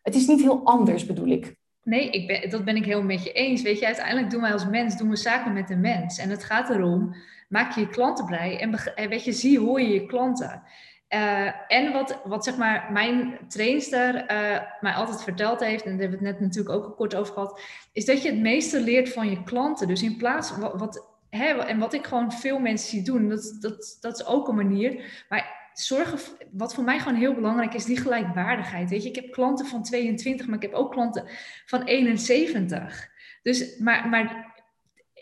Het 0.09 0.17
is 0.17 0.27
niet 0.27 0.41
heel 0.41 0.61
anders, 0.63 1.05
bedoel 1.05 1.27
ik. 1.27 1.55
Nee, 1.83 2.09
ik 2.09 2.27
ben, 2.27 2.49
dat 2.49 2.65
ben 2.65 2.75
ik 2.75 2.85
heel 2.85 3.03
met 3.03 3.23
je 3.23 3.31
eens. 3.31 3.61
Weet 3.61 3.79
je, 3.79 3.85
uiteindelijk 3.85 4.29
doen 4.29 4.41
wij 4.41 4.53
als 4.53 4.67
mens 4.67 4.97
doen 4.97 5.09
we 5.09 5.15
zaken 5.15 5.53
met 5.53 5.67
de 5.67 5.75
mens. 5.75 6.17
En 6.17 6.29
het 6.29 6.43
gaat 6.43 6.69
erom, 6.69 7.15
maak 7.49 7.71
je 7.71 7.81
je 7.81 7.89
klanten 7.89 8.25
blij 8.25 8.59
en 8.95 9.09
weet 9.09 9.23
je, 9.23 9.31
zie, 9.31 9.59
hoor 9.59 9.81
je 9.81 9.93
je 9.93 10.05
klanten. 10.05 10.63
Uh, 11.09 11.71
en 11.71 11.93
wat, 11.93 12.21
wat 12.23 12.43
zeg 12.43 12.57
maar 12.57 12.89
mijn 12.91 13.37
trainster 13.47 14.15
uh, 14.15 14.59
mij 14.81 14.93
altijd 14.93 15.23
verteld 15.23 15.59
heeft, 15.59 15.83
en 15.83 15.91
daar 15.91 15.99
hebben 15.99 16.19
we 16.19 16.25
het 16.25 16.39
net 16.39 16.47
natuurlijk 16.47 16.75
ook 16.75 16.85
al 16.85 16.93
kort 16.93 17.15
over 17.15 17.33
gehad, 17.33 17.61
is 17.93 18.05
dat 18.05 18.21
je 18.21 18.29
het 18.29 18.39
meeste 18.39 18.81
leert 18.81 19.13
van 19.13 19.29
je 19.29 19.43
klanten. 19.43 19.87
Dus 19.87 20.03
in 20.03 20.17
plaats 20.17 20.49
van 20.49 20.59
wat, 20.59 20.79
wat 20.79 21.07
hè, 21.29 21.45
en 21.45 21.79
wat 21.79 21.93
ik 21.93 22.07
gewoon 22.07 22.31
veel 22.31 22.59
mensen 22.59 22.89
zie 22.89 23.01
doen, 23.01 23.29
dat, 23.29 23.57
dat, 23.59 23.97
dat 24.01 24.19
is 24.19 24.25
ook 24.25 24.47
een 24.47 24.55
manier. 24.55 25.25
Maar 25.29 25.58
zorgen, 25.81 26.19
wat 26.51 26.73
voor 26.73 26.83
mij 26.83 26.99
gewoon 26.99 27.17
heel 27.17 27.33
belangrijk 27.33 27.73
is, 27.73 27.85
die 27.85 27.97
gelijkwaardigheid. 27.97 28.89
Weet 28.89 29.03
je, 29.03 29.09
ik 29.09 29.15
heb 29.15 29.31
klanten 29.31 29.65
van 29.65 29.83
22, 29.83 30.47
maar 30.47 30.55
ik 30.55 30.61
heb 30.61 30.73
ook 30.73 30.91
klanten 30.91 31.23
van 31.65 31.83
71. 31.83 33.09
Dus, 33.43 33.77
maar, 33.77 34.09
maar 34.09 34.53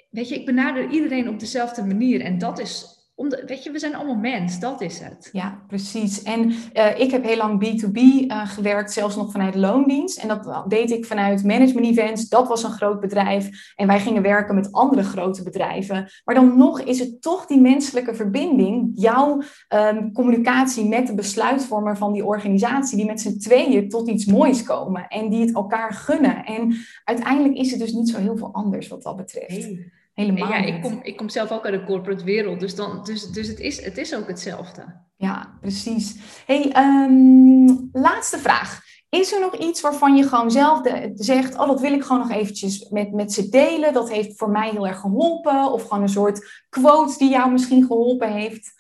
weet 0.10 0.30
je, 0.30 0.36
ik 0.36 0.46
benader 0.46 0.90
iedereen 0.90 1.30
op 1.30 1.40
dezelfde 1.40 1.86
manier. 1.86 2.22
En 2.22 2.38
dat 2.38 2.60
is 2.60 2.97
om 3.20 3.30
weet 3.30 3.64
je, 3.64 3.72
we 3.72 3.80
zijn 3.80 3.96
allemaal 3.96 4.16
mens, 4.16 4.60
dat 4.60 4.82
is 4.82 5.00
het. 5.00 5.30
Ja, 5.32 5.64
precies. 5.68 6.24
En 6.24 6.50
uh, 6.50 7.00
ik 7.00 7.12
heb 7.12 7.24
heel 7.24 7.38
lang 7.38 7.66
B2B 7.66 7.98
uh, 7.98 8.32
eh, 8.32 8.50
gewerkt, 8.50 8.94
zelfs 8.94 9.16
nog 9.16 9.32
vanuit 9.32 9.56
loondienst. 9.56 10.18
En 10.18 10.28
dat 10.28 10.66
deed 10.68 10.92
ik 10.92 11.06
vanuit 11.06 11.44
management 11.44 11.86
events. 11.86 12.30
Dat 12.30 12.48
was 12.48 12.64
een 12.64 12.72
groot 12.72 13.00
bedrijf. 13.00 13.74
En 13.76 13.88
wij 13.88 14.00
gingen 14.00 14.22
werken 14.22 14.56
met 14.56 14.72
andere 14.72 15.04
grote 15.04 15.44
bedrijven. 15.44 16.10
Maar 16.24 16.36
dan 16.36 16.58
nog 16.58 16.82
is 16.82 17.00
het 17.00 17.22
toch 17.22 17.46
die 17.46 17.62
menselijke 17.62 18.16
verbinding, 18.16 18.92
jouw 18.94 19.42
um, 19.70 20.14
communicatie 20.14 20.86
met 20.86 21.08
de 21.08 21.16
besluitvormer 21.16 21.98
van 21.98 22.14
die 22.14 22.26
organisatie, 22.26 22.98
die 22.98 23.06
met 23.06 23.22
z'n 23.22 23.38
tweeën 23.38 23.90
tot 23.90 24.10
iets 24.10 24.26
moois 24.26 24.64
komen 24.64 25.08
en 25.08 25.30
die 25.30 25.42
het 25.42 25.56
elkaar 25.56 25.94
gunnen. 25.94 26.46
En 26.46 26.76
uiteindelijk 27.04 27.56
is 27.56 27.72
het 27.72 27.80
dus 27.80 27.94
niet 27.94 28.10
zo 28.10 28.18
heel 28.18 28.38
veel 28.38 28.54
anders 28.54 28.88
wat 28.88 29.04
dat 29.04 29.16
betreft. 29.16 29.68
Helemaal. 30.18 30.50
Ja, 30.50 30.58
ik 30.58 30.82
kom, 30.82 31.00
ik 31.04 31.18
kom 31.18 31.30
zelf 31.30 31.52
ook 31.52 31.66
uit 31.66 31.74
de 31.74 31.86
corporate 31.86 32.24
wereld, 32.24 32.60
dus, 32.60 32.76
dan, 32.76 33.04
dus, 33.04 33.28
dus 33.28 33.48
het, 33.48 33.60
is, 33.60 33.84
het 33.84 33.98
is 33.98 34.16
ook 34.16 34.28
hetzelfde. 34.28 35.02
Ja, 35.16 35.58
precies. 35.62 36.16
Hey, 36.46 36.76
um, 36.78 37.90
laatste 37.92 38.38
vraag. 38.38 38.82
Is 39.10 39.34
er 39.34 39.40
nog 39.40 39.56
iets 39.56 39.82
waarvan 39.82 40.16
je 40.16 40.28
gewoon 40.28 40.52
zelf 40.52 40.82
de, 40.82 41.12
zegt, 41.16 41.58
oh 41.58 41.68
dat 41.68 41.82
wil 41.82 41.94
ik 41.94 42.04
gewoon 42.04 42.28
nog 42.28 42.32
eventjes 42.32 42.90
met, 42.90 43.12
met 43.12 43.34
ze 43.34 43.50
delen, 43.50 43.94
dat 43.94 44.10
heeft 44.10 44.38
voor 44.38 44.50
mij 44.50 44.70
heel 44.70 44.88
erg 44.88 45.00
geholpen, 45.00 45.72
of 45.72 45.82
gewoon 45.82 46.02
een 46.02 46.10
soort 46.10 46.66
quote 46.70 47.18
die 47.18 47.30
jou 47.30 47.52
misschien 47.52 47.86
geholpen 47.86 48.32
heeft? 48.32 48.74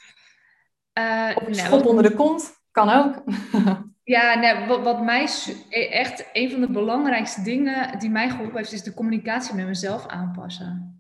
Uh, 0.99 1.31
of 1.35 1.47
een 1.47 1.51
nou, 1.51 1.67
schop 1.67 1.85
onder 1.85 2.03
de 2.03 2.15
kont, 2.15 2.53
kan 2.71 2.89
ook. 2.89 3.15
Ja, 4.03 4.39
nee, 4.39 4.67
wat, 4.67 4.83
wat, 4.83 5.01
mij 5.01 5.29
e-, 5.69 5.85
echt 5.85 6.25
een 6.33 6.51
van 6.51 6.61
de 6.61 6.71
belangrijkste 6.71 7.41
dingen 7.41 7.99
die 7.99 8.09
mij 8.09 8.29
geholpen 8.29 8.57
heeft, 8.57 8.71
is 8.71 8.83
de 8.83 8.93
communicatie 8.93 9.55
met 9.55 9.67
mezelf 9.67 10.07
aanpassen. 10.07 10.97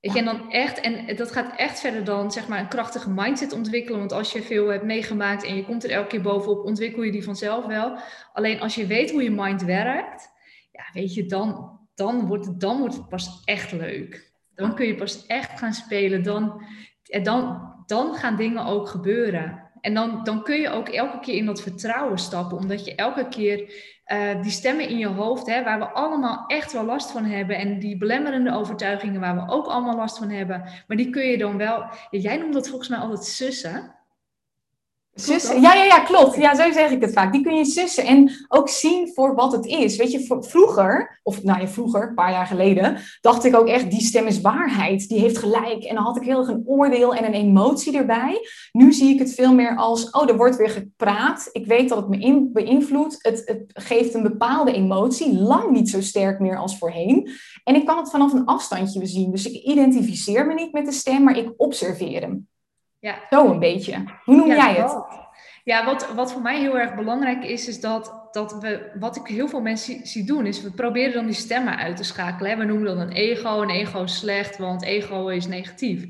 Weet 0.00 0.12
je, 0.12 0.18
en 0.18 0.24
dan 0.24 0.50
echt, 0.50 0.80
en 0.80 1.16
dat 1.16 1.32
gaat 1.32 1.56
echt 1.56 1.80
verder 1.80 2.04
dan 2.04 2.32
zeg 2.32 2.48
maar 2.48 2.58
een 2.58 2.68
krachtige 2.68 3.10
mindset 3.10 3.52
ontwikkelen. 3.52 3.98
Want 3.98 4.12
als 4.12 4.32
je 4.32 4.42
veel 4.42 4.68
hebt 4.68 4.84
meegemaakt 4.84 5.44
en 5.44 5.56
je 5.56 5.64
komt 5.64 5.84
er 5.84 5.90
elke 5.90 6.08
keer 6.08 6.22
bovenop, 6.22 6.64
ontwikkel 6.64 7.02
je 7.02 7.12
die 7.12 7.24
vanzelf 7.24 7.66
wel. 7.66 7.98
Alleen 8.32 8.60
als 8.60 8.74
je 8.74 8.86
weet 8.86 9.10
hoe 9.10 9.22
je 9.22 9.30
mind 9.30 9.62
werkt, 9.62 10.28
ja, 10.72 10.82
weet 10.92 11.14
je, 11.14 11.26
dan, 11.26 11.78
dan, 11.94 12.26
wordt 12.26 12.46
het, 12.46 12.60
dan 12.60 12.78
wordt 12.78 12.94
het 12.94 13.08
pas 13.08 13.42
echt 13.44 13.72
leuk. 13.72 14.32
Dan 14.54 14.74
kun 14.74 14.86
je 14.86 14.94
pas 14.94 15.26
echt 15.26 15.58
gaan 15.58 15.74
spelen. 15.74 16.22
Dan, 16.22 16.62
dan, 17.22 17.72
dan 17.86 18.14
gaan 18.14 18.36
dingen 18.36 18.64
ook 18.64 18.88
gebeuren. 18.88 19.67
En 19.80 19.94
dan, 19.94 20.24
dan 20.24 20.42
kun 20.42 20.60
je 20.60 20.70
ook 20.70 20.88
elke 20.88 21.18
keer 21.18 21.34
in 21.34 21.46
dat 21.46 21.62
vertrouwen 21.62 22.18
stappen, 22.18 22.58
omdat 22.58 22.84
je 22.84 22.94
elke 22.94 23.28
keer 23.28 23.72
uh, 24.06 24.42
die 24.42 24.50
stemmen 24.50 24.88
in 24.88 24.98
je 24.98 25.06
hoofd, 25.06 25.46
hè, 25.46 25.62
waar 25.64 25.78
we 25.78 25.88
allemaal 25.88 26.44
echt 26.46 26.72
wel 26.72 26.84
last 26.84 27.10
van 27.10 27.24
hebben, 27.24 27.56
en 27.56 27.78
die 27.78 27.98
belemmerende 27.98 28.54
overtuigingen 28.54 29.20
waar 29.20 29.34
we 29.34 29.52
ook 29.52 29.66
allemaal 29.66 29.96
last 29.96 30.18
van 30.18 30.30
hebben, 30.30 30.62
maar 30.86 30.96
die 30.96 31.10
kun 31.10 31.26
je 31.26 31.38
dan 31.38 31.56
wel, 31.56 31.84
jij 32.10 32.36
noemt 32.36 32.54
dat 32.54 32.68
volgens 32.68 32.88
mij 32.88 32.98
altijd 32.98 33.24
sussen. 33.24 33.97
Sussen. 35.20 35.60
Ja, 35.60 35.74
ja, 35.74 35.84
ja, 35.84 36.00
klopt. 36.00 36.36
Ja, 36.36 36.54
zo 36.54 36.72
zeg 36.72 36.90
ik 36.90 37.00
het 37.00 37.12
vaak. 37.12 37.32
Die 37.32 37.42
kun 37.42 37.54
je 37.54 37.64
sussen 37.64 38.04
en 38.04 38.30
ook 38.48 38.68
zien 38.68 39.10
voor 39.14 39.34
wat 39.34 39.52
het 39.52 39.66
is. 39.66 39.96
Weet 39.96 40.12
je, 40.12 40.38
vroeger, 40.40 41.20
of 41.22 41.42
nou 41.42 41.60
ja, 41.60 41.68
vroeger, 41.68 42.08
een 42.08 42.14
paar 42.14 42.30
jaar 42.30 42.46
geleden, 42.46 42.96
dacht 43.20 43.44
ik 43.44 43.56
ook 43.56 43.66
echt, 43.66 43.90
die 43.90 44.00
stem 44.00 44.26
is 44.26 44.40
waarheid. 44.40 45.08
Die 45.08 45.20
heeft 45.20 45.38
gelijk. 45.38 45.84
En 45.84 45.94
dan 45.94 46.04
had 46.04 46.16
ik 46.16 46.22
heel 46.22 46.38
erg 46.38 46.48
een 46.48 46.62
oordeel 46.66 47.14
en 47.14 47.24
een 47.24 47.32
emotie 47.32 47.96
erbij. 47.96 48.48
Nu 48.72 48.92
zie 48.92 49.12
ik 49.12 49.18
het 49.18 49.34
veel 49.34 49.54
meer 49.54 49.76
als, 49.76 50.10
oh, 50.10 50.28
er 50.28 50.36
wordt 50.36 50.56
weer 50.56 50.70
gepraat. 50.70 51.48
Ik 51.52 51.66
weet 51.66 51.88
dat 51.88 51.98
het 51.98 52.08
me 52.08 52.48
beïnvloedt. 52.52 53.16
Het, 53.18 53.42
het 53.44 53.64
geeft 53.74 54.14
een 54.14 54.22
bepaalde 54.22 54.72
emotie. 54.72 55.38
Lang 55.38 55.70
niet 55.70 55.90
zo 55.90 56.00
sterk 56.00 56.40
meer 56.40 56.58
als 56.58 56.78
voorheen. 56.78 57.30
En 57.64 57.74
ik 57.74 57.86
kan 57.86 57.98
het 57.98 58.10
vanaf 58.10 58.32
een 58.32 58.44
afstandje 58.44 59.00
bezien. 59.00 59.30
Dus 59.30 59.46
ik 59.46 59.62
identificeer 59.62 60.46
me 60.46 60.54
niet 60.54 60.72
met 60.72 60.84
de 60.84 60.92
stem, 60.92 61.22
maar 61.22 61.38
ik 61.38 61.52
observeer 61.56 62.20
hem. 62.20 62.48
Ja. 63.00 63.18
Zo 63.30 63.50
een 63.50 63.58
beetje. 63.58 64.04
Hoe 64.24 64.36
noem 64.36 64.46
jij 64.46 64.74
het? 64.74 64.96
Ja, 65.64 65.84
wat, 65.84 66.14
wat 66.14 66.32
voor 66.32 66.42
mij 66.42 66.60
heel 66.60 66.78
erg 66.78 66.94
belangrijk 66.94 67.44
is, 67.44 67.68
is 67.68 67.80
dat, 67.80 68.28
dat 68.30 68.58
we, 68.60 68.90
wat 68.98 69.16
ik 69.16 69.26
heel 69.26 69.48
veel 69.48 69.60
mensen 69.60 70.06
zie, 70.06 70.24
doen, 70.24 70.46
is 70.46 70.62
we 70.62 70.70
proberen 70.70 71.12
dan 71.12 71.26
die 71.26 71.34
stemmen 71.34 71.76
uit 71.76 71.96
te 71.96 72.04
schakelen. 72.04 72.50
Hè? 72.50 72.56
We 72.56 72.64
noemen 72.64 72.86
dat 72.86 72.96
een 72.96 73.12
ego, 73.12 73.62
een 73.62 73.70
ego 73.70 74.02
is 74.02 74.16
slecht, 74.16 74.58
want 74.58 74.82
ego 74.82 75.28
is 75.28 75.46
negatief. 75.46 76.06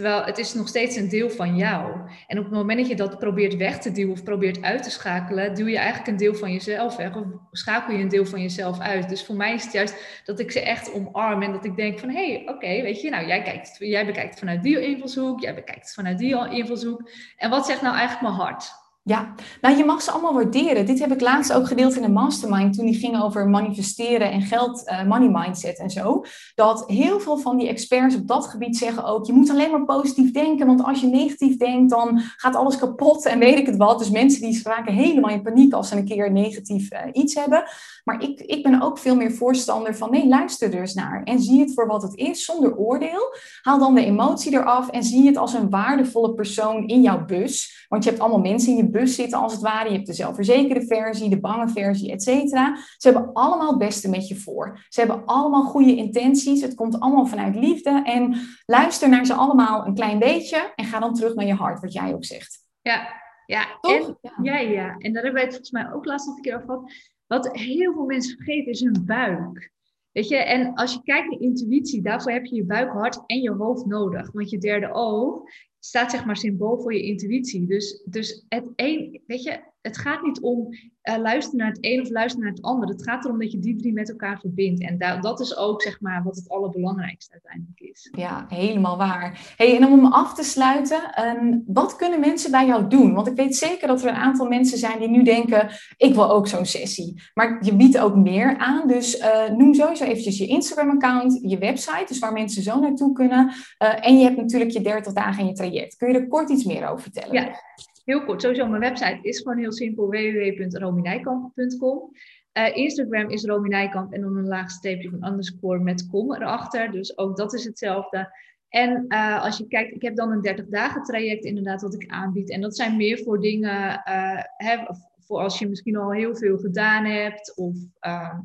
Terwijl 0.00 0.24
het 0.24 0.38
is 0.38 0.54
nog 0.54 0.68
steeds 0.68 0.96
een 0.96 1.08
deel 1.08 1.30
van 1.30 1.56
jou. 1.56 1.92
En 2.26 2.38
op 2.38 2.44
het 2.44 2.52
moment 2.52 2.78
dat 2.78 2.88
je 2.88 2.96
dat 2.96 3.18
probeert 3.18 3.56
weg 3.56 3.78
te 3.78 3.92
duwen 3.92 4.12
of 4.12 4.22
probeert 4.22 4.62
uit 4.62 4.82
te 4.82 4.90
schakelen, 4.90 5.54
duw 5.54 5.66
je 5.66 5.76
eigenlijk 5.76 6.08
een 6.08 6.16
deel 6.16 6.34
van 6.34 6.52
jezelf 6.52 6.96
weg 6.96 7.16
of 7.16 7.24
schakel 7.50 7.94
je 7.94 8.02
een 8.02 8.08
deel 8.08 8.26
van 8.26 8.42
jezelf 8.42 8.78
uit. 8.78 9.08
Dus 9.08 9.24
voor 9.24 9.34
mij 9.34 9.54
is 9.54 9.64
het 9.64 9.72
juist 9.72 10.22
dat 10.24 10.40
ik 10.40 10.50
ze 10.50 10.60
echt 10.60 10.92
omarm 10.92 11.42
en 11.42 11.52
dat 11.52 11.64
ik 11.64 11.76
denk 11.76 11.98
van 11.98 12.08
hé, 12.08 12.32
hey, 12.32 12.42
oké, 12.48 12.82
weet 12.82 13.00
je, 13.00 13.10
nou 13.10 13.26
jij, 13.26 13.42
kijkt, 13.42 13.76
jij 13.78 14.06
bekijkt 14.06 14.38
vanuit 14.38 14.62
die 14.62 14.80
invalshoek, 14.80 15.40
jij 15.40 15.54
bekijkt 15.54 15.94
vanuit 15.94 16.18
die 16.18 16.48
invalshoek. 16.50 17.10
En 17.36 17.50
wat 17.50 17.66
zegt 17.66 17.82
nou 17.82 17.96
eigenlijk 17.96 18.22
mijn 18.22 18.46
hart? 18.48 18.79
Ja, 19.10 19.34
nou 19.60 19.76
je 19.76 19.84
mag 19.84 20.02
ze 20.02 20.10
allemaal 20.10 20.34
waarderen. 20.34 20.86
Dit 20.86 20.98
heb 20.98 21.12
ik 21.12 21.20
laatst 21.20 21.52
ook 21.52 21.66
gedeeld 21.66 21.96
in 21.96 22.02
de 22.02 22.08
mastermind 22.08 22.74
toen 22.74 22.86
die 22.86 22.94
ging 22.94 23.22
over 23.22 23.48
manifesteren 23.48 24.30
en 24.30 24.42
geld, 24.42 24.82
uh, 24.86 25.04
money 25.04 25.28
mindset 25.28 25.78
en 25.78 25.90
zo. 25.90 26.24
Dat 26.54 26.84
heel 26.86 27.20
veel 27.20 27.38
van 27.38 27.56
die 27.56 27.68
experts 27.68 28.14
op 28.14 28.26
dat 28.26 28.46
gebied 28.46 28.76
zeggen 28.76 29.04
ook, 29.04 29.26
je 29.26 29.32
moet 29.32 29.50
alleen 29.50 29.70
maar 29.70 29.84
positief 29.84 30.30
denken, 30.32 30.66
want 30.66 30.84
als 30.84 31.00
je 31.00 31.06
negatief 31.06 31.56
denkt, 31.56 31.90
dan 31.90 32.20
gaat 32.36 32.56
alles 32.56 32.76
kapot 32.76 33.26
en 33.26 33.38
weet 33.38 33.58
ik 33.58 33.66
het 33.66 33.76
wat. 33.76 33.98
Dus 33.98 34.10
mensen 34.10 34.40
die 34.40 34.60
raken 34.62 34.92
helemaal 34.92 35.30
in 35.30 35.42
paniek 35.42 35.72
als 35.72 35.88
ze 35.88 35.96
een 35.96 36.04
keer 36.04 36.32
negatief 36.32 36.92
uh, 36.92 36.98
iets 37.12 37.34
hebben. 37.34 37.64
Maar 38.04 38.22
ik, 38.22 38.40
ik 38.40 38.62
ben 38.62 38.82
ook 38.82 38.98
veel 38.98 39.16
meer 39.16 39.32
voorstander 39.32 39.96
van, 39.96 40.10
nee, 40.10 40.28
luister 40.28 40.74
er 40.74 40.80
eens 40.80 40.94
naar 40.94 41.22
en 41.24 41.40
zie 41.40 41.60
het 41.60 41.74
voor 41.74 41.86
wat 41.86 42.02
het 42.02 42.14
is, 42.14 42.44
zonder 42.44 42.76
oordeel. 42.76 43.34
Haal 43.62 43.78
dan 43.78 43.94
de 43.94 44.04
emotie 44.04 44.52
eraf 44.52 44.88
en 44.90 45.02
zie 45.02 45.26
het 45.26 45.36
als 45.36 45.54
een 45.54 45.70
waardevolle 45.70 46.34
persoon 46.34 46.86
in 46.86 47.02
jouw 47.02 47.24
bus. 47.24 47.78
Want 47.88 48.04
je 48.04 48.10
hebt 48.10 48.22
allemaal 48.22 48.40
mensen 48.40 48.70
in 48.70 48.76
je 48.76 48.88
bus 48.88 48.99
zitten 49.06 49.38
als 49.38 49.52
het 49.52 49.62
ware. 49.62 49.88
Je 49.88 49.94
hebt 49.94 50.06
de 50.06 50.12
zelfverzekerde 50.12 50.86
versie, 50.86 51.30
de 51.30 51.40
bange 51.40 51.68
versie, 51.68 52.12
et 52.12 52.22
cetera. 52.22 52.76
Ze 52.96 53.08
hebben 53.10 53.32
allemaal 53.32 53.68
het 53.68 53.78
beste 53.78 54.08
met 54.08 54.28
je 54.28 54.36
voor. 54.36 54.86
Ze 54.88 55.00
hebben 55.00 55.24
allemaal 55.24 55.62
goede 55.62 55.96
intenties. 55.96 56.62
Het 56.62 56.74
komt 56.74 57.00
allemaal 57.00 57.26
vanuit 57.26 57.54
liefde. 57.54 58.02
En 58.04 58.36
luister 58.66 59.08
naar 59.08 59.26
ze 59.26 59.34
allemaal 59.34 59.86
een 59.86 59.94
klein 59.94 60.18
beetje 60.18 60.72
en 60.74 60.84
ga 60.84 60.98
dan 60.98 61.14
terug 61.14 61.34
naar 61.34 61.46
je 61.46 61.54
hart, 61.54 61.80
wat 61.80 61.92
jij 61.92 62.14
ook 62.14 62.24
zegt. 62.24 62.58
Ja, 62.80 63.08
ja. 63.46 63.66
En, 63.80 64.18
ja. 64.42 64.58
ja, 64.58 64.96
En 64.98 65.12
daar 65.12 65.22
hebben 65.22 65.32
wij 65.32 65.42
het 65.42 65.50
volgens 65.50 65.70
mij 65.70 65.92
ook 65.92 66.04
laatst 66.04 66.26
nog 66.26 66.36
een 66.36 66.42
keer 66.42 66.54
over 66.54 66.66
gehad. 66.66 66.92
Wat 67.26 67.56
heel 67.56 67.92
veel 67.92 68.04
mensen 68.04 68.36
vergeten 68.36 68.72
is 68.72 68.80
hun 68.80 69.02
buik. 69.06 69.72
Weet 70.12 70.28
je, 70.28 70.36
en 70.36 70.74
als 70.74 70.92
je 70.92 71.02
kijkt 71.02 71.30
naar 71.30 71.40
intuïtie, 71.40 72.02
daarvoor 72.02 72.32
heb 72.32 72.44
je 72.44 72.54
je 72.54 72.64
buik, 72.64 72.92
hart 72.92 73.22
en 73.26 73.40
je 73.40 73.50
hoofd 73.50 73.86
nodig. 73.86 74.32
Want 74.32 74.50
je 74.50 74.58
derde 74.58 74.92
oog 74.92 75.42
staat 75.80 76.10
zeg 76.10 76.24
maar 76.24 76.36
symbool 76.36 76.80
voor 76.80 76.94
je 76.94 77.02
intuïtie. 77.02 77.66
Dus, 77.66 78.02
dus 78.04 78.44
het 78.48 78.64
een, 78.76 79.22
weet 79.26 79.42
je, 79.42 79.60
het 79.82 79.98
gaat 79.98 80.22
niet 80.22 80.40
om 80.40 80.68
uh, 81.02 81.16
luisteren 81.16 81.58
naar 81.58 81.68
het 81.68 81.78
een 81.80 82.00
of 82.00 82.10
luisteren 82.10 82.44
naar 82.44 82.54
het 82.54 82.64
ander. 82.64 82.88
Het 82.88 83.02
gaat 83.02 83.24
erom 83.24 83.38
dat 83.38 83.52
je 83.52 83.58
die 83.58 83.76
drie 83.76 83.92
met 83.92 84.10
elkaar 84.10 84.40
verbindt. 84.40 84.82
En 84.82 84.98
da 84.98 85.16
dat 85.16 85.40
is 85.40 85.56
ook 85.56 85.82
zeg 85.82 86.00
maar 86.00 86.22
wat 86.22 86.36
het 86.36 86.48
allerbelangrijkste 86.48 87.32
uiteindelijk 87.32 87.80
is. 87.80 88.08
Ja, 88.16 88.46
helemaal 88.48 88.96
waar. 88.96 89.54
Hey, 89.56 89.76
en 89.76 89.86
om 89.86 90.06
af 90.06 90.34
te 90.34 90.42
sluiten, 90.42 91.24
um, 91.24 91.64
wat 91.66 91.96
kunnen 91.96 92.20
mensen 92.20 92.50
bij 92.50 92.66
jou 92.66 92.88
doen? 92.88 93.14
Want 93.14 93.26
ik 93.26 93.36
weet 93.36 93.56
zeker 93.56 93.88
dat 93.88 94.02
er 94.02 94.08
een 94.08 94.14
aantal 94.14 94.48
mensen 94.48 94.78
zijn 94.78 94.98
die 94.98 95.08
nu 95.08 95.22
denken, 95.22 95.68
ik 95.96 96.14
wil 96.14 96.30
ook 96.30 96.48
zo'n 96.48 96.66
sessie. 96.66 97.22
Maar 97.34 97.64
je 97.64 97.76
biedt 97.76 97.98
ook 97.98 98.16
meer 98.16 98.56
aan. 98.56 98.88
Dus 98.88 99.18
uh, 99.18 99.48
noem 99.48 99.74
sowieso 99.74 100.04
eventjes 100.04 100.38
je 100.38 100.46
Instagram-account, 100.46 101.40
je 101.42 101.58
website, 101.58 102.04
dus 102.06 102.18
waar 102.18 102.32
mensen 102.32 102.62
zo 102.62 102.80
naartoe 102.80 103.12
kunnen. 103.12 103.46
Uh, 103.82 104.06
en 104.06 104.18
je 104.18 104.24
hebt 104.24 104.36
natuurlijk 104.36 104.70
je 104.70 104.80
30 104.80 105.12
dagen 105.12 105.40
in 105.40 105.46
je 105.46 105.54
traject. 105.54 105.96
Kun 105.96 106.12
je 106.12 106.18
er 106.18 106.28
kort 106.28 106.50
iets 106.50 106.64
meer 106.64 106.88
over 106.88 107.02
vertellen? 107.02 107.32
Ja. 107.32 107.58
Heel 108.04 108.24
kort, 108.24 108.42
sowieso 108.42 108.66
mijn 108.66 108.80
website 108.80 109.18
is 109.22 109.38
gewoon 109.38 109.58
heel 109.58 109.72
simpel, 109.72 110.08
www.rominijkamp.com. 110.08 112.10
Uh, 112.58 112.76
Instagram 112.76 113.28
is 113.28 113.44
Rominijkamp 113.44 114.12
en 114.12 114.20
dan 114.20 114.36
een 114.36 114.48
laag 114.48 114.70
streepje 114.70 115.10
van 115.10 115.26
underscore 115.26 115.78
met 115.78 116.08
com 116.08 116.34
erachter. 116.34 116.90
Dus 116.90 117.18
ook 117.18 117.36
dat 117.36 117.54
is 117.54 117.64
hetzelfde. 117.64 118.38
En 118.68 119.04
uh, 119.08 119.42
als 119.42 119.58
je 119.58 119.66
kijkt, 119.66 119.94
ik 119.94 120.02
heb 120.02 120.16
dan 120.16 120.30
een 120.30 120.40
30 120.40 120.66
dagen 120.66 121.02
traject 121.02 121.44
inderdaad 121.44 121.82
wat 121.82 121.94
ik 121.94 122.10
aanbied. 122.10 122.50
En 122.50 122.60
dat 122.60 122.76
zijn 122.76 122.96
meer 122.96 123.18
voor 123.18 123.40
dingen, 123.40 124.02
uh, 124.08 124.42
hè, 124.56 124.76
voor 125.18 125.40
als 125.40 125.58
je 125.58 125.68
misschien 125.68 125.96
al 125.96 126.12
heel 126.12 126.36
veel 126.36 126.58
gedaan 126.58 127.04
hebt 127.04 127.56
of 127.56 127.76
ehm, 127.98 128.38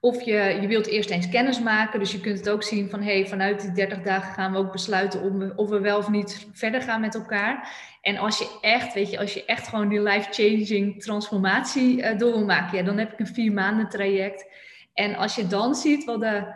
of 0.00 0.22
je, 0.22 0.58
je 0.60 0.66
wilt 0.66 0.86
eerst 0.86 1.10
eens 1.10 1.28
kennis 1.28 1.60
maken. 1.60 1.98
Dus 1.98 2.12
je 2.12 2.20
kunt 2.20 2.38
het 2.38 2.48
ook 2.48 2.62
zien 2.62 2.90
van 2.90 3.02
hey, 3.02 3.26
vanuit 3.26 3.60
die 3.60 3.72
30 3.72 4.02
dagen 4.02 4.32
gaan 4.32 4.52
we 4.52 4.58
ook 4.58 4.72
besluiten 4.72 5.22
om, 5.22 5.52
of 5.56 5.68
we 5.68 5.80
wel 5.80 5.98
of 5.98 6.08
niet 6.08 6.48
verder 6.52 6.82
gaan 6.82 7.00
met 7.00 7.14
elkaar. 7.14 7.72
En 8.00 8.16
als 8.16 8.38
je 8.38 8.58
echt, 8.60 8.94
weet 8.94 9.10
je, 9.10 9.18
als 9.18 9.34
je 9.34 9.44
echt 9.44 9.68
gewoon 9.68 9.88
die 9.88 10.02
life-changing 10.02 11.02
transformatie 11.02 11.98
uh, 11.98 12.18
door 12.18 12.32
wil 12.32 12.44
maken, 12.44 12.78
ja, 12.78 12.84
dan 12.84 12.98
heb 12.98 13.12
ik 13.12 13.18
een 13.18 13.26
vier 13.26 13.52
maanden 13.52 13.88
traject. 13.88 14.46
En 14.94 15.16
als 15.16 15.34
je 15.34 15.46
dan 15.46 15.74
ziet 15.74 16.04
wat 16.04 16.20
de, 16.20 16.54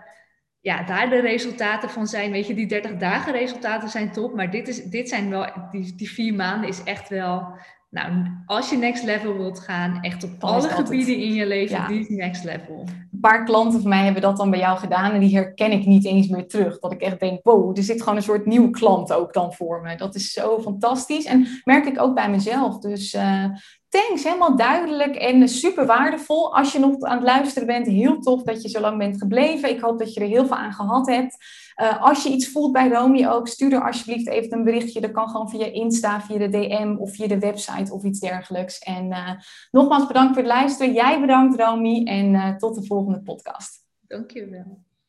ja, 0.60 0.82
daar 0.82 1.10
de 1.10 1.20
resultaten 1.20 1.90
van 1.90 2.06
zijn, 2.06 2.30
weet 2.30 2.46
je, 2.46 2.54
die 2.54 2.66
30 2.66 2.96
dagen 2.96 3.32
resultaten 3.32 3.88
zijn 3.88 4.12
top, 4.12 4.34
maar 4.34 4.50
dit, 4.50 4.68
is, 4.68 4.84
dit 4.84 5.08
zijn 5.08 5.30
wel, 5.30 5.46
die, 5.70 5.94
die 5.94 6.10
vier 6.10 6.34
maanden 6.34 6.68
is 6.68 6.82
echt 6.82 7.08
wel 7.08 7.58
nou, 7.94 8.26
als 8.46 8.70
je 8.70 8.76
next 8.76 9.04
level 9.04 9.36
wilt 9.36 9.60
gaan, 9.60 10.02
echt 10.02 10.24
op 10.24 10.30
alle 10.38 10.68
gebieden 10.68 11.16
in 11.16 11.32
je 11.32 11.46
leven, 11.46 11.76
ja. 11.76 11.86
die 11.86 12.00
is 12.00 12.08
next 12.08 12.44
level. 12.44 12.84
Paar 13.24 13.44
klanten 13.44 13.80
van 13.80 13.88
mij 13.88 14.04
hebben 14.04 14.22
dat 14.22 14.36
dan 14.36 14.50
bij 14.50 14.58
jou 14.58 14.78
gedaan 14.78 15.12
en 15.12 15.20
die 15.20 15.34
herken 15.34 15.72
ik 15.72 15.86
niet 15.86 16.04
eens 16.04 16.28
meer 16.28 16.48
terug. 16.48 16.78
Dat 16.78 16.92
ik 16.92 17.00
echt 17.00 17.20
denk, 17.20 17.40
wow, 17.42 17.76
er 17.78 17.82
zit 17.82 18.02
gewoon 18.02 18.16
een 18.16 18.22
soort 18.22 18.46
nieuwe 18.46 18.70
klant 18.70 19.12
ook 19.12 19.32
dan 19.32 19.52
voor 19.52 19.80
me. 19.80 19.96
Dat 19.96 20.14
is 20.14 20.32
zo 20.32 20.60
fantastisch 20.60 21.24
en 21.24 21.46
merk 21.64 21.86
ik 21.86 22.00
ook 22.00 22.14
bij 22.14 22.30
mezelf. 22.30 22.78
Dus 22.78 23.14
uh, 23.14 23.44
thanks, 23.88 24.24
helemaal 24.24 24.56
duidelijk 24.56 25.16
en 25.16 25.48
super 25.48 25.86
waardevol. 25.86 26.56
Als 26.56 26.72
je 26.72 26.78
nog 26.78 27.00
aan 27.00 27.16
het 27.16 27.26
luisteren 27.26 27.66
bent, 27.66 27.86
heel 27.86 28.18
tof 28.18 28.42
dat 28.42 28.62
je 28.62 28.68
zo 28.68 28.80
lang 28.80 28.98
bent 28.98 29.18
gebleven. 29.18 29.70
Ik 29.70 29.80
hoop 29.80 29.98
dat 29.98 30.14
je 30.14 30.20
er 30.20 30.26
heel 30.26 30.46
veel 30.46 30.56
aan 30.56 30.72
gehad 30.72 31.06
hebt. 31.06 31.36
Uh, 31.76 32.02
als 32.02 32.22
je 32.22 32.28
iets 32.28 32.48
voelt 32.48 32.72
bij 32.72 32.88
Romy 32.88 33.26
ook, 33.26 33.48
stuur 33.48 33.72
er 33.72 33.84
alsjeblieft 33.84 34.28
even 34.28 34.58
een 34.58 34.64
berichtje. 34.64 35.00
Dat 35.00 35.10
kan 35.10 35.28
gewoon 35.28 35.50
via 35.50 35.66
Insta, 35.66 36.20
via 36.20 36.38
de 36.38 36.48
DM 36.48 36.96
of 36.98 37.14
via 37.14 37.26
de 37.26 37.38
website 37.38 37.92
of 37.92 38.04
iets 38.04 38.20
dergelijks. 38.20 38.78
En 38.78 39.06
uh, 39.06 39.30
nogmaals 39.70 40.06
bedankt 40.06 40.34
voor 40.34 40.42
het 40.42 40.52
luisteren. 40.52 40.92
Jij 40.92 41.20
bedankt 41.20 41.60
Romy 41.60 42.04
en 42.04 42.34
uh, 42.34 42.56
tot 42.56 42.74
de 42.74 42.86
volgende 42.86 43.22
podcast. 43.22 43.86
Dankjewel. 44.00 44.83